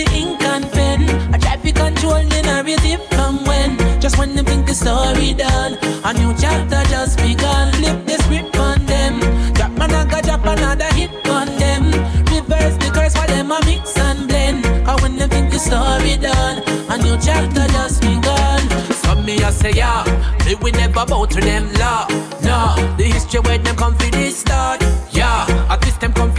I 1.36 1.38
try 1.38 1.56
to 1.56 1.72
control 1.72 2.24
the 2.24 2.40
narrative 2.48 3.04
from 3.10 3.44
when. 3.44 3.76
Just 4.00 4.16
when 4.16 4.34
them 4.34 4.46
think 4.46 4.66
the 4.66 4.72
story 4.72 5.34
done. 5.34 5.76
A 6.02 6.14
new 6.14 6.32
chapter 6.32 6.82
just 6.88 7.18
begun. 7.18 7.70
Flip 7.74 8.06
the 8.06 8.16
script 8.24 8.56
on 8.56 8.86
them. 8.86 9.20
Drop 9.52 9.70
man 9.72 9.92
I 9.92 10.22
drop 10.22 10.46
another 10.46 10.88
hit 10.94 11.12
on 11.28 11.48
them. 11.58 11.92
Reverse 12.32 12.78
the 12.80 12.90
curse 12.90 13.14
while 13.16 13.26
them 13.26 13.50
a 13.50 13.60
mix 13.66 13.98
and 13.98 14.26
blend. 14.26 14.64
Cause 14.86 15.02
when 15.02 15.18
them 15.18 15.28
think 15.28 15.50
the 15.52 15.58
story 15.58 16.16
done. 16.16 16.64
A 16.88 16.96
new 17.04 17.18
chapter 17.20 17.68
just 17.68 18.00
begun. 18.00 18.62
Some 19.04 19.26
me 19.26 19.36
a 19.42 19.52
say 19.52 19.72
yeah, 19.72 20.04
me 20.46 20.54
we 20.54 20.70
never 20.70 21.04
bow 21.04 21.26
to 21.26 21.38
them 21.38 21.70
law. 21.74 22.08
No, 22.48 22.74
the 22.96 23.04
history 23.12 23.40
where 23.40 23.58
them 23.58 23.76
come 23.76 23.94
for 23.94 24.10
this 24.10 24.38
start. 24.38 24.80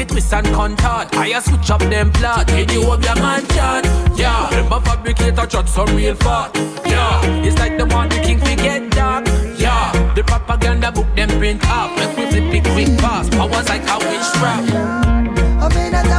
Twist 0.07 0.34
and 0.34 0.47
contort. 0.47 1.15
I 1.15 1.38
a 1.38 1.41
switch 1.41 1.69
up 1.69 1.81
them 1.81 2.11
plot. 2.11 2.49
Hey, 2.49 2.65
you 2.71 2.81
up 2.91 3.03
your 3.03 3.15
man 3.15 3.45
chat. 3.47 3.85
Yeah, 4.17 4.49
them 4.49 4.71
a 4.71 4.81
fabricate 4.81 5.38
a 5.38 5.47
chat 5.47 5.69
some 5.69 5.95
real 5.95 6.15
fat. 6.15 6.55
Yeah, 6.85 7.21
it's 7.45 7.57
like 7.59 7.77
the 7.77 7.85
one 7.85 8.09
the 8.09 8.19
king 8.21 8.39
forget 8.39 8.89
dark. 8.91 9.27
Yeah, 9.57 10.13
the 10.15 10.23
propaganda 10.23 10.91
book 10.91 11.07
them 11.15 11.29
print 11.38 11.63
off. 11.69 11.95
Make 11.97 12.17
we 12.17 12.25
flip 12.31 12.53
it 12.53 12.63
quick 12.71 12.99
fast. 12.99 13.31
Powers 13.31 13.69
like 13.69 13.84
a 13.88 13.97
witch 13.99 15.06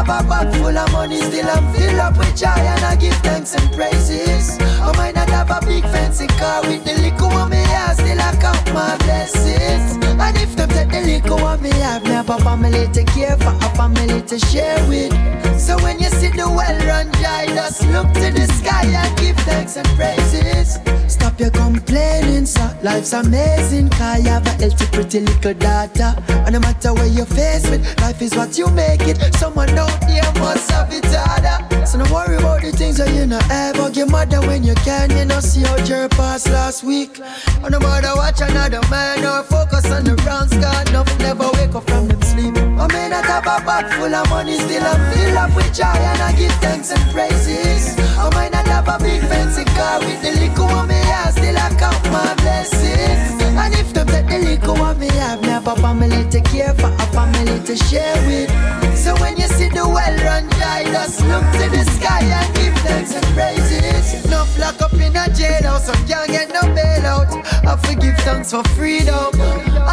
have 0.08 0.24
a 0.24 0.28
bag 0.28 0.54
full 0.56 0.76
of 0.76 0.92
money, 0.92 1.20
still 1.20 1.48
I'm 1.48 1.74
filled 1.74 2.00
up 2.00 2.16
with 2.16 2.36
joy 2.36 2.48
and 2.48 2.84
I 2.84 2.96
give 2.96 3.14
thanks 3.16 3.54
and 3.54 3.70
praises. 3.72 4.58
I 4.60 4.92
might 4.96 5.14
not 5.14 5.28
have 5.28 5.50
a 5.50 5.64
big 5.66 5.82
fancy 5.84 6.26
car 6.26 6.62
with 6.62 6.84
the 6.84 6.94
liquor 7.02 7.26
on 7.26 7.50
me, 7.50 7.58
I 7.58 7.92
still 7.94 8.20
I 8.20 8.34
count 8.40 8.72
my 8.72 8.96
blessings. 8.98 9.96
And 10.04 10.36
if 10.38 10.56
them 10.56 10.68
take 10.70 10.90
the 10.90 11.02
liquor 11.02 11.42
on 11.42 11.62
me, 11.62 11.70
I've 11.70 12.04
never 12.04 12.38
family 12.38 12.88
to 12.88 13.04
care 13.04 13.36
for, 13.36 13.54
a 13.54 13.68
family 13.76 14.22
to 14.22 14.38
share 14.38 14.80
with. 14.88 15.12
So 15.60 15.76
when 15.82 15.98
you 15.98 16.08
see 16.08 16.28
the 16.28 16.48
well 16.48 16.78
run 16.86 17.12
joy, 17.20 17.54
just 17.54 17.82
look 17.88 18.08
to 18.14 18.32
the 18.32 18.46
sky 18.58 18.86
and 18.86 19.18
give 19.18 19.36
thanks 19.44 19.76
and 19.76 19.86
praises. 19.88 20.78
Stop 21.06 21.40
your 21.40 21.50
complaining, 21.50 22.46
sir. 22.46 22.78
life's 22.82 23.12
amazing. 23.12 23.88
Cause 23.90 24.22
you 24.22 24.30
have 24.30 24.46
a 24.46 24.50
healthy, 24.50 24.86
pretty 24.92 25.20
little 25.20 25.54
daughter. 25.54 26.14
And 26.28 26.52
no 26.52 26.60
matter 26.60 26.94
where 26.94 27.06
you're 27.06 27.26
faced 27.26 27.70
with, 27.70 27.82
life 28.00 28.20
is 28.22 28.36
what 28.36 28.56
you 28.58 28.68
make 28.70 29.02
it. 29.02 29.34
Someone 29.34 29.70
out 29.70 29.97
there 30.06 30.32
must 30.40 30.70
have 30.70 30.92
it 30.92 31.04
harder. 31.06 31.86
So 31.86 31.98
don't 31.98 32.10
worry 32.10 32.36
about 32.36 32.62
the 32.62 32.72
things 32.72 32.98
that 32.98 33.12
you 33.14 33.26
know 33.26 33.40
ever 33.50 33.90
get 33.90 34.08
mother 34.10 34.40
when 34.46 34.62
you 34.62 34.74
can. 34.76 35.10
You 35.10 35.24
know, 35.24 35.40
see 35.40 35.62
how 35.62 35.76
your 35.84 36.08
past 36.10 36.48
last 36.48 36.84
week. 36.84 37.18
And 37.62 37.70
no 37.70 37.80
matter 37.80 38.14
watch 38.14 38.40
another 38.40 38.82
man 38.90 39.24
or 39.24 39.42
focus 39.44 39.90
on 39.90 40.04
the 40.04 40.14
rounds, 40.26 40.56
God, 40.56 40.88
enough 40.88 41.18
never 41.18 41.50
wake 41.54 41.74
up 41.74 41.88
from 41.88 42.08
them 42.08 42.27
sleep. 42.38 42.56
I 42.56 42.86
may 42.92 43.08
not 43.08 43.24
have 43.24 43.46
a 43.46 43.64
bag 43.64 43.86
full 43.94 44.14
of 44.14 44.28
money, 44.30 44.54
still 44.58 44.82
I'm 44.82 45.00
filled 45.12 45.36
up 45.36 45.54
with 45.56 45.74
joy 45.74 45.84
and 45.84 46.22
I 46.22 46.32
give 46.36 46.52
thanks 46.62 46.90
and 46.90 47.02
praises. 47.12 47.98
I 48.18 48.30
might 48.34 48.52
not 48.52 48.66
have 48.66 48.88
a 48.88 48.98
big 49.02 49.20
fancy 49.22 49.64
car 49.76 50.00
with 50.00 50.20
the 50.22 50.32
liquor 50.40 50.62
on 50.62 50.88
me, 50.88 50.96
I 50.96 51.30
still 51.30 51.58
I 51.58 51.68
count 51.78 52.02
my 52.12 52.34
blessings. 52.42 53.42
And 53.42 53.74
if 53.74 53.92
them 53.92 54.06
take 54.06 54.26
the 54.26 54.38
liquor 54.38 54.78
on 54.80 54.98
me, 54.98 55.08
I've 55.08 55.42
never 55.42 55.74
family 55.76 56.28
to 56.30 56.40
care 56.40 56.74
for, 56.74 56.86
a 56.88 57.06
family 57.16 57.58
to 57.66 57.76
share 57.76 58.18
with. 58.26 58.50
So 58.96 59.14
when 59.20 59.36
you 59.36 59.48
see 59.48 59.68
the 59.68 59.86
well 59.86 60.16
run 60.24 60.48
joy, 60.58 60.92
just 60.92 61.20
look 61.26 61.46
to 61.58 61.66
the 61.70 61.84
sky 61.96 62.22
and 62.22 62.54
give 62.54 62.74
thanks 62.86 63.14
and 63.14 63.26
praises. 63.34 64.24
Enough 64.26 64.58
lock 64.58 64.80
up 64.80 64.94
in 64.94 65.16
a 65.16 65.26
jail, 65.34 65.78
some 65.78 66.02
can't 66.06 66.28
get 66.30 66.48
no 66.50 66.62
bailout. 66.76 67.30
I 67.66 67.76
forgive 67.76 68.16
thanks 68.18 68.50
for 68.50 68.64
freedom. 68.76 69.34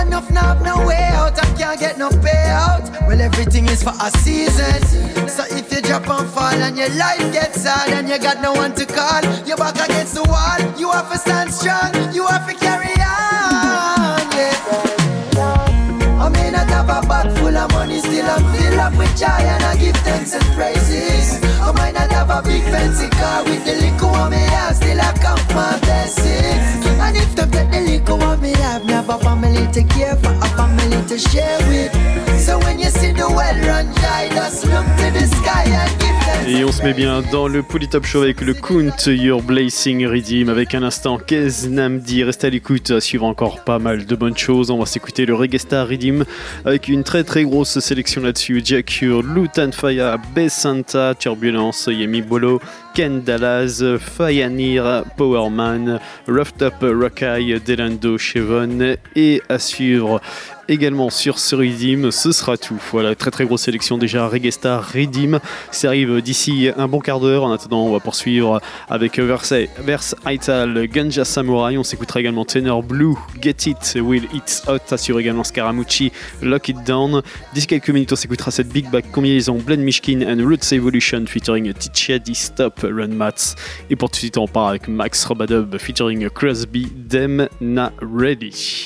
Enough 0.02 0.30
now 0.32 0.54
no 0.62 0.86
way 0.86 1.10
out, 1.14 1.38
I 1.38 1.46
can't 1.58 1.80
get 1.80 1.98
no 1.98 2.10
out. 2.36 2.90
Well, 3.08 3.22
everything 3.22 3.68
is 3.68 3.84
for 3.84 3.94
a 4.02 4.10
season. 4.20 4.82
So 5.28 5.44
if 5.50 5.72
you 5.72 5.82
drop 5.82 6.08
and 6.10 6.30
fall 6.30 6.54
and 6.54 6.78
your 6.78 6.90
life 6.90 7.34
gets 7.34 7.66
hard 7.66 7.92
and 7.92 8.08
you 8.10 8.18
got 8.20 8.42
no 8.42 8.54
one 8.54 8.74
to 8.76 8.86
call, 8.86 9.24
your 9.46 9.58
back 9.58 9.76
against 9.76 10.16
the 10.16 10.24
wall, 10.24 10.60
you 10.80 10.92
have 10.92 11.12
to 11.12 11.18
stand 11.18 11.54
strong, 11.54 11.94
you 12.14 12.26
have 12.28 12.48
to 12.48 12.56
carry 12.56 12.94
on. 13.02 14.26
Yeah. 14.36 14.96
I'm 16.22 16.34
have 16.34 16.90
a 16.90 17.08
bag 17.08 17.38
full 17.38 17.56
of 17.56 17.72
money, 17.72 18.00
still 18.00 18.26
I'm 18.26 18.44
filled 18.56 18.80
up 18.80 18.98
with 18.98 19.18
joy 19.18 19.28
and 19.28 19.64
I 19.64 19.78
give 19.78 19.96
thanks 19.98 20.34
and 20.34 20.44
praises. 20.56 21.25
I 21.66 21.72
might 21.72 21.94
not 21.94 22.12
have 22.12 22.30
a 22.30 22.42
big 22.48 22.62
fancy 22.64 23.10
car 23.10 23.44
with 23.44 23.66
the 23.66 23.74
liquor 23.82 24.06
on 24.06 24.32
me, 24.32 24.38
I 24.38 24.74
still 24.74 25.02
I 25.02 25.12
count 25.14 25.42
my 25.56 25.80
blessings. 25.80 26.86
And 27.02 27.18
if 27.18 27.36
them 27.36 27.50
take 27.50 27.72
the 27.72 27.82
liquor 27.82 28.24
on 28.24 28.40
me, 28.40 28.54
have 28.62 28.86
me 28.86 28.94
have 28.94 29.10
a 29.10 29.18
family 29.18 29.66
to 29.74 29.84
care 29.84 30.16
for, 30.16 30.30
a 30.30 30.48
family 30.58 31.02
to 31.08 31.18
share 31.18 31.60
with. 31.68 31.92
So 32.40 32.60
when 32.60 32.78
you 32.80 32.90
see 32.90 33.12
the 33.12 33.28
well 33.28 33.58
run 33.68 33.92
dry, 33.96 34.30
just 34.30 34.66
look 34.66 34.86
to 34.86 35.12
the 35.12 35.28
sky 35.28 35.66
and. 35.66 36.05
Et 36.48 36.64
on 36.64 36.72
se 36.72 36.84
met 36.84 36.94
bien 36.94 37.24
dans 37.32 37.48
le 37.48 37.64
Polytop 37.64 38.06
Show 38.06 38.22
avec 38.22 38.42
le 38.42 38.54
Kunt 38.54 39.08
Your 39.08 39.42
Blazing 39.42 40.06
Redeem 40.06 40.48
avec 40.48 40.76
un 40.76 40.84
instant 40.84 41.18
Kez 41.18 41.68
Namdi. 41.68 42.24
Restez 42.24 42.46
à 42.48 42.50
l'écoute, 42.52 42.92
à 42.92 43.02
suivre 43.02 43.26
encore 43.26 43.64
pas 43.64 43.80
mal 43.80 44.06
de 44.06 44.16
bonnes 44.16 44.38
choses. 44.38 44.70
On 44.70 44.78
va 44.78 44.86
s'écouter 44.86 45.26
le 45.26 45.34
Reggae 45.34 45.58
Star 45.58 45.88
avec 46.64 46.88
une 46.88 47.04
très 47.04 47.24
très 47.24 47.46
grosse 47.46 47.80
sélection 47.80 48.22
là-dessus. 48.22 48.62
Jack 48.64 49.02
Lutan 49.02 49.72
Faya, 49.72 50.18
Besanta, 50.36 51.16
Turbulence, 51.16 51.90
Yemi 51.92 52.22
Bolo, 52.22 52.62
Ken 52.94 53.22
Dallas, 53.22 53.84
Fayanir, 54.00 55.04
Powerman, 55.18 56.00
Rough 56.28 56.54
Top 56.60 56.76
Rockeye, 56.82 57.60
Delando, 57.60 58.20
Chevon 58.20 58.98
et 59.16 59.42
à 59.50 59.58
suivre 59.58 60.22
également 60.68 61.10
sur 61.10 61.40
ce. 61.40 61.56
Ce 62.12 62.32
sera 62.32 62.58
tout. 62.58 62.82
Voilà, 62.92 63.16
très 63.16 63.32
très 63.32 63.46
grosse 63.46 63.62
sélection 63.62 63.98
déjà. 63.98 64.28
Reggae 64.28 64.52
Star. 64.52 64.92
Ça 65.72 65.88
arrive 65.88 66.22
d'ici 66.22 66.70
un 66.76 66.88
bon 66.88 67.00
quart 67.00 67.20
d'heure. 67.20 67.44
En 67.44 67.52
attendant, 67.52 67.86
on 67.86 67.94
va 67.94 68.00
poursuivre 68.00 68.62
avec 68.90 69.20
Verse, 69.20 69.54
Verse 69.80 70.16
Ital, 70.28 70.88
Ganja 70.88 71.24
Samurai. 71.24 71.78
On 71.78 71.84
s'écoutera 71.84 72.20
également 72.20 72.46
Tenor 72.46 72.84
Blue, 72.84 73.16
Get 73.42 73.56
It, 73.68 73.98
Will 74.02 74.28
It's 74.34 74.64
Hot. 74.68 74.94
Assure 74.94 75.20
également 75.20 75.44
Scaramucci, 75.44 76.12
Lock 76.42 76.70
It 76.70 76.84
Down. 76.86 77.22
D'ici 77.54 77.68
quelques 77.68 77.90
minutes, 77.90 78.12
on 78.12 78.16
s'écoutera 78.16 78.52
cette 78.52 78.70
Big 78.70 78.90
Back 78.90 79.12
combinaison 79.12 79.56
Blend 79.56 79.82
Mishkin 79.82 80.22
and 80.28 80.46
Roots 80.46 80.74
Evolution 80.74 81.26
featuring 81.28 81.72
Tichadi 81.74 82.36
Stop 82.36 82.82
Run 82.84 83.10
Mats. 83.10 83.56
Et 83.90 83.96
pour 83.96 84.10
tout 84.10 84.16
de 84.16 84.20
suite, 84.20 84.38
on 84.38 84.48
part 84.48 84.68
avec 84.68 84.88
Max 84.88 85.24
Robadub 85.26 85.78
featuring 85.78 86.30
Crosby, 86.30 86.88
Dem 86.96 87.48
Na 87.62 87.92
Ready. 88.02 88.86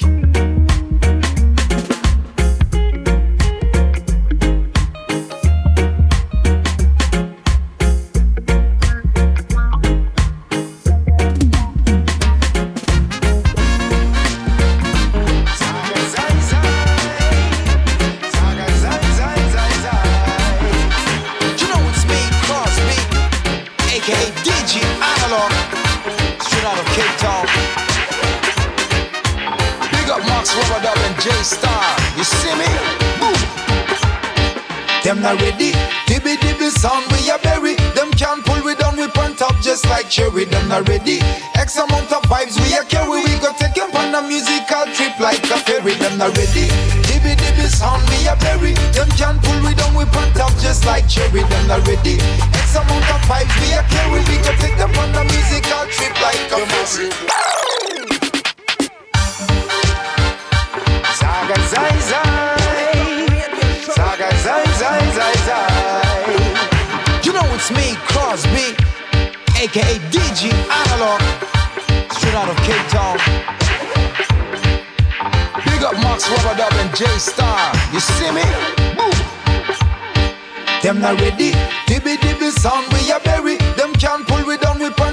J 31.19 31.27
Star. 31.43 31.83
You 32.15 32.23
see 32.23 32.55
me? 32.55 32.69
Move. 33.19 33.43
Them 35.03 35.19
not 35.21 35.35
ready. 35.41 35.75
Dibby 36.07 36.39
dibby 36.39 36.71
sound 36.71 37.03
we 37.11 37.29
are 37.29 37.39
bury. 37.39 37.75
Them 37.91 38.09
can't 38.15 38.39
pull 38.45 38.63
we 38.63 38.73
down, 38.75 38.95
we 38.95 39.03
on 39.19 39.35
top 39.35 39.55
just 39.59 39.83
like 39.91 40.07
cherry. 40.07 40.45
Them 40.45 40.69
not 40.69 40.87
ready. 40.87 41.19
X 41.59 41.75
amount 41.75 42.07
of 42.15 42.23
vibes 42.31 42.55
we 42.63 42.71
are 42.71 42.85
carry. 42.87 43.19
We 43.19 43.35
go 43.43 43.51
take 43.59 43.75
them 43.75 43.91
on 43.99 44.15
a 44.15 44.21
musical 44.23 44.87
trip 44.95 45.19
like 45.19 45.43
a 45.43 45.59
ferry. 45.67 45.91
Them 45.99 46.17
not 46.17 46.37
ready. 46.37 46.71
Dibby 47.03 47.35
dibby 47.35 47.67
sound 47.67 48.07
we 48.15 48.23
are 48.31 48.39
bury. 48.39 48.71
Them 48.95 49.11
can't 49.19 49.43
pull 49.43 49.59
we 49.59 49.75
down, 49.75 49.95
we 49.95 50.07
on 50.07 50.31
top 50.39 50.55
just 50.63 50.85
like 50.85 51.09
cherry. 51.09 51.43
Them 51.43 51.67
not 51.67 51.85
ready. 51.85 52.15
X 52.63 52.79
amount 52.79 53.03
of 53.11 53.19
vibes 53.27 53.51
we 53.59 53.75
are 53.75 53.83
carry. 53.91 54.23
We 54.23 54.39
go 54.39 54.55
take 54.63 54.77
them 54.79 54.95
on 54.95 55.11
a 55.19 55.23
musical 55.27 55.83
trip 55.91 56.15
like 56.23 56.47
a 56.47 56.63
ferry. 56.63 57.68
Saga 61.49 61.67
zai 61.67 61.99
zai. 62.09 63.41
Saga 63.81 64.29
zai 64.43 64.65
zai 64.77 65.11
zai 65.17 65.35
zai. 65.47 66.35
You 67.23 67.33
know 67.33 67.55
it's 67.55 67.71
me, 67.71 67.95
Crosby, 68.05 68.77
aka 69.57 69.97
DJ 70.13 70.53
Analog, 70.69 71.21
straight 72.11 72.35
out 72.35 72.49
of 72.49 72.57
Cape 72.57 72.87
Town. 72.89 73.17
Big 75.65 75.81
up 75.81 75.95
Max 76.03 76.29
Robert 76.29 76.73
and 76.81 76.95
J 76.95 77.05
Star. 77.17 77.73
You 77.91 77.99
see 77.99 78.29
me? 78.29 78.45
Boom. 78.95 79.17
Them 80.83 81.01
not 81.01 81.19
ready. 81.19 81.53
Dibby 81.87 82.17
dibby 82.17 82.51
sound 82.51 82.85
we 82.93 83.11
are 83.11 83.19
bury. 83.21 83.57
Them 83.75 83.91
can't 83.93 84.27
pull 84.27 84.45
we 84.45 84.57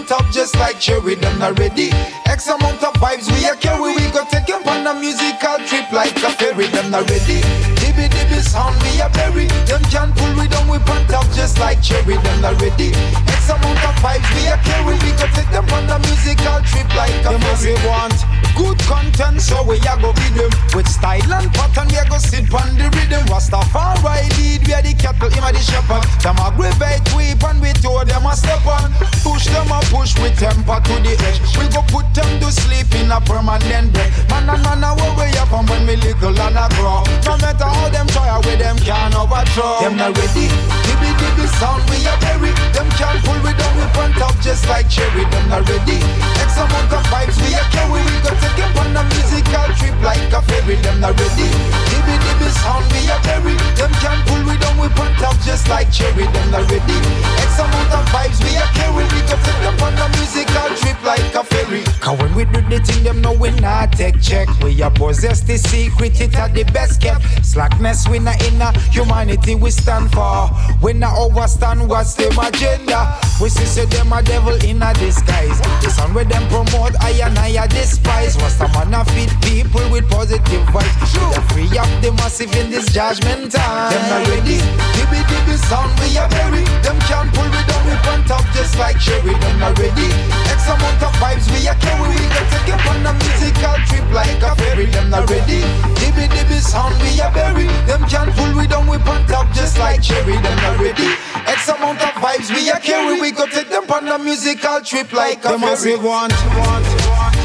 top 0.07 0.25
just 0.31 0.55
like 0.57 0.79
cherry. 0.79 1.15
Them 1.15 1.43
already. 1.43 1.91
ready. 1.91 2.17
X 2.27 2.49
amount 2.49 2.83
of 2.83 2.95
vibes 2.95 3.31
we 3.33 3.47
are 3.47 3.57
carry. 3.57 3.95
We 3.95 4.11
go 4.13 4.25
take 4.31 4.47
them 4.47 4.63
on 4.69 4.87
a 4.87 4.95
musical 4.99 5.59
trip 5.67 5.91
like 5.93 6.17
a 6.23 6.31
ferry. 6.31 6.67
Them 6.69 6.91
not 6.91 7.09
ready. 7.11 7.86
Dibby 7.97 8.13
dibby 8.13 8.41
sound 8.45 8.77
we 8.83 9.01
are 9.01 9.09
bury. 9.09 9.47
Them 9.65 9.81
can't 9.89 10.15
pull 10.15 10.29
we 10.37 10.47
down, 10.49 10.69
we 10.69 10.77
on 10.77 11.07
top 11.09 11.25
just 11.33 11.59
like 11.59 11.81
cherry. 11.83 12.17
Them 12.21 12.41
not 12.43 12.61
ready. 12.61 12.93
X 13.25 13.49
amount 13.49 13.81
of 13.89 13.97
vibes 14.05 14.29
we 14.37 14.45
are 14.53 14.61
carry. 14.61 14.97
We 15.01 15.11
go 15.17 15.25
take 15.33 15.49
them 15.49 15.65
on 15.73 15.89
a 15.89 15.97
musical 16.05 16.61
trip 16.69 16.89
like 16.93 17.25
a 17.25 17.33
ferry. 17.41 17.73
want 17.89 18.21
good 18.53 18.79
content, 18.85 19.41
so 19.41 19.65
we 19.65 19.81
are 19.89 19.97
go 19.97 20.13
be 20.13 20.29
them 20.37 20.53
with 20.77 20.89
style 20.89 21.33
and 21.33 21.49
pattern. 21.57 21.89
We 21.89 21.97
are 21.97 22.09
go 22.09 22.19
sit 22.19 22.53
on 22.53 22.77
the 22.77 22.93
rhythm. 22.93 23.25
Rastafari 23.33 24.29
lead, 24.37 24.69
we 24.69 24.73
are 24.77 24.85
the 24.85 24.93
cattle, 24.93 25.33
him 25.33 25.45
a 25.45 25.53
the 25.53 25.61
shepherd. 25.65 26.05
Them 26.21 26.37
aggravate 26.37 27.01
we 27.17 27.33
and 27.33 27.61
we 27.65 27.73
told 27.81 28.09
them 28.09 28.27
a 28.29 28.37
step 28.37 28.61
on. 28.69 28.93
Push 29.25 29.49
them 29.49 29.73
a 29.73 29.81
push 29.89 30.13
with 30.21 30.37
temper 30.37 30.81
to 30.85 30.95
the 31.01 31.17
edge. 31.25 31.41
We 31.57 31.65
go 31.73 31.81
put 31.89 32.13
them 32.13 32.29
to 32.45 32.53
sleep 32.53 32.93
in 32.93 33.09
a 33.09 33.21
permanent 33.25 33.93
bed. 33.97 34.13
Man 34.29 34.53
and 34.53 34.61
man, 34.61 34.85
a 34.85 34.93
what 34.93 35.17
we 35.17 35.33
up 35.41 35.53
and 35.53 35.69
when 35.69 35.87
we 35.89 35.97
little 35.97 36.37
and 36.37 36.61
a 36.61 36.69
grow. 36.77 37.01
No 37.25 37.41
matter 37.41 37.65
how 37.65 37.86
them 37.93 38.07
try, 38.09 38.37
with 38.39 38.59
them 38.59 38.77
can't 38.79 39.15
overthrow. 39.15 39.81
Them 39.81 39.97
not 39.97 40.17
ready. 40.17 40.86
Dibby 40.97 41.13
dibby 41.21 41.47
sound 41.61 41.85
we 41.91 42.01
are 42.09 42.17
bury. 42.21 42.51
Them 42.73 42.89
can't 42.97 43.21
pull 43.25 43.37
we 43.45 43.53
down, 43.53 43.77
we 43.77 43.85
on 44.01 44.13
top 44.17 44.35
just 44.41 44.67
like 44.69 44.89
cherry. 44.89 45.25
Them 45.29 45.49
not 45.53 45.69
ready. 45.69 46.01
X 46.41 46.57
amount 46.57 46.93
of 46.93 47.05
vibes 47.13 47.37
we 47.37 47.53
are 47.53 47.69
carry. 47.69 48.01
We 48.01 48.17
go 48.25 48.33
take 48.41 48.57
them 48.57 48.73
on 48.81 48.97
a 48.97 49.03
musical 49.13 49.69
trip 49.77 49.97
like 50.01 50.33
a 50.33 50.41
ferry. 50.49 50.77
Them 50.81 51.01
not 51.01 51.13
ready. 51.21 51.49
Dibby 51.93 52.15
dibby 52.25 52.49
sound 52.65 52.85
we 52.93 53.05
are 53.13 53.21
bury. 53.29 53.55
Them 53.77 53.93
can't 54.01 54.25
pull 54.25 54.41
we 54.49 54.57
down, 54.57 54.81
we 54.81 54.89
on 54.89 55.13
top 55.21 55.37
just 55.45 55.69
like 55.69 55.93
cherry. 55.93 56.25
Them 56.25 56.51
not 56.51 56.65
ready. 56.73 56.99
X 57.45 57.61
amount 57.61 57.93
of 57.93 58.05
vibes 58.09 58.41
we 58.41 58.57
are 58.57 58.73
carry. 58.73 59.05
We 59.05 59.21
go 59.29 59.37
take 59.37 59.61
them 59.61 59.77
on 59.85 59.93
a 60.01 60.09
musical 60.17 60.69
trip 60.81 60.97
like 61.05 61.35
a 61.37 61.45
ferry. 61.45 61.85
Cause 62.01 62.17
when 62.19 62.33
we 62.35 62.45
do 62.49 62.61
the 62.73 62.81
thing, 62.81 63.05
them 63.05 63.21
know 63.21 63.33
we 63.33 63.51
not 63.61 63.93
take 63.93 64.21
check. 64.23 64.49
We 64.65 64.81
are 64.81 64.91
possess 64.91 65.41
the 65.41 65.59
secret, 65.59 66.21
it 66.21 66.37
are 66.37 66.49
the 66.49 66.65
best 66.73 67.03
kept. 67.03 67.23
Slackness 67.45 68.09
we 68.09 68.19
not 68.19 68.41
in 68.49 68.61
a 68.61 68.73
humanity 68.91 69.55
we 69.55 69.71
stand 69.71 70.11
for. 70.13 70.49
We 70.87 70.93
not 70.93 71.19
overstand 71.19 71.89
what's 71.89 72.15
them 72.15 72.39
agenda. 72.39 73.19
We 73.43 73.49
see 73.49 73.67
say 73.67 73.87
them 73.87 74.13
a 74.13 74.23
devil 74.23 74.55
in 74.63 74.81
a 74.81 74.95
disguise. 74.95 75.59
The 75.83 75.91
sound 75.91 76.15
where 76.15 76.25
them 76.25 76.47
promote, 76.47 76.95
I 77.03 77.11
and 77.27 77.37
I 77.37 77.59
a 77.59 77.67
despise. 77.67 78.39
What's 78.39 78.55
the 78.55 78.71
man 78.71 78.95
a 78.95 79.03
feed 79.11 79.35
people 79.43 79.83
with 79.91 80.09
positive 80.09 80.63
vibes? 80.71 81.11
They 81.11 81.43
free 81.51 81.75
up 81.77 81.91
the 82.07 82.13
massive 82.23 82.55
in 82.55 82.71
this 82.71 82.87
judgment 82.95 83.51
time. 83.51 83.91
Them 83.91 84.05
not 84.15 84.31
ready. 84.31 84.63
Dibby 84.95 85.27
dibby 85.27 85.59
sound 85.67 85.91
we 85.99 86.15
are 86.23 86.31
bury. 86.31 86.63
Them 86.87 86.95
can't 87.11 87.35
pull 87.35 87.51
we 87.51 87.61
down, 87.67 87.83
we 87.83 87.99
on 88.07 88.23
top 88.31 88.47
just 88.55 88.79
like 88.79 89.03
cherry. 89.03 89.35
Them 89.43 89.59
not 89.59 89.75
ready. 89.83 90.07
X 90.55 90.71
amount 90.71 91.03
of 91.03 91.11
vibes 91.19 91.51
we 91.51 91.67
are 91.67 91.75
carry. 91.83 92.15
We 92.15 92.31
can 92.31 92.47
take 92.55 92.67
them 92.71 92.83
on 92.87 93.11
a 93.11 93.13
musical 93.27 93.75
trip 93.91 94.07
like 94.15 94.39
a 94.39 94.55
ferry. 94.55 94.87
Them 94.87 95.11
not 95.11 95.27
ready. 95.27 95.67
Dibby 95.99 96.31
dibby 96.31 96.63
sound 96.63 96.95
we 97.03 97.19
are 97.19 97.35
bury. 97.35 97.67
Them 97.91 98.07
can't 98.07 98.31
pull 98.39 98.55
we 98.55 98.71
down, 98.71 98.87
we 98.87 99.03
on 99.03 99.27
top 99.27 99.51
just 99.51 99.79
like 99.83 99.99
cherry. 100.01 100.39
Them 100.39 100.57
not 100.63 100.76
ready. 100.79 101.11
X 101.47 101.69
amount 101.69 102.01
of 102.03 102.15
vibes 102.23 102.51
we 102.55 102.71
are 102.71 102.81
carry. 102.81 103.21
We 103.21 103.33
go 103.33 103.47
take 103.47 103.69
them 103.69 103.91
on 103.91 104.09
a 104.09 104.19
musical 104.19 104.81
trip 104.81 105.13
like 105.13 105.45
a 105.45 105.59
ferry. 105.59 105.97
want, 105.97 106.33
want, 106.33 106.87
want. 107.09 107.37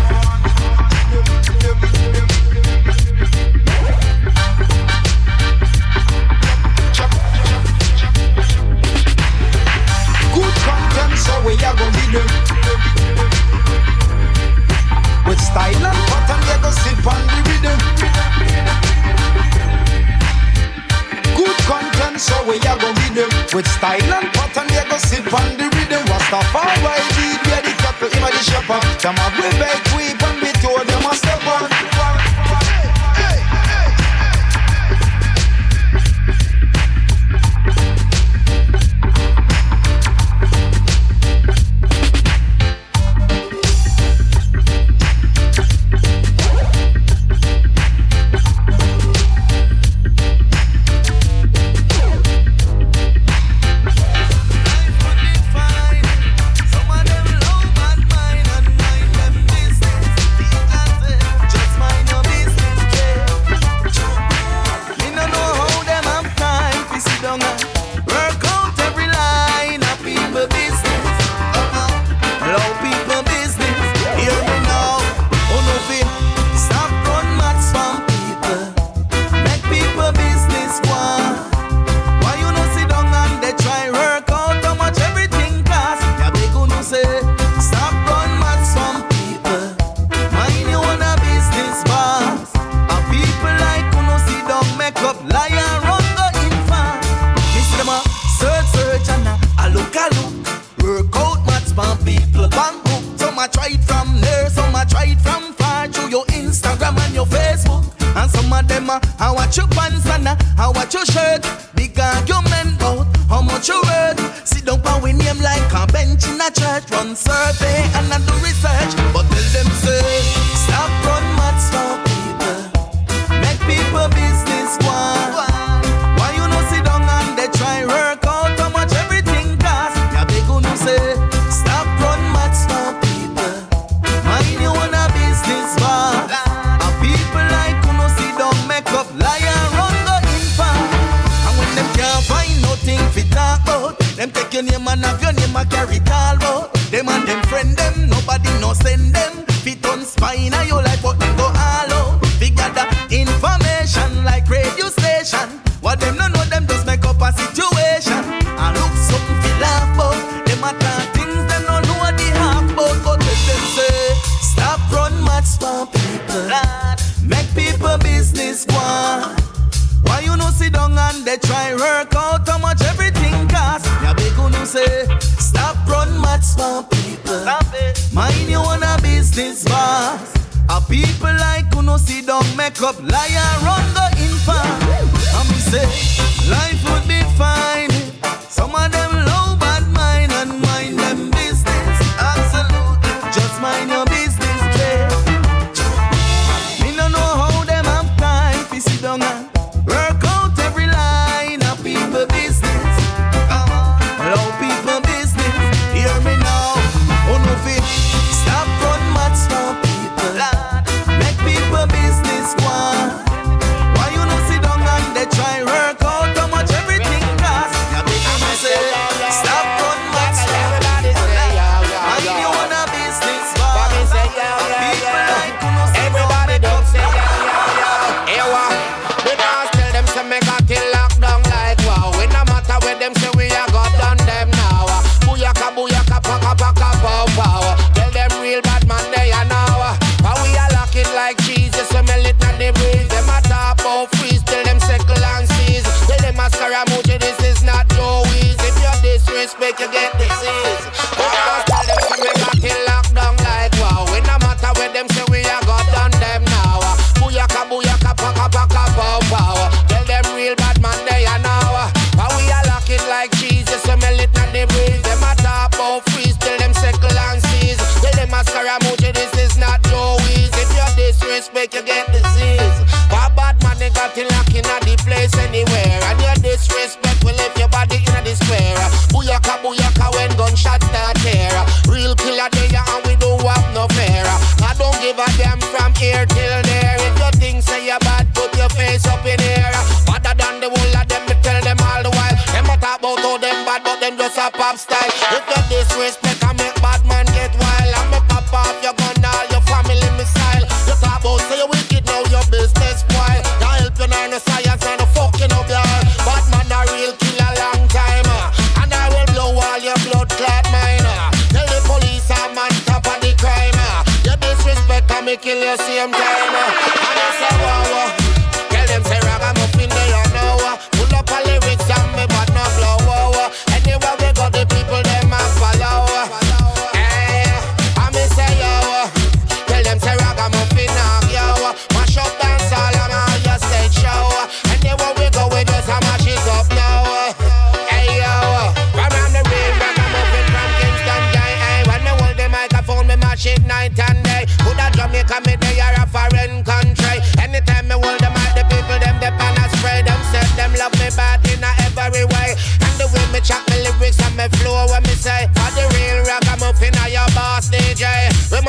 Good 10.33 10.55
content, 10.65 11.19
so 11.19 11.33
we 11.45 11.53
are 11.55 11.75
gonna 11.75 11.91
be 11.97 12.05
them. 12.11 12.27
With 15.27 15.39
style 15.39 15.85
and 15.85 16.01
pattern, 16.09 16.41
are 16.49 16.61
gonna 16.61 16.71
sit 16.71 17.05
on 17.05 17.21
the 17.27 17.49
rhythm. 17.49 18.30
So 22.21 22.37
we 22.45 22.57
are 22.69 22.77
gonna 22.77 22.93
be 23.01 23.09
them. 23.17 23.29
With 23.53 23.67
style 23.67 24.13
and 24.13 24.29
pattern, 24.33 24.67
we 24.69 24.77
are 24.77 24.85
gonna 24.85 24.99
sit 24.99 25.25
on 25.33 25.57
the 25.57 25.65
rhythm. 25.73 26.05
Rastafari 26.05 26.77
we 27.17 27.51
are 27.57 27.63
the 27.65 27.73
cattle, 27.81 28.09
him 28.13 28.23
the 28.29 28.41
shepherd. 28.45 28.83
Them 29.01 29.17
a 29.17 29.27
we 29.37 29.49
beg, 29.57 29.81
we 29.97 30.05
and 30.13 30.37
we 30.41 30.51
told 30.61 30.85
them 30.85 31.05
a 31.09 31.15
step 31.15 31.41
on. 31.47 31.90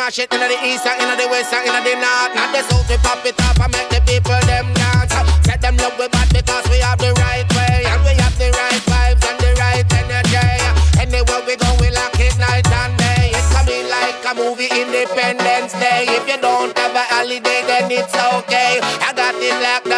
mash 0.02 0.18
it 0.18 0.34
inna 0.34 0.48
the 0.50 0.58
east 0.66 0.84
and 0.84 0.98
inna 0.98 1.14
the 1.14 1.28
west 1.30 1.54
and 1.54 1.62
inna 1.62 1.78
the 1.86 1.94
north. 1.94 2.34
Not 2.34 2.50
the 2.50 2.62
south 2.66 2.90
we 2.90 2.98
pop 3.06 3.22
it 3.22 3.38
off 3.46 3.54
and 3.62 3.70
make 3.70 3.86
the 3.94 4.02
people 4.02 4.34
them 4.50 4.66
dance. 4.74 5.14
Set 5.46 5.62
them 5.62 5.76
love 5.78 5.94
we 5.94 6.08
bad 6.10 6.26
because 6.34 6.66
we 6.74 6.82
have 6.82 6.98
the 6.98 7.14
right 7.22 7.46
way 7.54 7.86
and 7.86 8.02
we 8.02 8.14
have 8.18 8.34
the 8.34 8.50
right 8.50 8.82
vibes 8.90 9.22
and 9.30 9.38
the 9.38 9.52
right 9.62 9.86
energy. 10.02 10.58
Anywhere 10.98 11.42
we 11.46 11.54
go 11.54 11.70
we 11.78 11.94
lock 11.94 12.18
it 12.18 12.34
night 12.42 12.66
and 12.82 12.98
day. 12.98 13.30
It 13.30 13.46
can 13.54 13.62
be 13.62 13.78
like 13.86 14.18
a 14.26 14.32
movie 14.34 14.70
Independence 14.74 15.72
Day. 15.78 16.10
If 16.18 16.26
you 16.26 16.38
don't 16.42 16.74
have 16.78 16.98
a 16.98 17.04
holiday 17.14 17.62
then 17.70 17.86
it's 17.94 18.16
okay. 18.42 18.82
I 19.06 19.14
got 19.14 19.38
it 19.38 19.54
locked. 19.62 19.91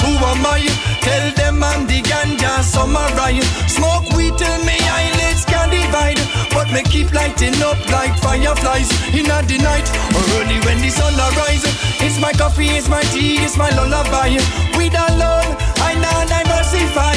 Who 0.00 0.12
am 0.16 0.44
I? 0.46 0.62
Tell 1.02 1.30
them 1.34 1.62
I'm 1.62 1.86
the 1.86 2.00
ganja 2.02 2.62
samurai. 2.62 3.40
Smoke 3.66 4.08
weed 4.16 4.34
till 4.38 4.58
me 4.64 4.78
eyelids 4.88 5.44
can 5.44 5.68
divide. 5.70 6.20
But 6.54 6.70
me 6.72 6.82
keep 6.82 7.12
lighting 7.12 7.60
up 7.62 7.78
like 7.90 8.14
fireflies 8.18 8.90
in 9.12 9.24
the 9.26 9.58
night 9.58 9.88
or 10.14 10.22
early 10.40 10.58
when 10.64 10.78
the 10.80 10.90
sun 10.90 11.14
arise. 11.18 11.64
It's 12.00 12.20
my 12.20 12.32
coffee, 12.32 12.68
it's 12.78 12.88
my 12.88 13.02
tea, 13.12 13.36
it's 13.44 13.56
my 13.56 13.70
lullaby. 13.70 14.36
Weed 14.76 14.94
alone, 14.94 15.50
I 15.80 15.94
now 16.00 16.24
diversify. 16.28 17.16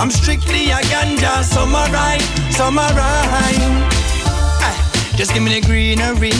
I'm 0.00 0.10
strictly 0.10 0.70
a 0.70 0.78
ganja 0.90 1.42
samurai, 1.42 2.18
samurai. 2.50 3.54
Ah, 4.26 4.74
Just 5.16 5.32
give 5.32 5.42
me 5.42 5.60
the 5.60 5.66
greenery, 5.66 6.32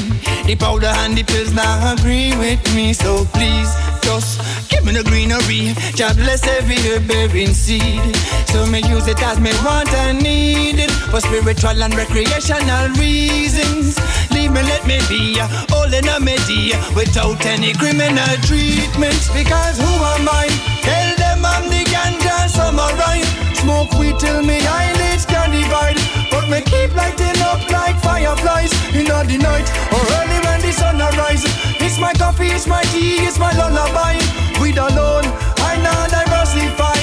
the 0.47 0.57
powder 0.57 0.93
and 1.05 1.17
the 1.17 1.23
pills 1.23 1.53
now 1.55 1.93
agree 1.95 2.37
with 2.37 2.63
me. 2.75 2.93
So 2.93 3.25
please, 3.33 3.71
just 4.03 4.41
give 4.75 4.85
me 4.85 4.93
the 4.93 5.05
greenery. 5.07 5.75
God 5.95 6.17
bless 6.17 6.47
every 6.47 6.77
herb 6.91 7.07
bearing 7.07 7.55
seed. 7.55 8.03
So 8.51 8.67
me 8.67 8.83
use 8.83 9.07
it 9.07 9.23
as 9.23 9.39
me 9.39 9.53
want 9.65 9.93
and 9.95 10.23
need 10.23 10.79
it 10.83 10.91
for 11.11 11.21
spiritual 11.21 11.83
and 11.83 11.95
recreational 11.95 12.89
reasons. 12.99 13.99
Leave 14.35 14.51
me, 14.51 14.63
let 14.63 14.87
me 14.87 14.99
be 15.09 15.39
uh, 15.39 15.75
all 15.75 15.91
in 15.93 16.07
a 16.09 16.19
media 16.19 16.77
without 16.95 17.39
any 17.47 17.73
criminal 17.75 18.35
treatment. 18.43 19.21
Because 19.31 19.79
who 19.79 19.93
am 20.15 20.27
I? 20.27 20.51
Tell 20.83 21.11
them 21.23 21.45
I'm 21.45 21.71
the 21.71 21.83
ganja 21.87 22.49
samurai. 22.51 23.23
Smoke 23.55 23.93
weed 23.99 24.19
till 24.19 24.43
me 24.43 24.59
eyelids 24.67 25.25
can 25.27 25.51
divide. 25.51 25.99
But 26.31 26.51
me 26.51 26.61
keep 26.63 26.95
lighting 26.95 27.41
up 27.47 27.63
like 27.71 27.97
fireflies 28.03 28.73
in 28.95 29.07
the 29.07 29.39
night 29.39 29.69
or 29.95 30.03
early 30.19 30.39
when 30.45 30.61
the 30.61 30.73
sun 30.73 31.01
arises. 31.01 31.55
It's 31.81 31.99
my 31.99 32.13
coffee, 32.15 32.49
it's 32.49 32.67
my 32.67 32.83
tea, 32.91 33.25
it's 33.25 33.39
my 33.39 33.53
lullaby. 33.57 34.34
Weed 34.75 34.81
alone, 34.81 35.25
I 35.59 35.79
now 35.87 36.07
diversify. 36.09 36.99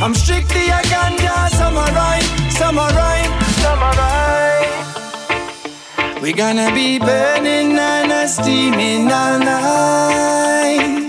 I'm 0.00 0.14
strictly 0.14 0.68
a 0.68 0.80
ganja 0.92 1.48
samurai, 1.50 2.20
samurai, 2.50 3.22
samurai. 3.62 4.62
We 6.22 6.32
gonna 6.32 6.72
be 6.72 7.00
burning 7.00 7.76
and 7.78 8.30
steaming 8.30 9.10
all 9.10 9.38
night. 9.40 11.05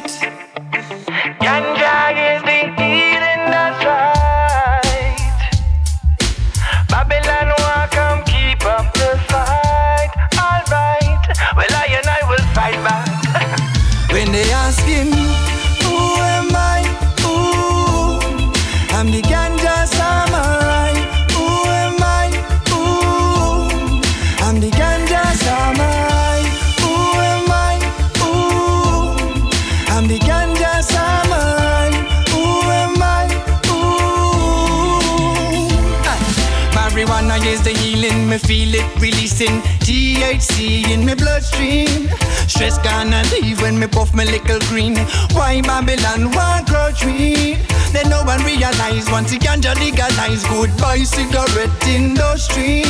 Me 38.37 38.47
feel 38.47 38.75
it 38.75 39.01
releasing 39.01 39.61
THC 39.81 40.89
in 40.91 41.05
me 41.05 41.15
bloodstream. 41.15 42.09
Stress 42.47 42.77
gonna 42.79 43.23
leave 43.31 43.61
when 43.61 43.79
me 43.79 43.87
puff 43.87 44.13
my 44.13 44.25
little 44.25 44.59
green. 44.69 44.97
Why 45.33 45.61
Babylon, 45.61 46.31
why 46.31 46.63
grow 46.67 46.91
tree? 46.91 47.57
Say 47.87 48.03
no 48.09 48.23
one 48.23 48.43
realize 48.43 49.09
once 49.11 49.31
the 49.31 49.37
ganja 49.37 49.73
legalize. 49.79 50.43
Goodbye 50.47 51.03
cigarette 51.03 51.87
industry. 51.87 52.83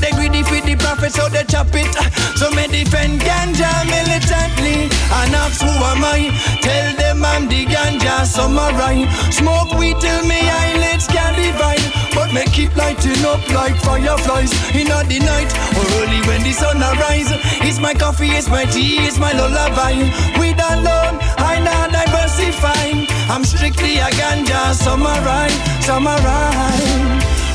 They 0.00 0.12
greedy 0.12 0.42
for 0.42 0.60
the 0.60 0.76
profit, 0.76 1.12
so 1.12 1.28
they 1.28 1.44
chop 1.44 1.68
it. 1.74 1.90
So 2.38 2.50
me 2.50 2.66
defend 2.68 3.20
ganja 3.20 3.70
militantly. 3.90 4.88
And 5.18 5.34
ask 5.34 5.60
who 5.60 5.70
am 5.70 6.04
I? 6.04 6.30
Tell 6.62 6.96
them 6.96 7.24
I'm 7.24 7.48
the 7.48 7.66
ganja 7.66 8.24
samurai. 8.24 9.04
Smoke 9.30 9.72
weed 9.78 9.98
till 10.00 10.22
me 10.26 10.40
eyelids 10.40 11.06
can 11.06 11.34
divide. 11.34 11.84
But 12.14 12.32
me 12.32 12.44
keep 12.52 12.74
lighting 12.76 13.24
up 13.24 13.42
like 13.50 13.76
fireflies 13.82 14.52
in 14.74 14.88
the 14.88 15.18
night 15.20 15.50
or 15.76 15.84
early 16.00 16.20
when 16.26 16.42
the 16.42 16.52
sun 16.52 16.80
arise. 16.80 17.28
It's 17.66 17.78
my 17.78 17.94
coffee, 17.94 18.30
it's 18.30 18.48
my 18.48 18.64
tea, 18.64 19.04
it's 19.06 19.18
my 19.18 19.32
lullaby. 19.32 19.94
Weed 20.38 20.58
alone, 20.60 21.18
I 21.36 21.60
not 21.60 21.90
diversify. 21.92 23.15
I'm 23.28 23.44
strictly 23.44 23.96
a 23.98 24.08
ganja 24.10 24.72
samurai, 24.72 25.48
samurai. 25.80 26.76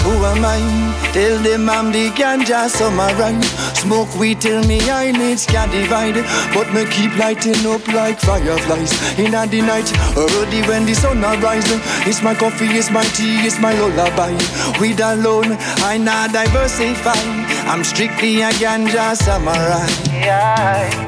Who 0.03 0.11
am 0.25 0.43
I? 0.43 0.59
Tell 1.13 1.37
them 1.39 1.69
I'm 1.69 1.91
the 1.91 2.09
ganja 2.09 2.67
samurai. 2.69 3.39
Smoke 3.73 4.13
weed 4.19 4.41
till 4.41 4.63
me 4.65 4.79
eyelids 4.89 5.45
can 5.45 5.69
divide. 5.69 6.15
But 6.53 6.73
me 6.73 6.85
keep 6.91 7.15
lighting 7.17 7.65
up 7.65 7.87
like 7.87 8.19
fireflies. 8.19 8.91
In 9.17 9.31
the 9.31 9.61
night, 9.61 9.89
early 10.17 10.61
when 10.67 10.85
the 10.85 10.93
sun 10.93 11.23
arise. 11.23 11.69
It's 12.05 12.21
my 12.21 12.35
coffee, 12.35 12.65
it's 12.65 12.91
my 12.91 13.03
tea, 13.15 13.37
it's 13.47 13.59
my 13.59 13.73
lullaby. 13.73 14.33
Weed 14.79 14.99
alone, 14.99 15.57
I 15.87 15.97
not 15.97 16.33
diversify. 16.33 17.21
I'm 17.71 17.83
strictly 17.83 18.41
a 18.41 18.51
ganja 18.51 19.15
samurai. 19.15 19.87
Yeah. 20.11 21.07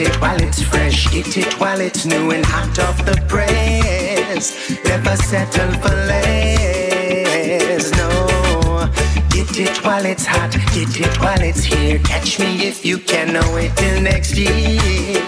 It 0.00 0.20
while 0.20 0.40
it's 0.40 0.62
fresh, 0.62 1.08
get 1.10 1.36
it 1.36 1.60
while 1.60 1.80
it's 1.80 2.06
new 2.06 2.30
and 2.30 2.44
hot 2.44 2.78
off 2.78 3.04
the 3.04 3.16
press. 3.28 4.70
Never 4.84 5.16
settle 5.16 5.72
for 5.82 5.94
less, 6.10 7.90
no. 7.92 8.88
Get 9.30 9.58
it 9.58 9.84
while 9.84 10.06
it's 10.06 10.24
hot, 10.24 10.52
get 10.74 11.00
it 11.00 11.20
while 11.20 11.42
it's 11.42 11.64
here. 11.64 11.98
Catch 12.00 12.38
me 12.38 12.66
if 12.66 12.84
you 12.84 12.98
can, 12.98 13.32
no 13.32 13.42
wait 13.54 13.76
till 13.76 14.00
next 14.00 14.36
year. 14.36 15.20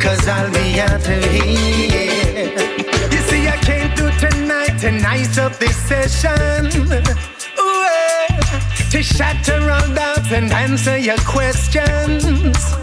Cause 0.00 0.26
I'll 0.26 0.50
be 0.50 0.80
out 0.80 1.08
of 1.08 1.24
here. 1.30 2.50
You 3.12 3.20
see, 3.28 3.46
I 3.48 3.58
came 3.62 3.94
through 3.96 4.12
tonight 4.18 4.78
to 4.80 4.90
nice 4.90 5.38
up 5.38 5.58
this 5.58 5.76
session. 5.76 6.66
Ooh, 6.82 7.84
eh, 7.90 8.90
to 8.90 9.02
shatter 9.02 9.60
all 9.70 9.94
doubts 9.94 10.32
and 10.32 10.50
answer 10.52 10.98
your 10.98 11.18
questions. 11.18 12.81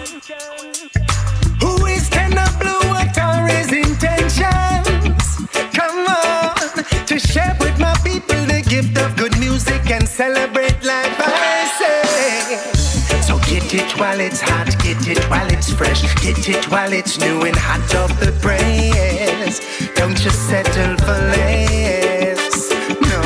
Celebrate 10.19 10.83
life. 10.83 11.15
I 11.17 11.63
say. 11.79 13.21
So 13.21 13.39
get 13.49 13.73
it 13.73 13.97
while 13.97 14.19
it's 14.19 14.41
hot, 14.41 14.67
get 14.83 15.07
it 15.07 15.23
while 15.29 15.49
it's 15.49 15.71
fresh, 15.71 16.01
get 16.21 16.49
it 16.49 16.69
while 16.69 16.91
it's 16.91 17.17
new 17.21 17.43
and 17.43 17.55
hot 17.55 17.95
off 17.95 18.11
the 18.19 18.33
press. 18.43 19.61
Don't 19.95 20.17
just 20.17 20.39
settle 20.49 20.97
for 21.05 21.19
less. 21.35 22.69
No, 23.09 23.23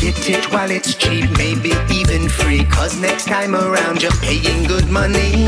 get 0.00 0.26
it 0.30 0.50
while 0.50 0.70
it's 0.70 0.94
cheap, 0.94 1.28
maybe 1.36 1.72
even 1.92 2.30
free. 2.30 2.64
Cause 2.64 2.98
next 2.98 3.26
time 3.26 3.54
around 3.54 4.02
you're 4.02 4.20
paying 4.22 4.64
good 4.64 4.88
money 4.88 5.44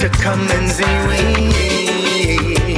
to 0.00 0.08
come 0.24 0.44
and 0.56 0.68
see 0.68 0.96
we. 1.08 2.75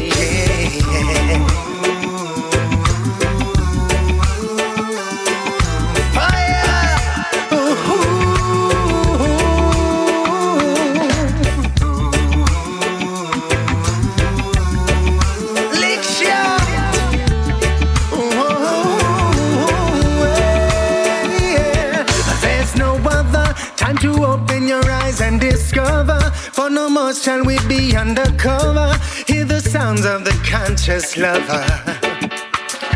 For 27.18 27.30
more 27.30 27.38
shall 27.38 27.44
we 27.44 27.58
be 27.68 27.96
undercover. 27.96 28.92
Hear 29.26 29.44
the 29.44 29.60
sounds 29.60 30.04
of 30.04 30.24
the 30.24 30.32
conscious 30.44 31.16
lover. 31.16 31.64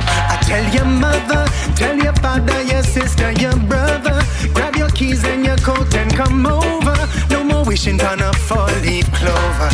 I 0.07 0.39
tell 0.43 0.75
your 0.75 0.85
mother, 0.85 1.47
tell 1.75 1.97
your 1.97 2.15
father, 2.15 2.63
your 2.63 2.83
sister, 2.83 3.33
your 3.33 3.57
brother. 3.57 4.21
Grab 4.55 4.77
your 4.77 4.91
keys 4.91 5.25
and 5.25 5.45
your 5.45 5.57
coat 5.59 5.95
and 5.95 6.13
come 6.15 6.47
over. 6.47 6.97
No 7.31 7.45
more 7.45 7.65
wishing 7.65 8.01
on 8.03 8.21
a 8.21 8.33
four-leaf 8.33 9.11
clover. 9.13 9.71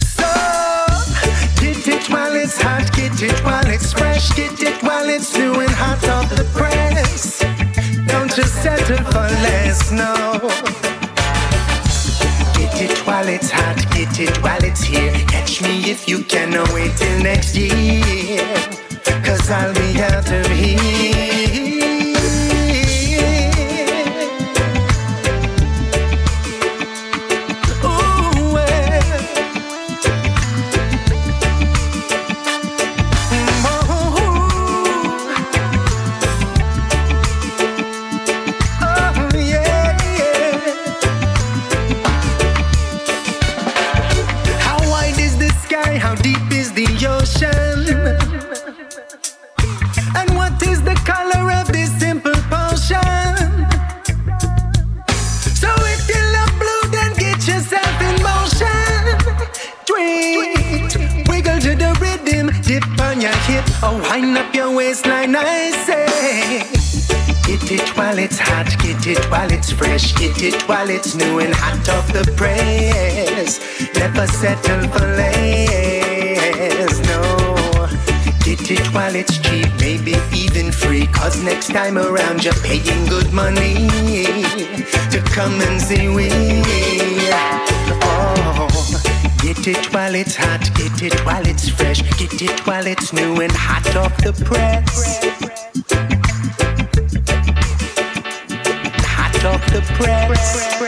So 0.00 0.28
get 1.60 1.86
it 1.88 2.08
while 2.10 2.34
it's 2.34 2.60
hot, 2.60 2.92
get 2.94 3.20
it 3.22 3.44
while 3.44 3.66
it's 3.66 3.92
fresh, 3.92 4.34
get 4.36 4.60
it 4.60 4.82
while 4.82 5.08
it's 5.08 5.36
new 5.36 5.54
and 5.60 5.70
hot 5.70 6.06
off 6.08 6.30
the 6.30 6.44
press. 6.54 7.40
Don't 8.06 8.32
just 8.34 8.54
settle 8.62 9.04
for 9.10 9.28
less, 9.42 9.90
no. 9.90 10.53
While 13.14 13.28
it's 13.28 13.48
hot, 13.48 13.76
get 13.92 14.18
it 14.18 14.42
while 14.42 14.64
it's 14.64 14.82
here. 14.82 15.12
Catch 15.28 15.62
me 15.62 15.88
if 15.88 16.08
you 16.08 16.24
can, 16.24 16.50
wait 16.74 16.96
till 16.96 17.22
next 17.22 17.54
year. 17.54 18.42
Cause 19.22 19.48
I'll 19.52 19.72
be 19.72 20.02
out 20.02 20.28
of 20.32 20.46
here. 20.48 21.33
Fresh, 69.76 70.14
get 70.14 70.42
it 70.42 70.62
while 70.68 70.88
it's 70.90 71.14
new 71.14 71.38
and 71.40 71.54
hot 71.54 71.88
off 71.88 72.12
the 72.12 72.24
press. 72.36 73.60
Never 73.94 74.26
settle 74.26 74.88
for 74.90 75.06
less, 75.16 76.98
no. 77.08 77.22
Get 78.44 78.70
it 78.70 78.86
while 78.94 79.14
it's 79.14 79.38
cheap, 79.38 79.68
maybe 79.80 80.14
even 80.34 80.70
free. 80.72 81.06
Cause 81.06 81.42
next 81.42 81.68
time 81.68 81.98
around 81.98 82.44
you're 82.44 82.60
paying 82.62 83.06
good 83.06 83.32
money 83.32 83.88
to 85.10 85.22
come 85.34 85.60
and 85.62 85.80
see 85.80 86.08
we. 86.08 86.28
Oh, 88.06 88.68
get 89.42 89.66
it 89.66 89.92
while 89.94 90.14
it's 90.14 90.36
hot, 90.36 90.60
get 90.74 91.02
it 91.02 91.18
while 91.24 91.46
it's 91.46 91.68
fresh, 91.68 92.02
get 92.18 92.42
it 92.42 92.66
while 92.66 92.86
it's 92.86 93.12
new 93.12 93.40
and 93.40 93.52
hot 93.52 93.96
off 93.96 94.16
the 94.18 94.32
press. 94.44 95.23
Hot 99.44 99.52
Talk 99.52 99.66
the 99.66 99.82
press. 99.98 100.78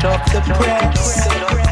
Talk 0.00 0.26
the 0.32 0.40
press. 0.54 1.65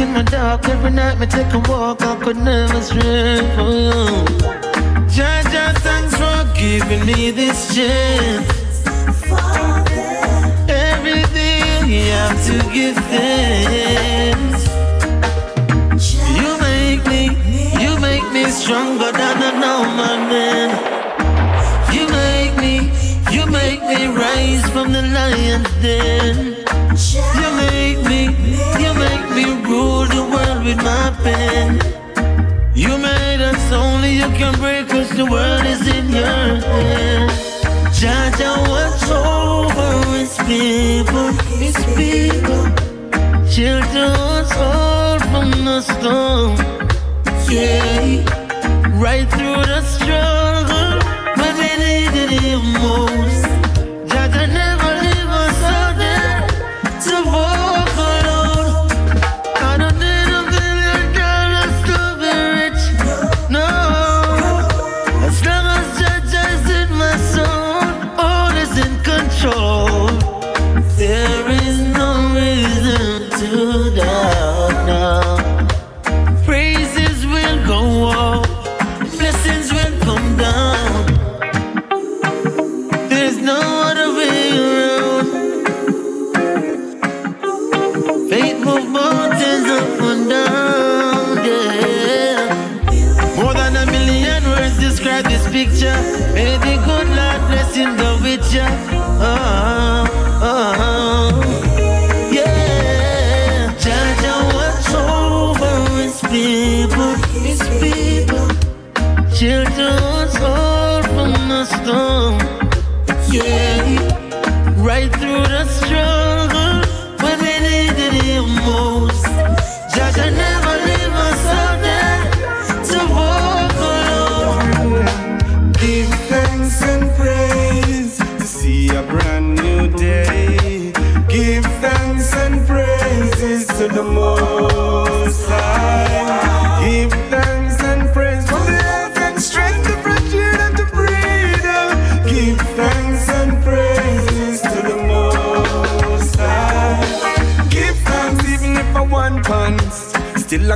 In 0.00 0.12
my 0.12 0.22
dark. 0.22 0.68
Every 0.68 0.90
night 0.90 1.18
me 1.18 1.26
take 1.26 1.52
a 1.52 1.58
walk, 1.70 2.02
I 2.02 2.16
could 2.22 2.36
never 2.36 2.80
stray 2.82 3.38
from 3.54 3.70
you. 3.86 4.00
Jaja, 5.14 5.74
thanks 5.86 6.14
for 6.16 6.38
giving 6.58 7.04
me 7.06 7.30
this 7.30 7.74
chance. 7.74 8.48
Every 10.68 11.22
day 11.34 11.60
you 11.92 12.02
have 12.18 12.38
to 12.48 12.56
give 12.72 12.96
thanks. 13.12 14.60
You 16.38 16.50
make 16.68 17.02
me, 17.06 17.22
you 17.82 17.98
make 18.00 18.26
me 18.32 18.44
stronger 18.50 19.12
than 19.12 19.36
a 19.48 19.52
normal 19.66 20.16
man. 20.32 20.68
You 21.94 22.08
make 22.08 22.56
me, 22.64 22.74
you 23.34 23.44
make 23.46 23.82
me 23.82 24.06
rise 24.06 24.68
from 24.70 24.92
the 24.92 25.02
lion's 25.02 25.70
den. 25.82 26.59
With 30.70 30.84
my 30.84 31.10
pen. 31.22 31.80
You 32.74 32.96
made 32.98 33.40
us 33.40 33.72
only 33.72 34.12
you 34.14 34.28
can 34.40 34.54
break 34.54 34.88
us. 34.94 35.10
The 35.10 35.26
world 35.26 35.64
is 35.66 35.82
in 35.96 36.06
your 36.10 36.46
hand. 36.74 37.30
Jaja, 37.98 38.52
watch 38.72 39.04
over 39.10 39.92
his 40.18 40.34
people, 40.50 41.30
his 41.64 41.78
people. 41.98 42.64
Shelter 43.52 44.10
us 44.38 44.52
all 44.68 45.18
from 45.30 45.50
the 45.68 45.80
storm. 45.92 46.56
Yeah, 47.50 48.22
right 49.04 49.28
through 49.34 49.62
the 49.72 49.82
struggle 49.94 50.92
when 51.38 51.54
we 51.62 51.70
needed 51.84 52.30
him 52.46 52.62
most. 52.74 53.29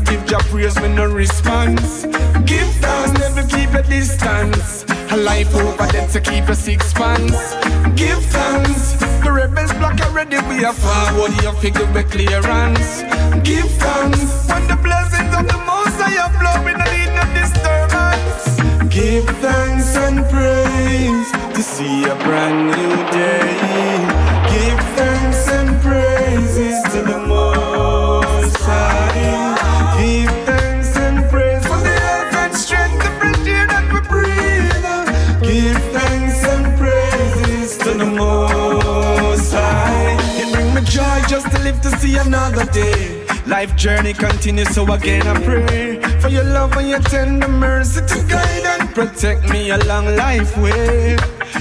Give 0.05 0.31
your 0.31 0.41
praise 0.51 0.79
with 0.81 0.93
no 0.93 1.07
response. 1.07 2.05
Give 2.45 2.71
thanks, 2.83 3.13
never 3.19 3.43
keep 3.47 3.71
a 3.75 3.83
distance. 3.83 4.85
A 5.11 5.17
life 5.17 5.55
over 5.55 5.87
them 5.87 6.09
to 6.11 6.21
keep 6.21 6.49
a 6.49 6.55
six 6.55 6.93
pants. 6.93 7.55
Give 7.95 8.23
thanks. 8.37 8.93
The 9.23 9.33
rebels 9.33 9.73
block 9.75 10.01
already, 10.01 10.39
we 10.49 10.65
are 10.65 10.73
forward. 10.73 11.33
You 11.43 11.53
figure 11.61 11.91
with 11.93 12.11
clearance. 12.11 13.03
Give 13.43 13.71
thanks. 13.83 14.49
When 14.49 14.67
the 14.69 14.79
blessings 14.83 15.33
of 15.35 15.47
the 15.47 15.59
most 15.67 15.97
High 16.01 16.29
flow, 16.39 16.57
we 16.65 16.73
don't 16.73 16.91
need 16.93 17.11
no 17.19 17.25
disturbance. 17.41 18.45
Give 18.93 19.25
thanks 19.39 19.97
and 19.97 20.25
praise 20.33 21.31
to 21.55 21.63
see 21.63 22.05
a 22.05 22.15
brand 22.17 22.67
new 22.77 22.95
day. 23.11 23.55
Give 24.53 24.94
just 41.45 41.57
to 41.57 41.63
live 41.63 41.81
to 41.83 41.91
see 41.99 42.17
another 42.17 42.65
day. 42.67 43.27
Life 43.47 43.77
journey 43.77 44.13
continues, 44.13 44.69
so 44.75 44.91
again 44.93 45.27
I 45.27 45.35
pray 45.45 46.01
for 46.21 46.29
your 46.29 46.45
love 46.45 46.73
and 46.77 46.89
your 46.89 47.01
tender 47.01 47.49
mercy 47.49 48.01
to 48.01 48.27
guide 48.29 48.65
and 48.65 48.95
protect 48.95 49.49
me 49.51 49.71
along 49.71 50.17
life 50.17 50.57
way. 50.57 51.17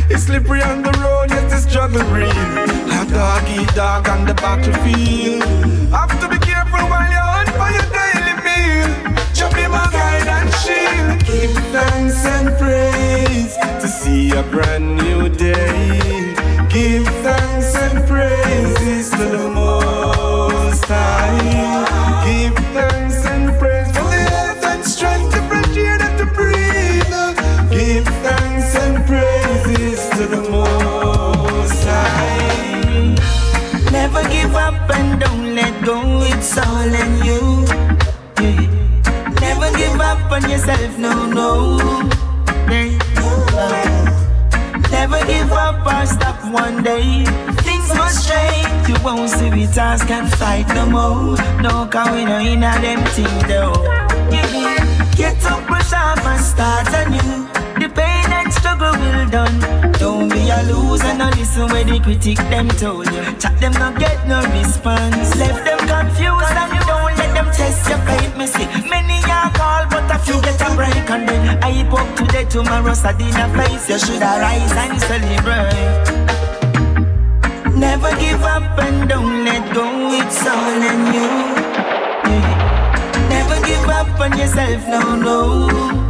It's 0.10 0.24
slippery 0.24 0.62
on 0.62 0.82
the 0.82 0.92
road, 1.04 1.30
yet 1.30 1.50
the 1.50 1.58
struggle 1.58 2.04
real. 2.12 2.30
A 2.30 3.06
dog 3.10 3.44
eat 3.50 3.70
dog 3.76 4.08
on 4.10 4.26
the 4.26 4.34
battlefield. 4.36 5.44
Have 5.92 6.20
to 6.22 6.28
be 6.30 6.40
careful 6.40 6.84
while 6.92 7.10
you're 7.12 7.32
on 7.40 7.48
for 7.58 7.70
your 7.76 7.88
daily 8.00 8.36
meal. 8.48 8.90
Just 9.34 9.56
be 9.56 9.68
my 9.68 9.88
guide 9.92 10.28
and 10.38 10.50
shield. 10.62 11.20
Give 11.26 11.56
thanks 11.74 12.26
and 12.26 12.48
praise 12.58 13.56
to 13.82 13.88
see 13.88 14.32
a 14.32 14.44
brand 14.44 14.96
new 14.98 15.30
day. 15.30 16.36
Give 16.70 17.06
thanks 17.24 17.53
praise 19.04 19.20
to 19.20 19.38
the 19.38 19.50
Most 19.50 20.86
High. 20.86 22.24
Give 22.26 22.56
thanks 22.74 23.26
and 23.26 23.58
praise 23.60 23.88
for 23.88 24.04
the 24.04 24.24
health 24.32 24.64
and 24.64 24.86
strength 24.86 25.34
to 25.34 25.42
breathe 25.50 26.02
and 26.02 26.18
to 26.20 26.26
breathe. 26.26 27.70
Give 27.70 28.06
thanks 28.24 28.76
and 28.76 29.06
praises 29.06 30.10
to 30.16 30.28
the 30.28 30.42
Most 30.50 31.84
High. 31.84 33.16
Never 33.92 34.24
give 34.30 34.56
up 34.56 34.90
and 34.90 35.20
don't 35.20 35.56
let 35.56 35.84
go. 35.84 36.00
It's 36.24 36.58
all 36.58 36.94
in 37.04 37.26
you. 37.26 37.66
Never 39.42 39.70
give 39.78 40.00
up 40.00 40.32
on 40.32 40.50
yourself. 40.50 40.98
No, 40.98 41.26
no. 41.26 41.78
Never 44.92 45.26
give 45.26 45.52
up 45.52 45.86
or 45.86 46.06
stop 46.06 46.40
one 46.54 46.84
day. 46.84 47.43
Change. 48.28 48.88
You 48.88 48.96
won't 49.04 49.30
see 49.30 49.50
we 49.50 49.68
task 49.68 50.10
and 50.10 50.32
fight 50.34 50.68
no 50.74 50.86
more. 50.86 51.38
No, 51.62 51.88
cause 51.88 52.10
we 52.12 52.26
no 52.26 52.40
in 52.40 52.64
a 52.64 52.72
them 52.82 53.04
thing 53.16 53.48
though. 53.48 53.74
Get 55.16 55.46
up, 55.46 55.68
brush 55.68 55.94
off 55.94 56.26
and 56.26 56.42
start 56.42 56.88
anew. 56.90 57.46
The 57.80 57.88
pain 57.94 58.32
and 58.32 58.52
struggle 58.52 58.92
will 58.92 59.30
done. 59.30 59.60
Don't 60.00 60.30
be 60.30 60.50
a 60.50 60.64
loser, 60.64 61.14
no 61.14 61.30
listen 61.38 61.68
where 61.68 61.84
the 61.84 62.00
critic 62.00 62.38
them 62.50 62.68
told 62.70 63.06
you. 63.12 63.24
Chat 63.38 63.60
them 63.60 63.74
no 63.74 63.94
get 64.00 64.26
no 64.28 64.42
response. 64.52 65.36
Left 65.36 65.64
them 65.64 65.80
confused 65.86 66.56
and 66.58 66.74
you 66.74 66.84
don't 66.88 67.16
let 67.18 67.32
them 67.36 67.46
test 67.54 67.88
your 67.88 68.00
faith. 68.08 68.36
Me 68.38 68.48
see 68.48 68.66
many 68.90 69.22
are 69.30 69.52
call, 69.54 69.86
but 69.92 70.10
a 70.10 70.18
few 70.20 70.42
get 70.42 70.60
a 70.62 70.76
break 70.76 71.10
and 71.12 71.30
then 71.30 71.64
I 71.64 71.86
up 71.88 72.16
today, 72.16 72.46
tomorrow, 72.46 72.94
Sadina 72.94 73.46
face. 73.56 73.90
You 73.90 74.00
should 74.00 74.22
arise 74.22 74.72
and 74.72 75.00
celebrate. 75.00 76.23
Never 77.86 78.12
give 78.16 78.42
up 78.44 78.80
and 78.80 79.10
don't 79.10 79.44
let 79.44 79.64
go. 79.74 79.86
It's 80.20 80.48
all 80.48 80.82
in 80.92 81.02
you. 81.16 81.32
Yeah. 82.32 83.28
Never 83.36 83.58
give 83.68 83.88
up 84.00 84.20
on 84.20 84.38
yourself, 84.38 84.82
no, 84.88 85.02
no. 85.16 86.04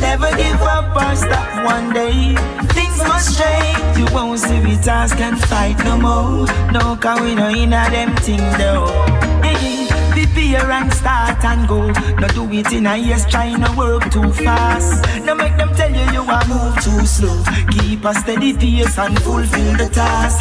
Never 0.00 0.30
give 0.36 0.62
up 0.62 0.96
or 0.96 1.16
stop 1.16 1.50
one 1.64 1.92
day. 1.92 2.34
Things 2.76 2.98
must 2.98 3.38
change. 3.38 3.98
You 3.98 4.06
won't 4.14 4.38
see 4.40 4.60
we 4.60 4.76
task 4.76 5.18
and 5.20 5.38
fight 5.38 5.78
no 5.84 5.98
more. 5.98 6.46
No, 6.72 6.96
cause 6.96 7.20
we 7.20 7.34
no 7.34 7.48
in 7.48 7.72
a 7.72 7.90
them 7.90 8.16
thing 8.16 8.44
though. 8.58 9.23
Prepare 10.54 10.70
and 10.70 10.92
start 10.94 11.44
and 11.44 11.66
go. 11.66 11.90
No 12.20 12.28
do 12.28 12.48
it 12.52 12.72
in 12.72 12.86
a 12.86 12.96
years, 12.96 13.26
try 13.26 13.50
no 13.54 13.66
work 13.76 14.08
too 14.12 14.32
fast. 14.32 15.02
No 15.24 15.34
make 15.34 15.56
them 15.56 15.74
tell 15.74 15.90
you 15.90 16.06
you 16.12 16.22
are 16.22 16.46
move 16.46 16.76
too 16.80 17.04
slow. 17.04 17.42
Keep 17.72 18.04
a 18.04 18.14
steady 18.14 18.54
pace 18.54 18.96
and 18.96 19.20
fulfill 19.20 19.76
the 19.76 19.90
task. 19.92 20.38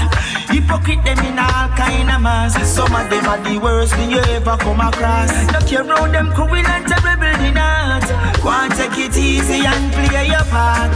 Hypocrite 0.52 1.04
them 1.04 1.18
in 1.26 1.40
all 1.40 1.68
kind 1.70 2.12
of 2.12 2.22
mass. 2.22 2.54
Some 2.62 2.94
of 2.94 3.10
them 3.10 3.26
are 3.26 3.42
the 3.42 3.58
worst 3.58 3.96
thing 3.96 4.12
you 4.12 4.20
ever 4.20 4.56
come 4.58 4.82
across. 4.82 5.34
No 5.52 5.60
care 5.62 5.82
about 5.82 6.12
them 6.12 6.32
cruel 6.32 6.54
and 6.54 6.86
terrible 6.86 7.46
in 7.48 7.58
art. 7.58 8.06
Go 8.44 8.50
and 8.50 8.72
take 8.76 8.98
it 9.06 9.18
easy 9.18 9.66
and 9.66 9.92
play 9.94 10.28
your 10.28 10.46
part. 10.54 10.94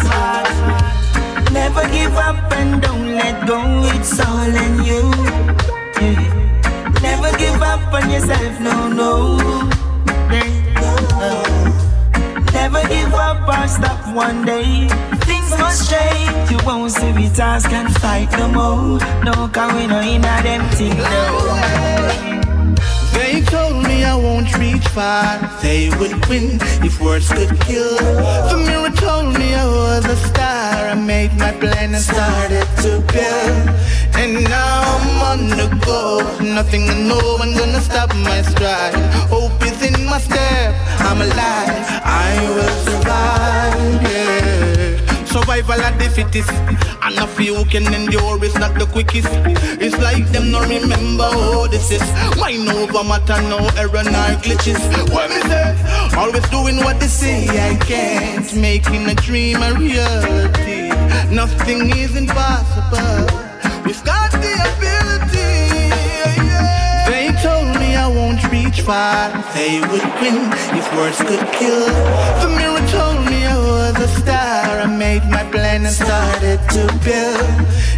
Never 1.52 1.90
give 1.90 2.16
up 2.18 2.54
and 2.54 2.84
don't 2.84 3.16
let 3.16 3.48
go. 3.48 3.58
It's 3.98 4.20
all 4.20 4.56
in 4.66 4.84
you. 4.86 5.10
Yeah. 6.00 6.47
Up 7.78 7.94
on 7.94 8.10
yourself, 8.10 8.60
no, 8.60 8.88
no. 8.88 9.38
Never 12.54 12.82
give 12.88 13.14
up 13.14 13.48
or 13.48 13.68
stop 13.68 14.16
one 14.16 14.46
day. 14.46 14.88
Things 15.30 15.52
must 15.60 15.88
change. 15.88 16.52
You 16.52 16.58
won't 16.66 16.92
see 16.92 17.12
we 17.12 17.30
task 17.30 17.72
and 17.72 17.94
fight 17.98 18.32
no 18.32 18.48
more. 18.48 19.00
No, 19.24 19.48
cause 19.50 19.74
we 19.74 19.86
no 19.86 20.00
in 20.00 20.26
a 20.26 20.42
them 20.42 20.68
thing, 20.72 20.98
no. 20.98 21.97
I 24.54 24.60
reach 24.60 24.88
far. 24.90 25.38
They 25.62 25.90
would 25.98 26.26
win 26.28 26.60
if 26.84 27.00
words 27.02 27.30
could 27.30 27.60
kill. 27.62 27.98
The 28.50 28.58
mirror 28.66 28.92
told 28.96 29.38
me 29.38 29.54
I 29.54 29.66
was 29.66 30.06
a 30.06 30.16
star. 30.16 30.90
I 30.90 30.96
made 30.96 31.34
my 31.38 31.52
plan 31.52 31.94
and 31.94 32.04
started 32.04 32.68
to 32.84 33.02
build. 33.12 33.70
And 34.16 34.44
now 34.44 34.82
I'm 34.96 35.22
on 35.32 35.50
the 35.50 35.68
go. 35.86 36.20
Nothing 36.42 36.90
and 36.90 37.08
no 37.08 37.20
one 37.38 37.54
gonna 37.56 37.82
stop 37.82 38.16
my 38.16 38.42
stride. 38.42 38.96
Hope 39.30 39.62
is 39.64 39.82
in 39.82 40.06
my 40.06 40.20
step. 40.20 40.76
I'm 41.00 41.22
alive. 41.22 41.86
I 42.04 42.32
will 42.56 42.76
survive. 42.86 44.02
Yeah. 44.04 44.87
Survival 45.38 45.80
of 45.82 46.00
the 46.00 46.10
fittest. 46.10 46.50
And 47.04 47.20
a 47.20 47.28
few 47.28 47.64
can 47.66 47.86
endure, 47.94 48.44
it's 48.44 48.56
not 48.56 48.74
the 48.74 48.88
quickest. 48.88 49.30
It's 49.80 49.96
like 50.00 50.26
them 50.32 50.50
no 50.50 50.62
remember 50.62 51.30
who 51.30 51.68
this 51.68 51.92
is. 51.92 52.02
Mind 52.40 52.68
over 52.70 53.04
matter, 53.04 53.40
no 53.46 53.60
error, 53.78 54.04
nor 54.04 54.34
glitches. 54.42 54.82
What 55.14 55.30
me 55.30 55.40
say? 55.46 55.78
Always 56.18 56.50
doing 56.50 56.78
what 56.78 57.00
they 57.00 57.06
say 57.06 57.46
I 57.50 57.76
can't. 57.76 58.52
Making 58.56 59.06
a 59.10 59.14
dream 59.14 59.62
a 59.62 59.74
reality. 59.76 60.90
Nothing 61.30 61.92
is 61.96 62.16
impossible. 62.16 63.30
We've 63.86 64.04
got 64.04 64.32
the 64.32 64.54
ability. 64.74 65.94
They 67.06 67.30
told 67.46 67.78
me 67.80 67.96
I 67.96 68.08
won't 68.08 68.42
reach 68.52 68.82
far. 68.82 69.30
They 69.54 69.82
would 69.82 70.08
win 70.18 70.50
if 70.74 70.86
words 70.96 71.20
could 71.20 71.46
kill. 71.54 71.86
The 72.42 72.50
mirror 72.58 72.86
made 74.98 75.24
my 75.30 75.44
plan 75.52 75.86
and 75.86 75.94
started 75.94 76.60
to 76.74 76.82
build. 77.06 77.50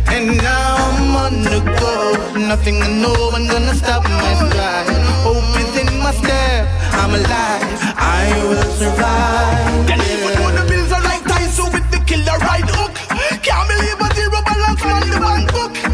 And 0.07 0.37
now 0.37 0.75
I'm 0.75 1.15
on 1.15 1.43
the 1.43 1.61
go. 1.79 1.95
Nothing 2.37 2.81
and 2.81 3.01
no 3.01 3.13
one 3.31 3.47
gonna 3.47 3.73
stop 3.73 4.03
my 4.03 4.33
stride. 4.35 4.89
Hope 5.23 5.55
is 5.63 5.73
in 5.79 5.99
my 5.99 6.11
step. 6.11 6.67
I'm 6.99 7.13
alive. 7.15 7.63
I 7.95 8.25
will 8.49 8.69
survive. 8.81 9.87
Then 9.87 10.01
even 10.11 10.31
though 10.37 10.51
the 10.59 10.65
bills 10.69 10.91
are 10.91 11.03
like 11.03 11.23
Tyson 11.23 11.71
with 11.71 11.89
the 11.89 11.99
killer 12.09 12.37
right 12.49 12.67
hook. 12.67 12.93
Can't 13.43 13.67
believe 13.71 13.99
a 14.05 14.07
zero 14.15 14.39
balance 14.43 14.83
on 14.83 15.03
the 15.09 15.19
one 15.23 15.45
book. 15.55 15.88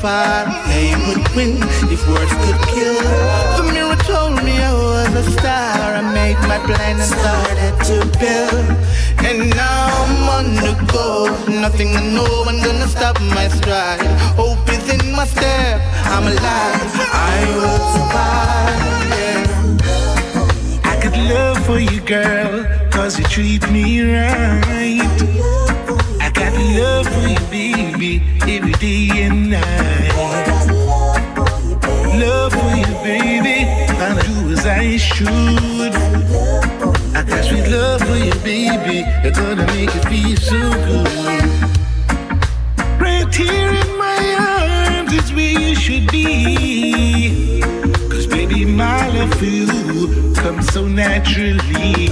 Far. 0.00 0.46
They 0.68 0.96
would 1.06 1.24
win 1.36 1.60
if 1.92 2.00
words 2.08 2.32
could 2.42 2.60
kill. 2.72 3.00
The 3.56 3.64
mirror 3.72 4.00
told 4.08 4.42
me 4.42 4.56
I 4.58 4.72
was 4.72 5.14
a 5.14 5.30
star. 5.38 5.76
I 6.00 6.02
made 6.14 6.40
my 6.48 6.58
plan 6.68 6.96
and 7.04 7.12
started 7.20 7.74
to 7.88 7.96
build. 8.18 8.66
And 9.28 9.50
now 9.50 9.88
I'm 10.04 10.28
on 10.36 10.46
the 10.64 10.74
go. 10.92 11.28
Nothing 11.48 11.90
and 11.96 12.14
no 12.14 12.24
one 12.48 12.58
gonna 12.64 12.88
stop 12.88 13.20
my 13.20 13.48
stride. 13.48 14.06
Hope 14.40 14.66
is 14.70 14.88
in 14.88 15.12
my 15.12 15.26
step. 15.26 15.80
I'm 16.14 16.26
alive. 16.32 16.90
I 17.30 17.38
will 17.56 17.80
survive. 17.94 19.00
Yeah. 19.20 20.92
I 20.92 20.94
could 21.02 21.16
love 21.16 21.58
for 21.66 21.78
you, 21.78 22.00
girl, 22.00 22.64
cause 22.90 23.18
you 23.18 23.24
treat 23.24 23.70
me 23.70 24.00
right. 24.02 25.59
Got 26.40 26.54
love 26.54 27.06
for 27.06 27.28
you, 27.28 27.38
baby, 27.50 28.22
every 28.48 28.72
day 28.72 29.10
and 29.24 29.50
night. 29.50 30.10
Love 32.18 32.52
for 32.52 32.72
you, 32.80 32.94
baby, 33.04 33.64
and 33.68 34.18
I 34.18 34.22
do 34.22 34.50
as 34.50 34.64
I 34.64 34.96
should. 34.96 35.92
I 37.14 37.22
got 37.28 37.44
sweet 37.44 37.68
love 37.68 38.00
for 38.00 38.16
you, 38.16 38.32
baby, 38.42 39.04
it's 39.22 39.38
gonna 39.38 39.66
make 39.66 39.94
you 39.94 40.00
feel 40.08 40.36
so 40.38 40.58
good. 40.88 41.44
Right 42.98 43.34
here 43.34 43.74
in 43.82 43.98
my 43.98 44.96
arms 44.96 45.12
is 45.12 45.30
where 45.34 45.60
you 45.60 45.74
should 45.74 46.10
be. 46.10 47.60
Cause 48.08 48.26
baby, 48.26 48.64
my 48.64 49.08
love 49.08 49.34
for 49.34 49.44
you 49.44 50.32
comes 50.36 50.72
so 50.72 50.88
naturally. 50.88 52.08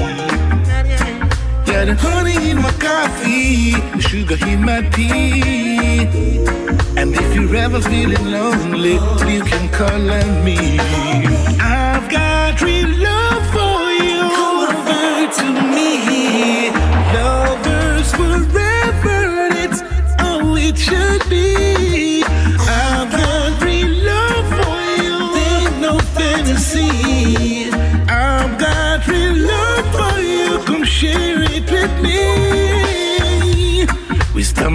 Got 1.79 1.97
honey 2.01 2.51
in 2.51 2.61
my 2.61 2.73
coffee, 2.73 3.71
sugar 4.01 4.37
in 4.49 4.65
my 4.65 4.81
tea. 4.91 6.09
And 6.97 7.15
if 7.15 7.35
you're 7.37 7.55
ever 7.55 7.81
feeling 7.81 8.33
lonely, 8.33 8.95
you 9.33 9.43
can 9.45 9.69
call 9.69 10.11
on 10.11 10.45
me. 10.45 10.81
I've 11.61 11.78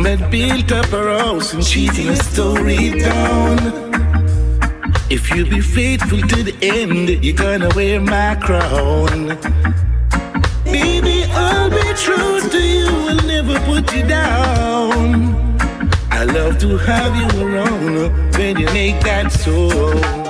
Stumbled, 0.04 0.32
built 0.32 0.72
up 0.74 0.92
our 0.92 1.18
house 1.18 1.54
and 1.54 1.64
cheating 1.64 2.10
a 2.10 2.16
story 2.18 3.00
down. 3.00 3.58
If 5.10 5.34
you 5.34 5.46
be 5.46 5.62
faithful 5.62 6.20
to 6.20 6.44
the 6.44 6.56
end, 6.62 7.24
you're 7.24 7.36
gonna 7.36 7.70
wear 7.74 8.02
my 8.02 8.36
crown. 8.36 9.38
Baby, 10.66 11.24
I'll 11.32 11.70
be 11.70 11.94
true 11.96 12.42
to 12.50 12.62
you, 12.62 12.88
I'll 13.12 13.28
never 13.28 13.58
put 13.62 13.96
you 13.96 14.04
down. 14.04 15.58
I 16.12 16.26
love 16.26 16.58
to 16.60 16.78
have 16.80 17.16
you 17.16 17.46
around 17.46 18.12
when 18.38 18.58
you 18.60 18.66
make 18.74 19.00
that 19.04 19.32
so. 19.32 20.23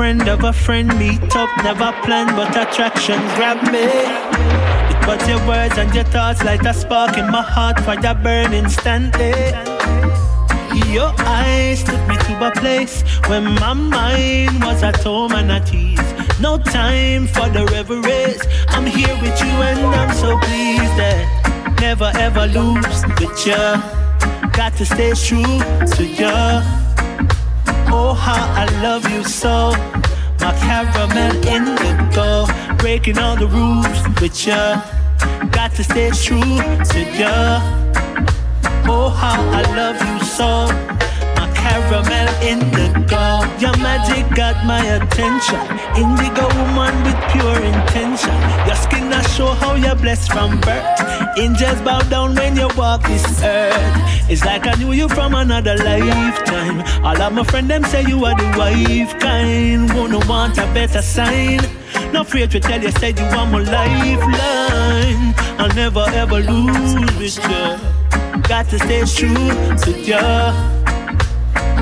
Friend 0.00 0.28
of 0.30 0.44
a 0.44 0.52
friend, 0.52 0.88
meet 0.98 1.36
up, 1.36 1.50
never 1.62 1.92
planned, 2.04 2.34
but 2.34 2.48
attraction 2.56 3.20
grabbed 3.36 3.70
me. 3.70 3.84
It 4.92 5.06
was 5.06 5.20
your 5.28 5.46
words 5.46 5.76
and 5.76 5.94
your 5.94 6.04
thoughts, 6.04 6.42
like 6.42 6.62
a 6.62 6.72
spark 6.72 7.18
in 7.18 7.30
my 7.30 7.42
heart, 7.42 7.78
fire 7.80 8.14
burn 8.14 8.54
instantly. 8.54 9.34
Your 10.90 11.12
eyes 11.18 11.84
took 11.84 12.00
me 12.08 12.16
to 12.16 12.32
a 12.48 12.50
place 12.62 13.02
where 13.28 13.42
my 13.42 13.74
mind 13.74 14.64
was 14.64 14.82
at 14.82 14.96
home 15.02 15.32
and 15.32 15.52
at 15.52 15.70
ease. 15.74 16.10
No 16.40 16.56
time 16.56 17.26
for 17.26 17.50
the 17.50 17.66
reveries. 17.66 18.40
I'm 18.68 18.86
here 18.86 19.14
with 19.20 19.38
you 19.44 19.54
and 19.68 19.80
I'm 20.00 20.14
so 20.16 20.38
pleased 20.38 20.96
that 20.96 21.76
never 21.78 22.10
ever 22.14 22.46
lose 22.46 23.04
with 23.20 23.46
you. 23.46 23.64
Got 24.56 24.72
to 24.78 24.86
stay 24.86 25.12
true 25.12 25.58
to 25.94 26.04
you. 26.06 26.79
Oh, 27.92 28.14
how 28.14 28.44
I 28.54 28.66
love 28.82 29.08
you 29.10 29.22
so. 29.24 29.72
My 30.40 30.52
caramel 30.60 31.34
indigo, 31.46 32.46
breaking 32.78 33.18
all 33.18 33.36
the 33.36 33.46
rules 33.46 34.20
with 34.20 34.46
ya. 34.46 34.82
Got 35.50 35.72
to 35.76 35.84
stay 35.84 36.10
true 36.10 36.56
to 36.90 37.00
ya. 37.18 37.60
Oh, 38.86 39.08
how 39.10 39.40
I 39.50 39.62
love 39.76 39.98
you 40.08 40.18
so. 40.24 40.66
My 41.36 41.50
caramel 41.54 42.28
indigo, 42.42 43.44
your 43.58 43.76
magic 43.78 44.34
got 44.34 44.64
my 44.64 44.82
attention. 44.96 45.69
Indigo 45.96 46.46
woman 46.58 46.94
with 47.02 47.18
pure 47.32 47.62
intention. 47.62 48.36
Your 48.66 48.76
skin 48.76 49.10
that 49.10 49.26
show 49.36 49.48
how 49.54 49.74
you're 49.74 49.96
blessed 49.96 50.32
from 50.32 50.60
birth. 50.60 51.38
Angels 51.38 51.80
bow 51.82 52.00
down 52.08 52.34
when 52.34 52.56
you 52.56 52.68
walk 52.76 53.02
this 53.02 53.42
earth. 53.42 54.30
It's 54.30 54.44
like 54.44 54.66
I 54.66 54.74
knew 54.74 54.92
you 54.92 55.08
from 55.08 55.34
another 55.34 55.76
lifetime. 55.76 56.82
All 57.04 57.20
of 57.20 57.32
my 57.32 57.44
friends 57.44 57.68
them 57.68 57.84
say 57.84 58.02
you 58.02 58.24
are 58.24 58.36
the 58.36 58.58
wife 58.58 59.18
kind. 59.18 59.92
Wanna 59.94 60.20
want 60.28 60.58
a 60.58 60.66
better 60.72 61.02
sign. 61.02 61.60
No 62.12 62.22
afraid 62.22 62.50
to 62.52 62.60
tell 62.60 62.80
you, 62.80 62.90
said 62.92 63.18
you 63.18 63.24
are 63.24 63.46
my 63.46 63.58
lifeline. 63.58 65.34
I'll 65.58 65.74
never 65.74 66.04
ever 66.14 66.40
lose 66.40 66.94
with 67.18 67.38
you. 67.50 68.42
Got 68.42 68.68
to 68.70 68.78
stay 68.78 69.04
true 69.04 69.50
to 69.84 69.90
you. 69.98 70.16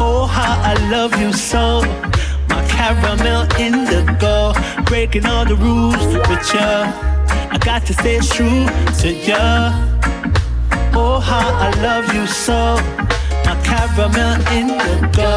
Oh, 0.01 0.27
how 0.31 0.61
I 0.63 0.75
love 0.91 1.19
you 1.21 1.33
so. 1.33 2.08
Caramel 2.79 3.43
indigo, 3.59 4.53
breaking 4.85 5.27
all 5.27 5.45
the 5.45 5.57
rules 5.57 6.07
with 6.29 6.55
ya. 6.55 6.87
I 7.51 7.59
got 7.59 7.85
to 7.87 7.93
stay 7.93 8.21
true 8.21 8.67
to 9.01 9.09
ya. 9.13 9.73
Oh, 10.95 11.19
how 11.19 11.49
I 11.67 11.71
love 11.83 12.15
you 12.15 12.25
so. 12.29 12.77
My 13.45 13.57
caramel 13.67 14.41
indigo. 14.59 15.33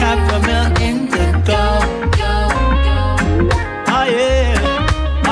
Caramel 0.00 0.66
indigo. 0.80 1.62
Oh 3.92 4.04
yeah, 4.16 4.54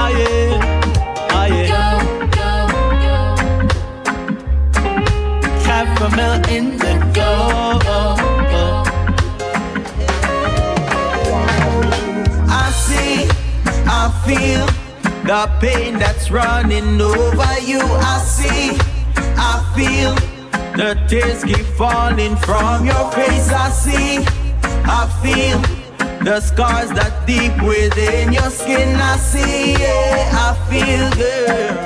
oh 0.01 0.09
yeah, 0.21 1.33
oh 1.33 1.47
yeah. 1.57 1.79
Caramel 5.65 6.37
indigo. 6.51 8.18
The 15.29 15.47
pain 15.61 15.99
that's 15.99 16.31
running 16.31 16.99
over 16.99 17.61
you. 17.61 17.81
I 17.83 18.19
see, 18.25 18.71
I 19.37 19.61
feel 19.77 20.15
the 20.75 20.95
tears 21.07 21.45
keep 21.45 21.67
falling 21.77 22.35
from 22.37 22.87
your 22.87 23.13
face. 23.13 23.51
I 23.53 23.69
see, 23.69 24.25
I 24.89 25.05
feel 25.23 25.61
the 26.25 26.41
scars 26.41 26.89
that 26.93 27.27
deep 27.27 27.53
within 27.63 28.33
your 28.33 28.49
skin. 28.49 28.97
I 28.97 29.17
see, 29.19 29.73
yeah, 29.73 30.47
I 30.47 30.49
feel 30.71 31.11
good. 31.21 31.77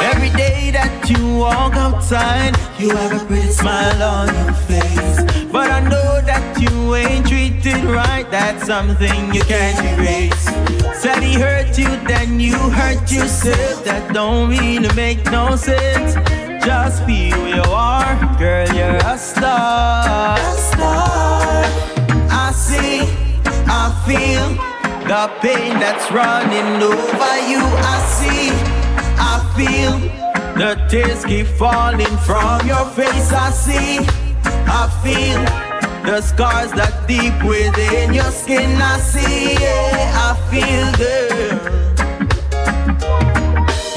Every 0.00 0.30
day 0.30 0.70
that 0.70 1.10
you 1.10 1.36
walk 1.36 1.74
outside, 1.74 2.56
you 2.78 2.96
have 2.96 3.22
a 3.22 3.26
pretty 3.26 3.52
smile 3.52 4.02
on 4.02 4.28
your 4.34 4.54
face. 4.54 5.29
But 5.52 5.70
I 5.70 5.80
know 5.80 6.20
that 6.22 6.60
you 6.60 6.94
ain't 6.94 7.26
treated 7.26 7.82
right, 7.84 8.30
that's 8.30 8.66
something 8.66 9.34
you 9.34 9.42
can't 9.42 9.78
erase. 9.98 10.44
Said 11.00 11.22
he 11.22 11.34
hurt 11.34 11.76
you, 11.76 11.88
then 12.06 12.38
you 12.38 12.56
hurt 12.56 13.10
yourself. 13.10 13.84
That 13.84 14.12
don't 14.14 14.50
really 14.50 14.94
make 14.94 15.24
no 15.32 15.56
sense. 15.56 16.14
Just 16.64 17.04
be 17.06 17.30
who 17.30 17.46
you 17.46 17.62
are, 17.62 18.14
girl, 18.38 18.68
you're 18.76 19.00
a 19.04 19.18
star. 19.18 20.38
A 20.38 20.52
star. 20.54 21.64
I 22.30 22.52
see, 22.54 23.00
I 23.66 23.90
feel 24.06 24.54
the 25.08 25.26
pain 25.40 25.80
that's 25.80 26.12
running 26.12 26.80
over 26.80 27.34
you. 27.50 27.58
I 27.58 27.98
see, 28.16 28.50
I 29.18 29.34
feel 29.56 29.98
the 30.54 30.76
tears 30.88 31.24
keep 31.24 31.46
falling 31.46 32.16
from 32.18 32.68
your 32.68 32.84
face. 32.90 33.32
I 33.32 33.50
see, 33.50 33.98
I 34.72 34.88
feel 35.02 35.42
the 36.04 36.20
scars 36.20 36.70
that 36.72 37.08
deep 37.08 37.34
within 37.42 38.14
your 38.14 38.30
skin. 38.30 38.80
I 38.80 38.98
see, 38.98 39.54
yeah, 39.54 40.26
I 40.26 40.34
feel 40.50 40.92
good. 40.96 41.58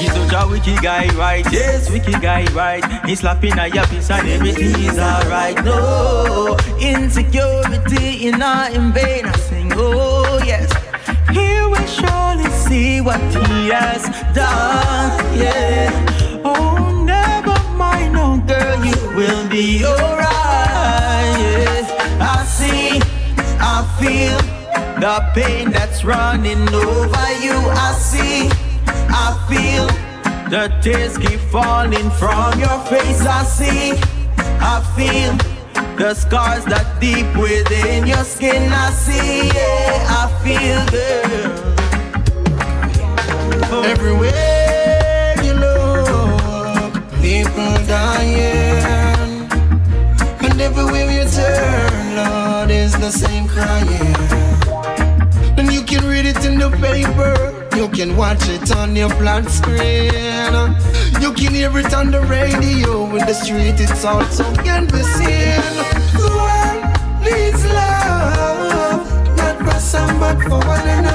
He's 0.00 0.12
such 0.12 0.32
a 0.32 0.48
wicked 0.48 0.82
guy, 0.82 1.08
right? 1.14 1.46
Yes, 1.52 1.88
wicked 1.90 2.20
guy, 2.20 2.44
right? 2.52 2.84
He's 3.06 3.20
slapping 3.20 3.52
at 3.52 3.72
your 3.72 3.86
face 3.86 4.10
and 4.10 4.28
everything 4.28 4.74
is 4.82 4.98
alright. 4.98 5.64
No 5.64 6.56
insecurity 6.80 8.26
in 8.26 8.42
our 8.42 8.68
in 8.70 8.92
vain. 8.92 9.26
I 9.26 9.36
sing, 9.36 9.72
oh 9.76 10.40
yes. 10.44 10.70
He 11.30 11.60
will 11.70 11.86
surely 11.86 12.50
see 12.50 13.00
what 13.00 13.20
he 13.32 13.68
has 13.68 14.02
done. 14.34 15.38
Yeah. 15.38 16.42
Oh, 16.44 17.02
never 17.04 17.56
mind, 17.76 18.14
no 18.14 18.38
girl, 18.46 18.84
you 18.84 18.96
will 19.16 19.48
be 19.48 19.84
alright. 19.84 20.13
Feel 23.98 24.38
the 25.00 25.20
pain 25.34 25.70
that's 25.70 26.04
running 26.04 26.68
over 26.74 27.28
you. 27.44 27.56
I 27.86 27.92
see, 27.98 28.48
I 28.86 29.34
feel 29.48 29.86
the 30.50 30.68
tears 30.82 31.16
keep 31.18 31.40
falling 31.50 32.10
from 32.12 32.58
your 32.58 32.78
face. 32.86 33.22
I 33.26 33.42
see, 33.44 33.92
I 34.60 34.80
feel 34.96 35.32
the 35.96 36.14
scars 36.14 36.64
that 36.66 37.00
deep 37.00 37.26
within 37.36 38.06
your 38.06 38.24
skin. 38.24 38.72
I 38.72 38.90
see, 38.90 39.48
yeah, 39.48 40.20
I 40.20 40.22
feel 40.42 40.80
good. 40.90 41.74
Everywhere 43.84 45.34
you 45.42 45.54
look, 45.54 46.92
people 47.20 47.74
dying. 47.86 49.48
And 50.44 50.60
everywhere 50.60 51.10
you 51.10 51.24
turn, 51.30 52.16
Lord, 52.16 52.43
is 52.94 53.00
the 53.00 53.26
same 53.26 53.48
crying. 53.48 54.14
And 55.58 55.72
you 55.72 55.82
can 55.82 56.04
read 56.06 56.26
it 56.26 56.44
in 56.44 56.58
the 56.58 56.70
paper, 56.70 57.66
you 57.76 57.88
can 57.88 58.16
watch 58.16 58.48
it 58.48 58.74
on 58.76 58.96
your 58.96 59.10
flat 59.10 59.48
screen. 59.48 60.12
You 61.22 61.32
can 61.32 61.54
hear 61.54 61.76
it 61.78 61.94
on 61.94 62.10
the 62.10 62.20
radio, 62.22 63.06
in 63.16 63.26
the 63.26 63.34
street, 63.34 63.80
it's 63.80 64.04
also 64.04 64.44
can 64.56 64.86
be 64.86 65.02
seen. 65.16 65.62
The 66.18 66.28
world 66.38 66.84
needs 67.22 67.64
love, 67.66 69.36
not 69.36 69.58
for 69.58 69.80
some, 69.80 70.18
but 70.20 70.38
for 70.42 70.58
one 70.66 70.88
and 70.88 71.13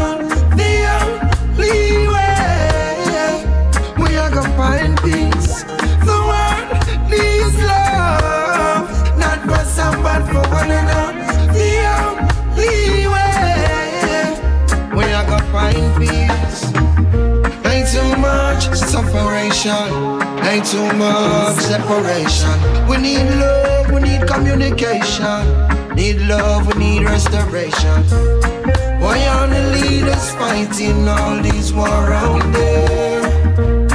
sufferation, 18.89 19.85
ain't 20.49 20.65
too 20.65 20.89
much 20.97 21.55
separation. 21.61 22.55
We 22.87 22.97
need 22.97 23.29
love, 23.37 23.91
we 23.91 24.01
need 24.01 24.27
communication. 24.27 25.41
Need 25.95 26.21
love, 26.21 26.65
we 26.67 26.73
need 26.79 27.03
restoration. 27.03 27.99
Why 28.99 29.17
are 29.27 29.47
the 29.47 29.63
leaders 29.77 30.31
fighting 30.33 31.07
all 31.07 31.39
these 31.41 31.71
war 31.71 31.87
out 31.87 32.41
there? 32.51 33.21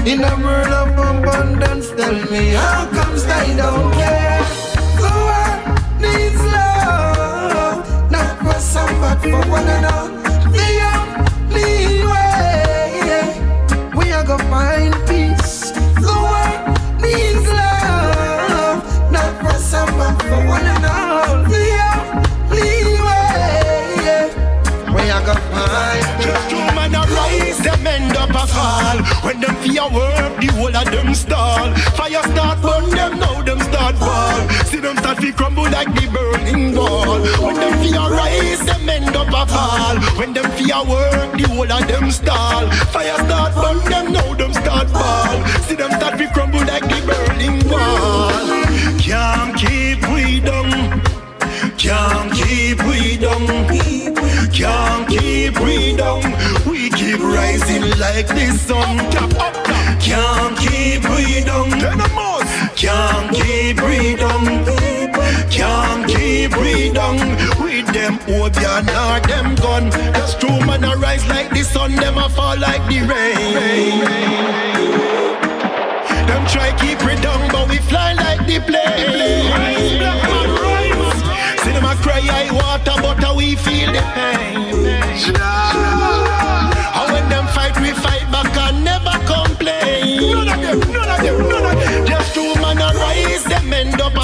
In 0.07 0.23
a 0.23 0.35
world 0.45 0.75
of 0.83 0.89
abundance, 1.11 1.89
tell 1.91 2.15
me 2.31 2.51
how 2.51 2.87
comes 2.93 3.25
they 3.25 3.57
don't 3.57 3.93
care? 3.95 4.43
The 5.03 5.11
world 5.27 5.61
needs 6.05 6.43
love, 6.55 8.11
not 8.13 8.31
for 8.45 8.61
some, 8.61 8.95
but 9.01 9.19
for 9.23 9.51
one 9.51 9.67
another. 9.67 10.14
Way 14.27 14.37
we 14.37 14.43
are 14.43 14.49
find 14.51 14.95
peace. 15.07 15.71
The 15.71 16.13
world 16.25 17.03
needs 17.03 17.47
love, 17.49 19.13
not 19.13 19.33
for 19.43 19.59
some, 19.59 19.91
but 19.99 20.21
for 20.23 20.47
one 20.47 20.65
another. 20.65 21.49
The 21.49 21.65
only 22.51 23.01
way 23.07 24.31
we 24.95 25.11
are 25.11 25.25
gonna 25.25 25.41
find 25.53 26.23
Just 26.23 26.51
two 26.51 26.57
man 26.75 26.95
a 26.95 27.01
rise, 27.01 27.59
them 27.59 27.87
end 27.87 28.17
up 28.17 28.31
a 28.31 28.47
fall. 28.47 28.99
When 29.25 29.41
them 29.41 29.57
fear 29.57 29.89
work, 29.91 30.41
the 30.41 30.47
whole 30.53 30.77
of 30.77 30.85
them 30.91 31.15
stall. 31.15 31.75
Fire 31.97 32.23
start 32.33 32.63
burn 32.63 32.91
them, 32.91 33.19
now 33.19 33.34
crumble 35.37 35.65
like 35.65 35.93
the 35.95 36.07
burning 36.13 36.75
wall. 36.77 37.21
When 37.45 37.57
them 37.57 37.75
fear 37.83 38.01
rise, 38.01 38.65
them 38.65 38.89
end 38.89 39.17
up 39.17 39.29
a 39.29 39.47
fall. 39.47 39.97
When 40.19 40.33
them 40.33 40.51
fear 40.53 40.83
work, 40.85 41.37
the 41.39 41.49
whole 41.49 41.71
of 41.71 41.87
them 41.89 42.11
stall. 42.11 42.71
Fire 42.93 43.19
start 43.27 43.55
burn 43.55 43.79
them, 43.91 44.13
now 44.13 44.35
them 44.35 44.53
start 44.53 44.91
fall. 44.91 45.47
See 45.67 45.75
them 45.75 45.91
start 45.93 46.19
to 46.19 46.27
crumble 46.33 46.65
like 46.65 46.83
the 46.83 47.01
burning 47.09 47.59
wall. 47.69 48.45
Can't 48.99 49.57
keep 49.57 50.01
we 50.13 50.41
down. 50.41 51.03
Can't 51.77 52.33
keep 52.33 52.83
we 52.85 53.17
down. 53.17 53.47
Can't 54.53 55.09
keep 55.09 55.59
we 55.61 55.97
down. 55.97 56.23
We 56.67 56.91
keep 56.91 57.21
rising 57.21 57.83
like 57.99 58.29
the 58.29 58.57
sun. 58.57 58.99
Can't 60.01 60.57
keep 60.59 61.03
we 61.11 61.45
down. 61.45 61.71
Can't 62.77 63.35
keep 63.35 63.81
we 63.83 64.17
down. 64.17 64.74
Can't 65.51 66.07
keep 66.09 66.57
we 66.57 66.91
down. 66.93 67.19
With 67.63 67.87
them 67.93 68.19
opium 68.29 68.89
or 68.89 69.21
them 69.21 69.55
gun. 69.57 69.91
Just 70.15 70.41
true 70.41 70.61
man 70.67 70.85
a 70.85 70.97
rise 70.97 71.27
like 71.29 71.51
the 71.51 71.63
sun. 71.63 71.95
Them 71.97 72.19
a 72.19 72.29
fall 72.29 72.59
like 72.59 72.83
the 72.89 73.01
rain. 73.03 74.01
Them 76.27 76.47
try 76.47 76.73
keep 76.79 77.01
we 77.05 77.15
down, 77.21 77.49
but 77.51 77.69
we 77.69 77.79
fly 77.79 78.13
like 78.15 78.47
the 78.47 78.59
plane. 78.61 79.13
See 81.59 81.73
them 81.73 81.85
a 81.85 81.95
cry 82.03 82.21
high 82.21 82.51
water, 82.53 82.95
but 83.03 83.37
we 83.37 83.57
feel 83.57 83.93
the 83.93 84.03
pain. 84.15 84.57
And 86.97 87.13
when 87.13 87.29
them 87.29 87.47
fight, 87.49 87.79
we 87.81 87.93
fight 87.93 88.27
back 88.33 88.57
and 88.57 88.85
never 88.85 89.17
complain. 89.27 90.33
None 90.33 90.49
of 90.49 90.61
them, 90.63 90.81
none 90.93 91.09
of 91.09 91.21
them, 91.23 91.49
none 91.49 91.67
of 91.67 91.85
them. 91.85 92.07
Just 92.07 92.35
two 92.35 92.54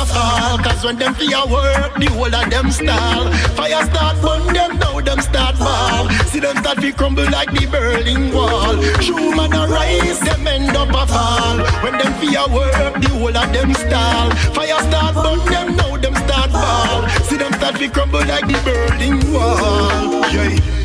a 0.01 0.07
fall. 0.07 0.59
Cause 0.59 0.85
when 0.85 0.97
them 0.97 1.15
fear 1.15 1.45
work, 1.47 1.95
the 2.01 2.09
whole 2.11 2.35
of 2.35 2.51
them 2.51 2.71
stall. 2.71 3.31
Fire 3.57 3.85
start 3.87 4.17
burn 4.23 4.55
them, 4.55 4.79
now 4.79 5.01
them 5.01 5.21
start 5.21 5.57
fall. 5.57 6.09
See 6.31 6.41
them 6.41 6.57
start 6.59 6.79
to 6.81 6.93
crumble 6.93 7.29
like 7.31 7.51
the 7.53 7.67
Berlin 7.67 8.33
Wall. 8.33 8.77
True 9.05 9.35
man 9.37 9.51
rise, 9.51 10.21
them 10.21 10.47
end 10.47 10.77
up 10.77 10.89
a 10.89 11.07
fall. 11.07 11.59
When 11.83 11.95
them 11.99 12.13
fear 12.21 12.47
work, 12.49 12.95
the 13.03 13.11
whole 13.19 13.37
of 13.37 13.53
them 13.53 13.75
stall. 13.75 14.31
Fire 14.57 14.81
start 14.89 15.15
burn 15.15 15.41
them, 15.53 15.77
now 15.77 15.97
them 15.97 16.15
start 16.15 16.51
fall. 16.51 17.09
See 17.29 17.37
them 17.37 17.53
start 17.55 17.77
to 17.77 17.89
crumble 17.89 18.25
like 18.27 18.47
the 18.47 18.59
Berlin 18.65 19.33
Wall. 19.33 20.25
Yeah. 20.33 20.80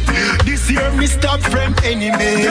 This 0.46 0.70
year 0.70 0.92
me 0.94 1.08
stop 1.08 1.42
friend 1.42 1.76
enemy. 1.84 2.48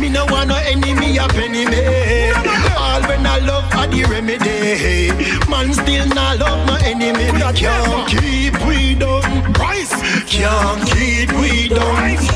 Me 0.00 0.08
no 0.08 0.24
want 0.26 0.48
no 0.48 0.56
enemy 0.56 1.18
up 1.18 1.32
enemy. 1.34 2.32
All 2.76 3.02
when 3.08 3.26
I 3.26 3.38
love 3.40 3.72
are 3.74 3.86
the 3.86 4.04
remedy. 4.04 5.10
Man 5.50 5.72
still 5.72 6.06
not 6.08 6.38
love 6.38 6.66
my 6.66 6.80
enemy. 6.84 7.26
Can't 7.54 8.08
keep 8.08 8.54
we 8.66 8.94
down. 8.94 9.22
Rise. 9.54 9.92
Can't 10.26 10.82
keep 10.90 11.30
we 11.40 11.68
down. 11.68 11.94
Rise. 11.94 12.28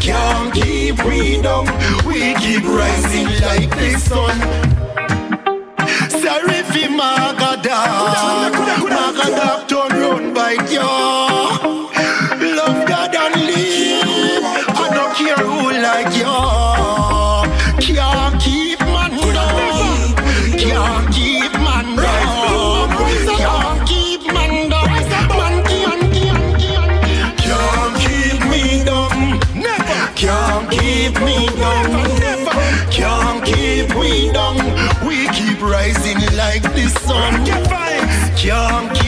Can't 0.00 0.52
keep 0.54 1.02
we 1.04 1.40
down. 1.42 1.66
We 2.06 2.34
keep 2.42 2.64
rising 2.64 3.28
like 3.46 3.70
the 3.70 3.98
sun. 3.98 4.38
Sorry. 6.10 6.58
Magadan 6.98 8.50
turn 9.68 9.90
round 10.00 10.34
by 10.34 10.52
you. 10.68 11.07
Me 31.28 31.46
down. 31.56 31.86
Can't 32.90 33.44
keep 33.44 33.94
we 33.94 34.32
down. 34.32 34.56
We 35.06 35.28
keep 35.38 35.60
rising 35.60 36.20
like 36.36 36.62
the 36.62 36.88
sun. 37.04 37.44
Can't 38.36 38.88
keep 38.96 39.07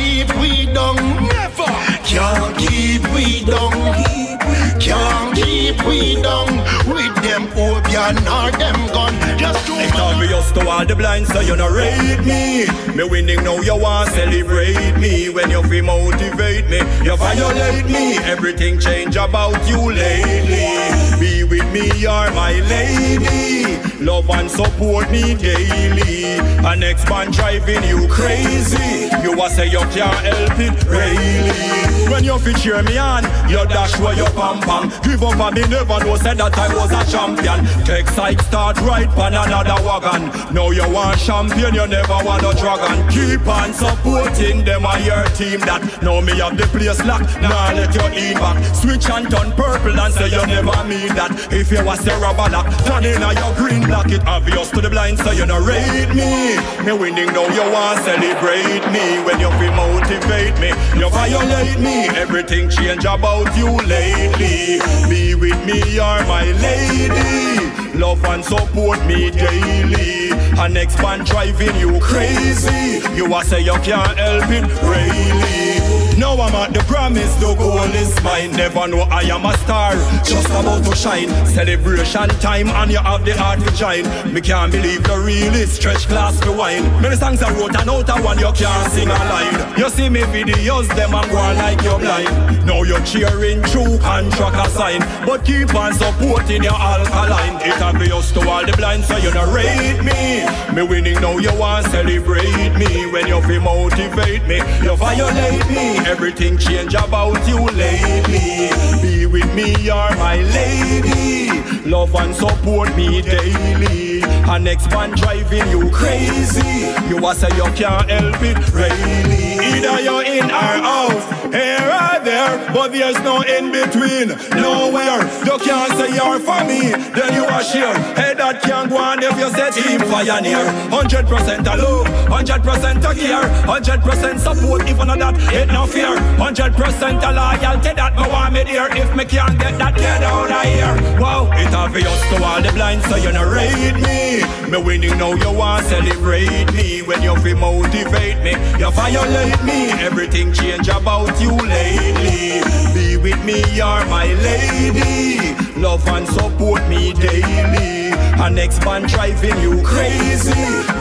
opium 7.90 8.16
or 8.26 8.50
them 8.52 8.86
gun. 8.88 9.38
Just 9.38 9.66
to 9.66 9.72
It's 9.74 9.98
obvious 9.98 10.50
to 10.52 10.68
all 10.68 10.84
the 10.84 10.94
blind, 10.94 11.26
so 11.26 11.40
you 11.40 11.56
no 11.56 11.68
rate 11.68 12.20
me. 12.24 12.66
Me 12.94 13.04
winning 13.04 13.42
now, 13.42 13.60
you 13.60 13.76
want 13.76 14.10
celebrate 14.10 14.96
me. 14.98 15.28
When 15.28 15.50
you 15.50 15.62
feel 15.64 15.84
motivate 15.84 16.68
me, 16.68 16.78
you 17.04 17.16
violate 17.16 17.86
me. 17.86 18.18
Everything 18.18 18.78
change 18.78 19.16
about 19.16 19.66
you 19.68 19.92
lately. 19.92 21.18
Be 21.18 21.44
with 21.44 21.70
me, 21.72 21.90
you're 21.98 22.30
my 22.32 22.60
lady. 22.68 23.78
Love 24.00 24.30
and 24.30 24.50
support 24.50 25.10
me 25.10 25.34
daily. 25.34 26.38
An 26.64 26.80
next 26.80 27.08
man 27.08 27.30
driving 27.30 27.82
you 27.84 28.08
crazy. 28.08 29.08
You 29.22 29.40
a 29.40 29.50
say 29.50 29.66
you 29.66 29.80
can't 29.92 30.24
help 30.24 30.58
it, 30.58 30.84
really. 30.84 31.90
When 32.10 32.24
you 32.24 32.38
fit 32.38 32.56
cheer 32.56 32.82
me 32.82 32.98
on, 32.98 33.24
you 33.48 33.64
dash 33.66 33.98
where 34.00 34.14
you 34.14 34.24
pam 34.36 34.60
pam. 34.60 34.88
Give 35.02 35.22
up 35.22 35.38
and 35.38 35.54
me 35.54 35.62
never 35.68 36.00
know 36.00 36.16
said 36.16 36.38
that 36.38 36.56
I 36.58 36.74
was 36.74 36.90
a 36.90 37.04
champion. 37.10 37.64
Take 37.84 38.08
side 38.08 38.40
start 38.42 38.80
right 38.82 39.08
pan 39.10 39.34
another 39.34 39.82
wagon. 39.82 40.30
Now 40.54 40.70
you 40.70 40.88
want 40.92 41.18
champion, 41.18 41.74
you 41.74 41.86
never 41.86 42.18
want 42.24 42.42
a 42.42 42.54
dragon. 42.54 43.08
Keep 43.10 43.46
on 43.48 43.72
supporting 43.72 44.64
them 44.64 44.86
and 44.86 45.04
your 45.04 45.24
team 45.34 45.60
that 45.66 45.82
now 46.02 46.20
me 46.20 46.38
have 46.38 46.56
the 46.56 46.66
place 46.70 47.02
locked. 47.04 47.40
Now 47.40 47.74
let 47.74 47.94
you 47.94 48.06
lean 48.14 48.34
back. 48.34 48.62
Switch 48.74 49.08
and 49.10 49.30
turn 49.30 49.50
purple 49.52 49.98
and 49.98 50.14
say 50.14 50.28
you 50.28 50.44
never 50.46 50.76
mean 50.84 51.10
that. 51.18 51.34
If 51.50 51.72
you 51.72 51.84
was 51.84 52.06
a 52.06 52.14
rubber 52.18 52.48
lock, 52.50 52.70
turn 52.84 53.04
in 53.04 53.22
a 53.22 53.34
your 53.34 53.54
green 53.56 53.82
block. 53.86 54.10
It 54.10 54.26
obvious 54.26 54.70
to 54.70 54.80
the 54.80 54.90
blind, 54.90 55.18
so 55.18 55.32
you 55.32 55.46
no 55.46 55.58
rate 55.58 56.14
me. 56.14 56.60
Me 56.84 56.92
winning 56.92 57.32
now, 57.32 57.48
you 57.48 57.66
want 57.72 58.00
celebrate 58.04 58.86
me. 58.94 59.18
When 59.24 59.40
you 59.40 59.50
feel 59.58 59.74
motivate 59.74 60.58
me, 60.60 60.70
you 60.98 61.08
violate 61.10 61.80
me. 61.80 62.08
Everything 62.14 62.68
change 62.68 63.04
about 63.04 63.50
you 63.56 63.70
lately. 63.82 64.78
Be 65.08 65.34
with 65.34 65.58
me, 65.66 65.82
you're 65.94 66.22
my 66.26 66.46
lady. 66.62 67.69
Love 67.94 68.24
and 68.24 68.44
support 68.44 69.04
me 69.06 69.30
daily. 69.30 70.30
An 70.58 70.72
next 70.74 71.00
man 71.02 71.24
driving 71.24 71.74
you 71.76 71.98
crazy. 72.00 73.00
You 73.14 73.32
a 73.34 73.42
say 73.44 73.60
you 73.60 73.72
can't 73.82 74.18
help 74.18 74.50
it, 74.50 74.64
really. 74.82 76.09
Now 76.20 76.34
I'm 76.34 76.54
at 76.54 76.74
the 76.74 76.80
promise, 76.80 77.34
the 77.36 77.54
goal 77.54 77.80
is 77.96 78.12
mine. 78.22 78.52
Never 78.52 78.86
know 78.86 79.08
I 79.08 79.22
am 79.22 79.46
a 79.46 79.56
star, 79.64 79.94
just 80.22 80.50
about 80.50 80.84
to 80.84 80.94
shine. 80.94 81.30
Celebration 81.46 82.28
time, 82.44 82.68
and 82.68 82.90
you 82.90 82.98
have 82.98 83.24
the 83.24 83.32
heart 83.32 83.60
to 83.60 83.72
join. 83.74 84.04
Me 84.30 84.42
can't 84.42 84.70
believe 84.70 85.02
the 85.02 85.16
real 85.16 85.54
is 85.54 85.72
stretch 85.72 86.06
glass 86.08 86.38
to 86.40 86.52
wine. 86.52 86.84
Many 87.00 87.16
songs 87.16 87.42
I 87.42 87.50
wrote 87.54 87.74
and 87.74 87.88
out 87.88 88.20
one, 88.22 88.38
you 88.38 88.52
can't 88.52 88.92
sing 88.92 89.08
a 89.08 89.16
line. 89.32 89.78
You 89.78 89.88
see 89.88 90.10
me 90.10 90.20
videos, 90.28 90.88
them 90.94 91.14
and 91.14 91.30
go 91.30 91.38
on 91.38 91.56
like 91.56 91.80
you're 91.80 91.98
blind. 91.98 92.66
Now 92.66 92.82
you're 92.82 93.00
cheering 93.00 93.62
true 93.72 93.96
contract 94.00 94.72
sign, 94.72 95.00
but 95.24 95.42
keep 95.46 95.74
on 95.74 95.94
supporting 95.94 96.62
your 96.62 96.76
alkaline. 96.76 97.56
It 97.62 97.80
obvious 97.80 98.30
to 98.32 98.46
all 98.46 98.66
the 98.66 98.76
blind, 98.76 99.04
so 99.04 99.16
you 99.16 99.32
don't 99.32 99.54
rate 99.54 100.04
me. 100.04 100.44
Me 100.76 100.82
winning 100.86 101.18
now, 101.22 101.38
you 101.38 101.56
want 101.56 101.86
celebrate 101.86 102.76
me. 102.76 103.10
When 103.10 103.26
you 103.26 103.40
feel 103.40 103.62
motivate 103.62 104.46
me, 104.46 104.58
you 104.84 104.94
violate 104.96 105.66
me. 105.70 106.09
Everything 106.10 106.58
change 106.58 106.94
about 106.94 107.38
you 107.46 107.60
lately. 107.66 108.68
Be 109.00 109.26
with 109.26 109.54
me, 109.54 109.76
you're 109.80 110.16
my 110.16 110.42
lady. 110.42 111.88
Love 111.88 112.12
and 112.16 112.34
support 112.34 112.94
me 112.96 113.22
daily. 113.22 114.20
And 114.22 114.64
next 114.64 114.90
man 114.90 115.12
driving 115.12 115.68
you 115.70 115.88
crazy. 115.90 116.90
You 117.08 117.24
a 117.24 117.32
say 117.32 117.54
you 117.56 117.70
can't 117.78 118.10
help 118.10 118.42
it, 118.42 118.58
really. 118.74 119.54
Either 119.64 120.00
you're 120.00 120.24
in 120.24 120.50
or 120.50 120.74
out, 120.82 121.52
here 121.54 121.78
or 121.78 122.19
there, 122.40 122.72
but 122.72 122.92
there's 122.92 123.20
no 123.20 123.42
in 123.42 123.70
between. 123.72 124.28
Nowhere. 124.56 125.20
You 125.44 125.56
can't 125.58 125.92
say 125.98 126.08
you're 126.16 126.40
for 126.40 126.62
me, 126.64 126.80
then 127.16 127.30
you 127.36 127.44
are 127.44 127.62
sure. 127.62 127.94
Hey, 128.16 128.34
that 128.34 128.62
can't 128.62 128.88
go 128.90 128.96
on 128.96 129.22
if 129.22 129.36
you 129.38 129.50
say 129.56 129.70
team 129.76 130.00
fire 130.08 130.40
near. 130.40 130.64
100% 130.90 131.66
a 131.66 131.74
love, 131.76 132.06
100% 132.28 133.10
a 133.10 133.14
care, 133.14 133.46
100% 133.66 134.38
support, 134.38 134.88
even 134.88 135.10
on 135.10 135.18
that, 135.18 135.36
it 135.52 135.68
no 135.68 135.86
fear. 135.86 136.16
100% 136.38 137.28
a 137.28 137.30
loyalty 137.40 137.92
that 137.94 138.12
me 138.16 138.26
want 138.28 138.52
me 138.54 138.62
there. 138.64 138.90
If 138.96 139.14
me 139.16 139.24
can't 139.24 139.58
get 139.58 139.78
that, 139.78 139.94
get 139.96 140.22
out 140.22 140.50
of 140.50 140.64
here. 140.64 141.20
Wow, 141.20 141.50
it 141.52 141.74
obvious 141.74 142.20
to 142.30 142.44
all 142.44 142.62
the 142.62 142.72
blind, 142.72 143.02
so 143.04 143.16
you 143.16 143.32
no 143.32 143.44
rate 143.44 143.98
me. 144.00 144.59
Me 144.70 144.78
winning 144.78 145.18
now, 145.18 145.32
you 145.32 145.52
want 145.52 145.84
celebrate 145.86 146.72
me. 146.74 147.02
When 147.02 147.20
you 147.22 147.34
feel 147.38 147.56
motivate 147.56 148.38
me, 148.44 148.52
you 148.78 148.88
violate 148.92 149.60
me. 149.64 149.90
Everything 149.98 150.52
change 150.52 150.86
about 150.86 151.40
you 151.40 151.50
lately. 151.50 152.62
Be 152.94 153.16
with 153.16 153.44
me, 153.44 153.64
you're 153.74 154.06
my 154.06 154.32
lady. 154.34 155.56
Love 155.80 156.06
and 156.06 156.24
support 156.28 156.86
me 156.88 157.12
daily. 157.14 158.12
And 158.38 158.54
next 158.54 158.84
man 158.84 159.08
driving 159.08 159.60
you 159.60 159.82
crazy. 159.82 160.54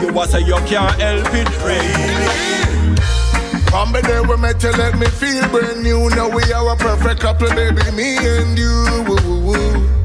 You 0.04 0.12
was 0.12 0.30
say 0.30 0.40
you 0.40 0.56
can't 0.66 1.00
help 1.00 1.28
it, 1.32 1.48
really. 1.62 2.96
From 3.70 3.92
the 3.92 4.02
day 4.02 4.20
we 4.20 4.36
met, 4.36 4.60
you 4.64 4.72
let 4.72 4.98
me 4.98 5.06
feel 5.06 5.48
brand 5.48 5.84
new. 5.84 6.10
Now 6.10 6.28
we 6.28 6.42
are 6.52 6.72
a 6.72 6.76
perfect 6.76 7.20
couple, 7.20 7.48
baby, 7.50 7.88
me 7.92 8.16
and 8.18 8.58
you. 8.58 9.99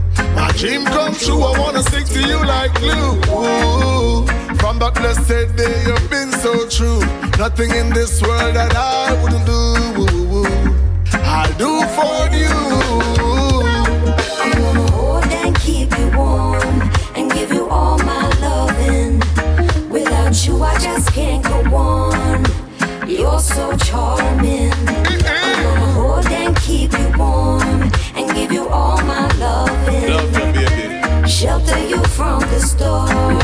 Dream 0.57 0.85
come 0.85 1.13
true, 1.13 1.41
I 1.43 1.59
wanna 1.59 1.83
stick 1.83 2.05
to 2.05 2.19
you 2.19 2.39
like 2.45 2.73
glue. 2.75 3.13
Ooh. 3.29 4.25
From 4.57 4.79
that 4.79 4.93
blessed 4.95 5.55
day, 5.57 5.83
you've 5.85 6.09
been 6.09 6.31
so 6.31 6.67
true. 6.69 6.99
Nothing 7.37 7.71
in 7.71 7.89
this 7.93 8.21
world 8.21 8.55
that 8.55 8.73
I 8.75 9.13
wouldn't 9.21 9.45
do. 9.45 9.65
I'll 11.23 11.53
do 11.57 11.71
for 11.95 12.19
you. 12.41 12.55
I'm 14.41 14.51
gonna 14.51 14.91
hold 14.91 15.25
and 15.25 15.55
keep 15.59 15.91
you 15.97 16.07
warm 16.17 16.91
and 17.15 17.31
give 17.31 17.51
you 17.51 17.67
all 17.69 17.97
my 17.99 18.29
loving. 18.39 19.19
Without 19.89 20.35
you, 20.45 20.63
I 20.63 20.77
just 20.79 21.11
can't 21.13 21.43
go 21.43 21.75
on. 21.75 22.45
You're 23.07 23.39
so 23.39 23.75
charming. 23.77 24.71
I'm 24.71 25.63
gonna 25.63 25.91
hold 25.93 26.25
and 26.27 26.55
keep 26.57 26.91
you 26.93 27.11
warm 27.17 27.91
and 28.15 28.33
give 28.33 28.51
you 28.51 28.67
all 28.69 29.01
my 29.03 29.27
loving. 29.37 29.84
Shelter 31.27 31.79
you 31.87 32.03
from 32.03 32.39
the 32.39 32.59
storm. 32.59 33.39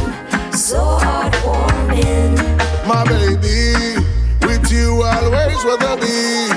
So 0.54 1.00
heartwarming. 1.02 2.38
My 2.86 3.04
baby, 3.06 3.98
with 4.46 4.72
you 4.72 5.02
always 5.02 5.64
will 5.66 5.78
be. 5.98 6.48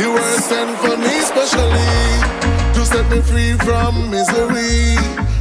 You 0.00 0.12
were 0.12 0.38
sent 0.38 0.78
for 0.78 0.96
me 0.96 1.20
specially 1.20 2.38
to 2.74 2.86
set 2.86 3.10
me 3.10 3.20
free 3.20 3.54
from 3.54 4.08
misery. 4.10 4.94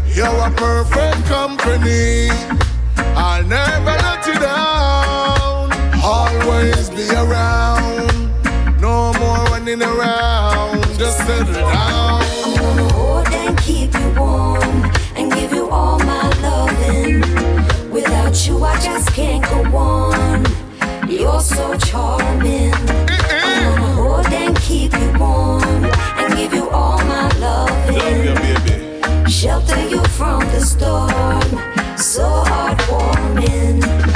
You're 0.07 0.25
a 0.25 0.51
perfect 0.55 1.23
company. 1.27 2.29
I'll 3.15 3.43
never 3.43 3.95
let 4.05 4.25
you 4.25 4.39
down. 4.39 5.71
Always 6.03 6.89
be 6.89 7.07
around. 7.11 8.31
No 8.81 9.13
more 9.13 9.43
running 9.51 9.83
around. 9.83 10.81
Just 10.97 11.19
settle 11.19 11.53
down. 11.53 12.23
I'm 12.23 12.55
gonna 12.57 12.93
hold 12.93 13.27
and 13.27 13.57
keep 13.59 13.93
you 13.93 14.19
warm 14.19 14.86
you 15.67 15.73
all 15.73 15.99
my 15.99 16.29
loving. 16.41 17.21
Without 17.91 18.47
you, 18.47 18.63
I 18.63 18.79
just 18.79 19.11
can't 19.13 19.43
go 19.43 19.77
on. 19.77 20.45
You're 21.09 21.41
so 21.41 21.77
charming. 21.77 22.73
I'm 22.73 23.75
gonna 23.75 23.93
hold 23.93 24.27
and 24.27 24.57
keep 24.59 24.93
you 24.93 25.13
warm 25.19 25.85
and 25.85 26.35
give 26.35 26.53
you 26.53 26.69
all 26.69 26.97
my 27.05 27.27
loving. 27.39 29.29
Shelter 29.29 29.87
you 29.87 30.03
from 30.17 30.39
the 30.51 30.61
storm. 30.61 31.97
So 31.97 32.43
heartwarming. 32.45 34.06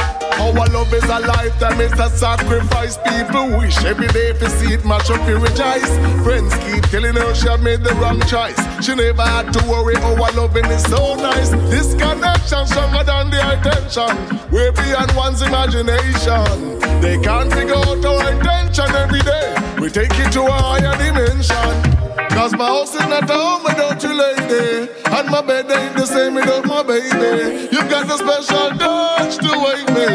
Our 0.51 0.67
love 0.67 0.93
is 0.93 1.03
a 1.05 1.19
lifetime, 1.19 1.79
it's 1.79 1.99
a 1.99 2.09
sacrifice. 2.09 2.97
People 2.97 3.57
wish 3.57 3.83
every 3.85 4.07
day 4.07 4.33
to 4.33 4.49
see 4.49 4.73
it 4.73 4.83
match 4.85 5.09
up, 5.09 5.25
you 5.27 5.37
rejoice. 5.37 5.91
Friends 6.23 6.53
keep 6.65 6.83
telling 6.91 7.15
her 7.15 7.33
she 7.33 7.47
made 7.63 7.83
the 7.83 7.93
wrong 7.95 8.19
choice. 8.27 8.59
She 8.85 8.93
never 8.93 9.21
had 9.21 9.53
to 9.53 9.59
worry, 9.69 9.95
oh, 9.99 10.21
our 10.21 10.31
loving 10.33 10.65
is 10.65 10.83
so 10.83 11.15
nice. 11.15 11.49
This 11.71 11.93
connection 11.95 12.67
stronger 12.67 13.03
than 13.03 13.29
the 13.31 13.41
attention. 13.53 14.11
Way 14.51 14.71
beyond 14.71 15.15
one's 15.15 15.41
imagination. 15.41 16.79
They 17.01 17.17
can't 17.19 17.51
figure 17.51 17.75
out 17.75 18.03
our 18.05 18.31
intention 18.31 18.89
every 18.95 19.21
day. 19.21 19.55
We 19.79 19.89
take 19.89 20.11
it 20.19 20.31
to 20.33 20.43
a 20.43 20.51
higher 20.51 20.95
dimension. 20.97 22.00
Cause 22.31 22.53
my 22.53 22.65
house 22.65 22.93
is 22.95 23.07
not 23.07 23.29
home 23.29 23.63
without 23.63 24.01
you, 24.03 24.13
lady. 24.13 24.91
And 25.05 25.29
my 25.29 25.41
bed 25.41 25.69
ain't 25.71 25.95
the 25.95 26.05
same 26.05 26.33
without 26.33 26.65
my 26.65 26.83
baby. 26.83 27.69
You 27.71 27.81
got 27.89 28.05
a 28.05 28.17
special 28.17 28.69
touch 28.77 29.37
to 29.37 29.51
wake 29.65 29.87
me. 29.89 30.07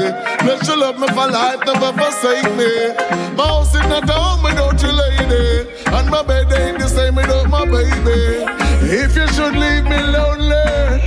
Let 0.47 0.67
you 0.67 0.77
love 0.77 0.99
me 0.99 1.09
for 1.09 1.29
life, 1.31 1.61
never 1.65 1.93
forsake 1.93 2.51
me. 2.57 2.93
My 3.37 3.47
house 3.47 3.75
is 3.75 3.87
not 3.87 4.09
home 4.09 4.43
without 4.43 4.81
you, 4.83 4.93
lady. 4.93 5.71
And 5.87 6.11
my 6.11 6.23
bed 6.23 6.53
ain't 6.53 6.79
the 6.79 6.89
same 6.89 7.15
without 7.15 7.49
my 7.49 7.65
baby. 7.65 8.45
If 8.89 9.17
you 9.17 9.29
should 9.29 9.55
leave 9.55 9.85
me 9.85 10.03
lonely, 10.03 11.01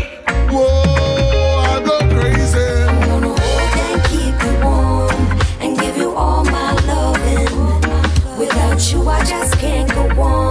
whoa, 0.52 1.64
I'll 1.68 1.86
go 1.86 2.00
crazy. 2.16 2.70
You, 8.94 9.08
I 9.08 9.24
just 9.26 9.60
can't 9.60 9.90
go 9.94 10.22
on. 10.22 10.49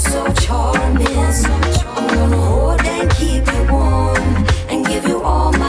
So 0.00 0.32
charming. 0.32 1.06
I'm 1.06 2.08
gonna 2.08 2.36
hold 2.38 2.80
and 2.86 3.10
keep 3.12 3.46
you 3.46 3.62
warm 3.70 4.46
and 4.70 4.86
give 4.86 5.06
you 5.06 5.22
all 5.22 5.52
my 5.52 5.59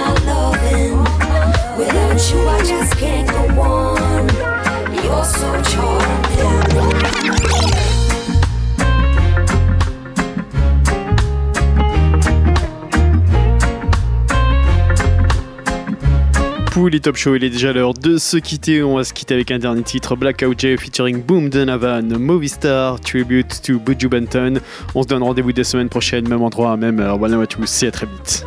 Pouli 16.82 17.00
Top 17.00 17.16
Show, 17.16 17.36
il 17.36 17.44
est 17.44 17.52
déjà 17.52 17.74
l'heure 17.74 17.94
de 17.94 18.18
se 18.18 18.38
quitter. 18.38 18.82
On 18.82 18.96
va 18.96 19.04
se 19.04 19.14
quitter 19.14 19.36
avec 19.36 19.52
un 19.52 19.60
dernier 19.60 19.84
titre 19.84 20.16
Blackout 20.16 20.60
J 20.60 20.78
featuring 20.78 21.22
Boom 21.22 21.48
Donovan, 21.48 22.18
Movistar, 22.18 23.00
Tribute 23.00 23.62
to 23.62 23.80
Buju 23.80 24.10
Benton. 24.10 24.56
On 24.96 25.04
se 25.04 25.08
donne 25.08 25.22
rendez-vous 25.22 25.52
des 25.52 25.64
semaines 25.64 25.90
prochaines, 25.90 26.28
même 26.28 26.42
endroit, 26.42 26.76
même 26.78 27.00
heure. 27.00 27.20
Voilà 27.20 27.40
à 27.40 27.46
tous 27.46 27.84
et 27.84 27.88
à 27.88 27.92
très 27.92 28.08
vite. 28.08 28.44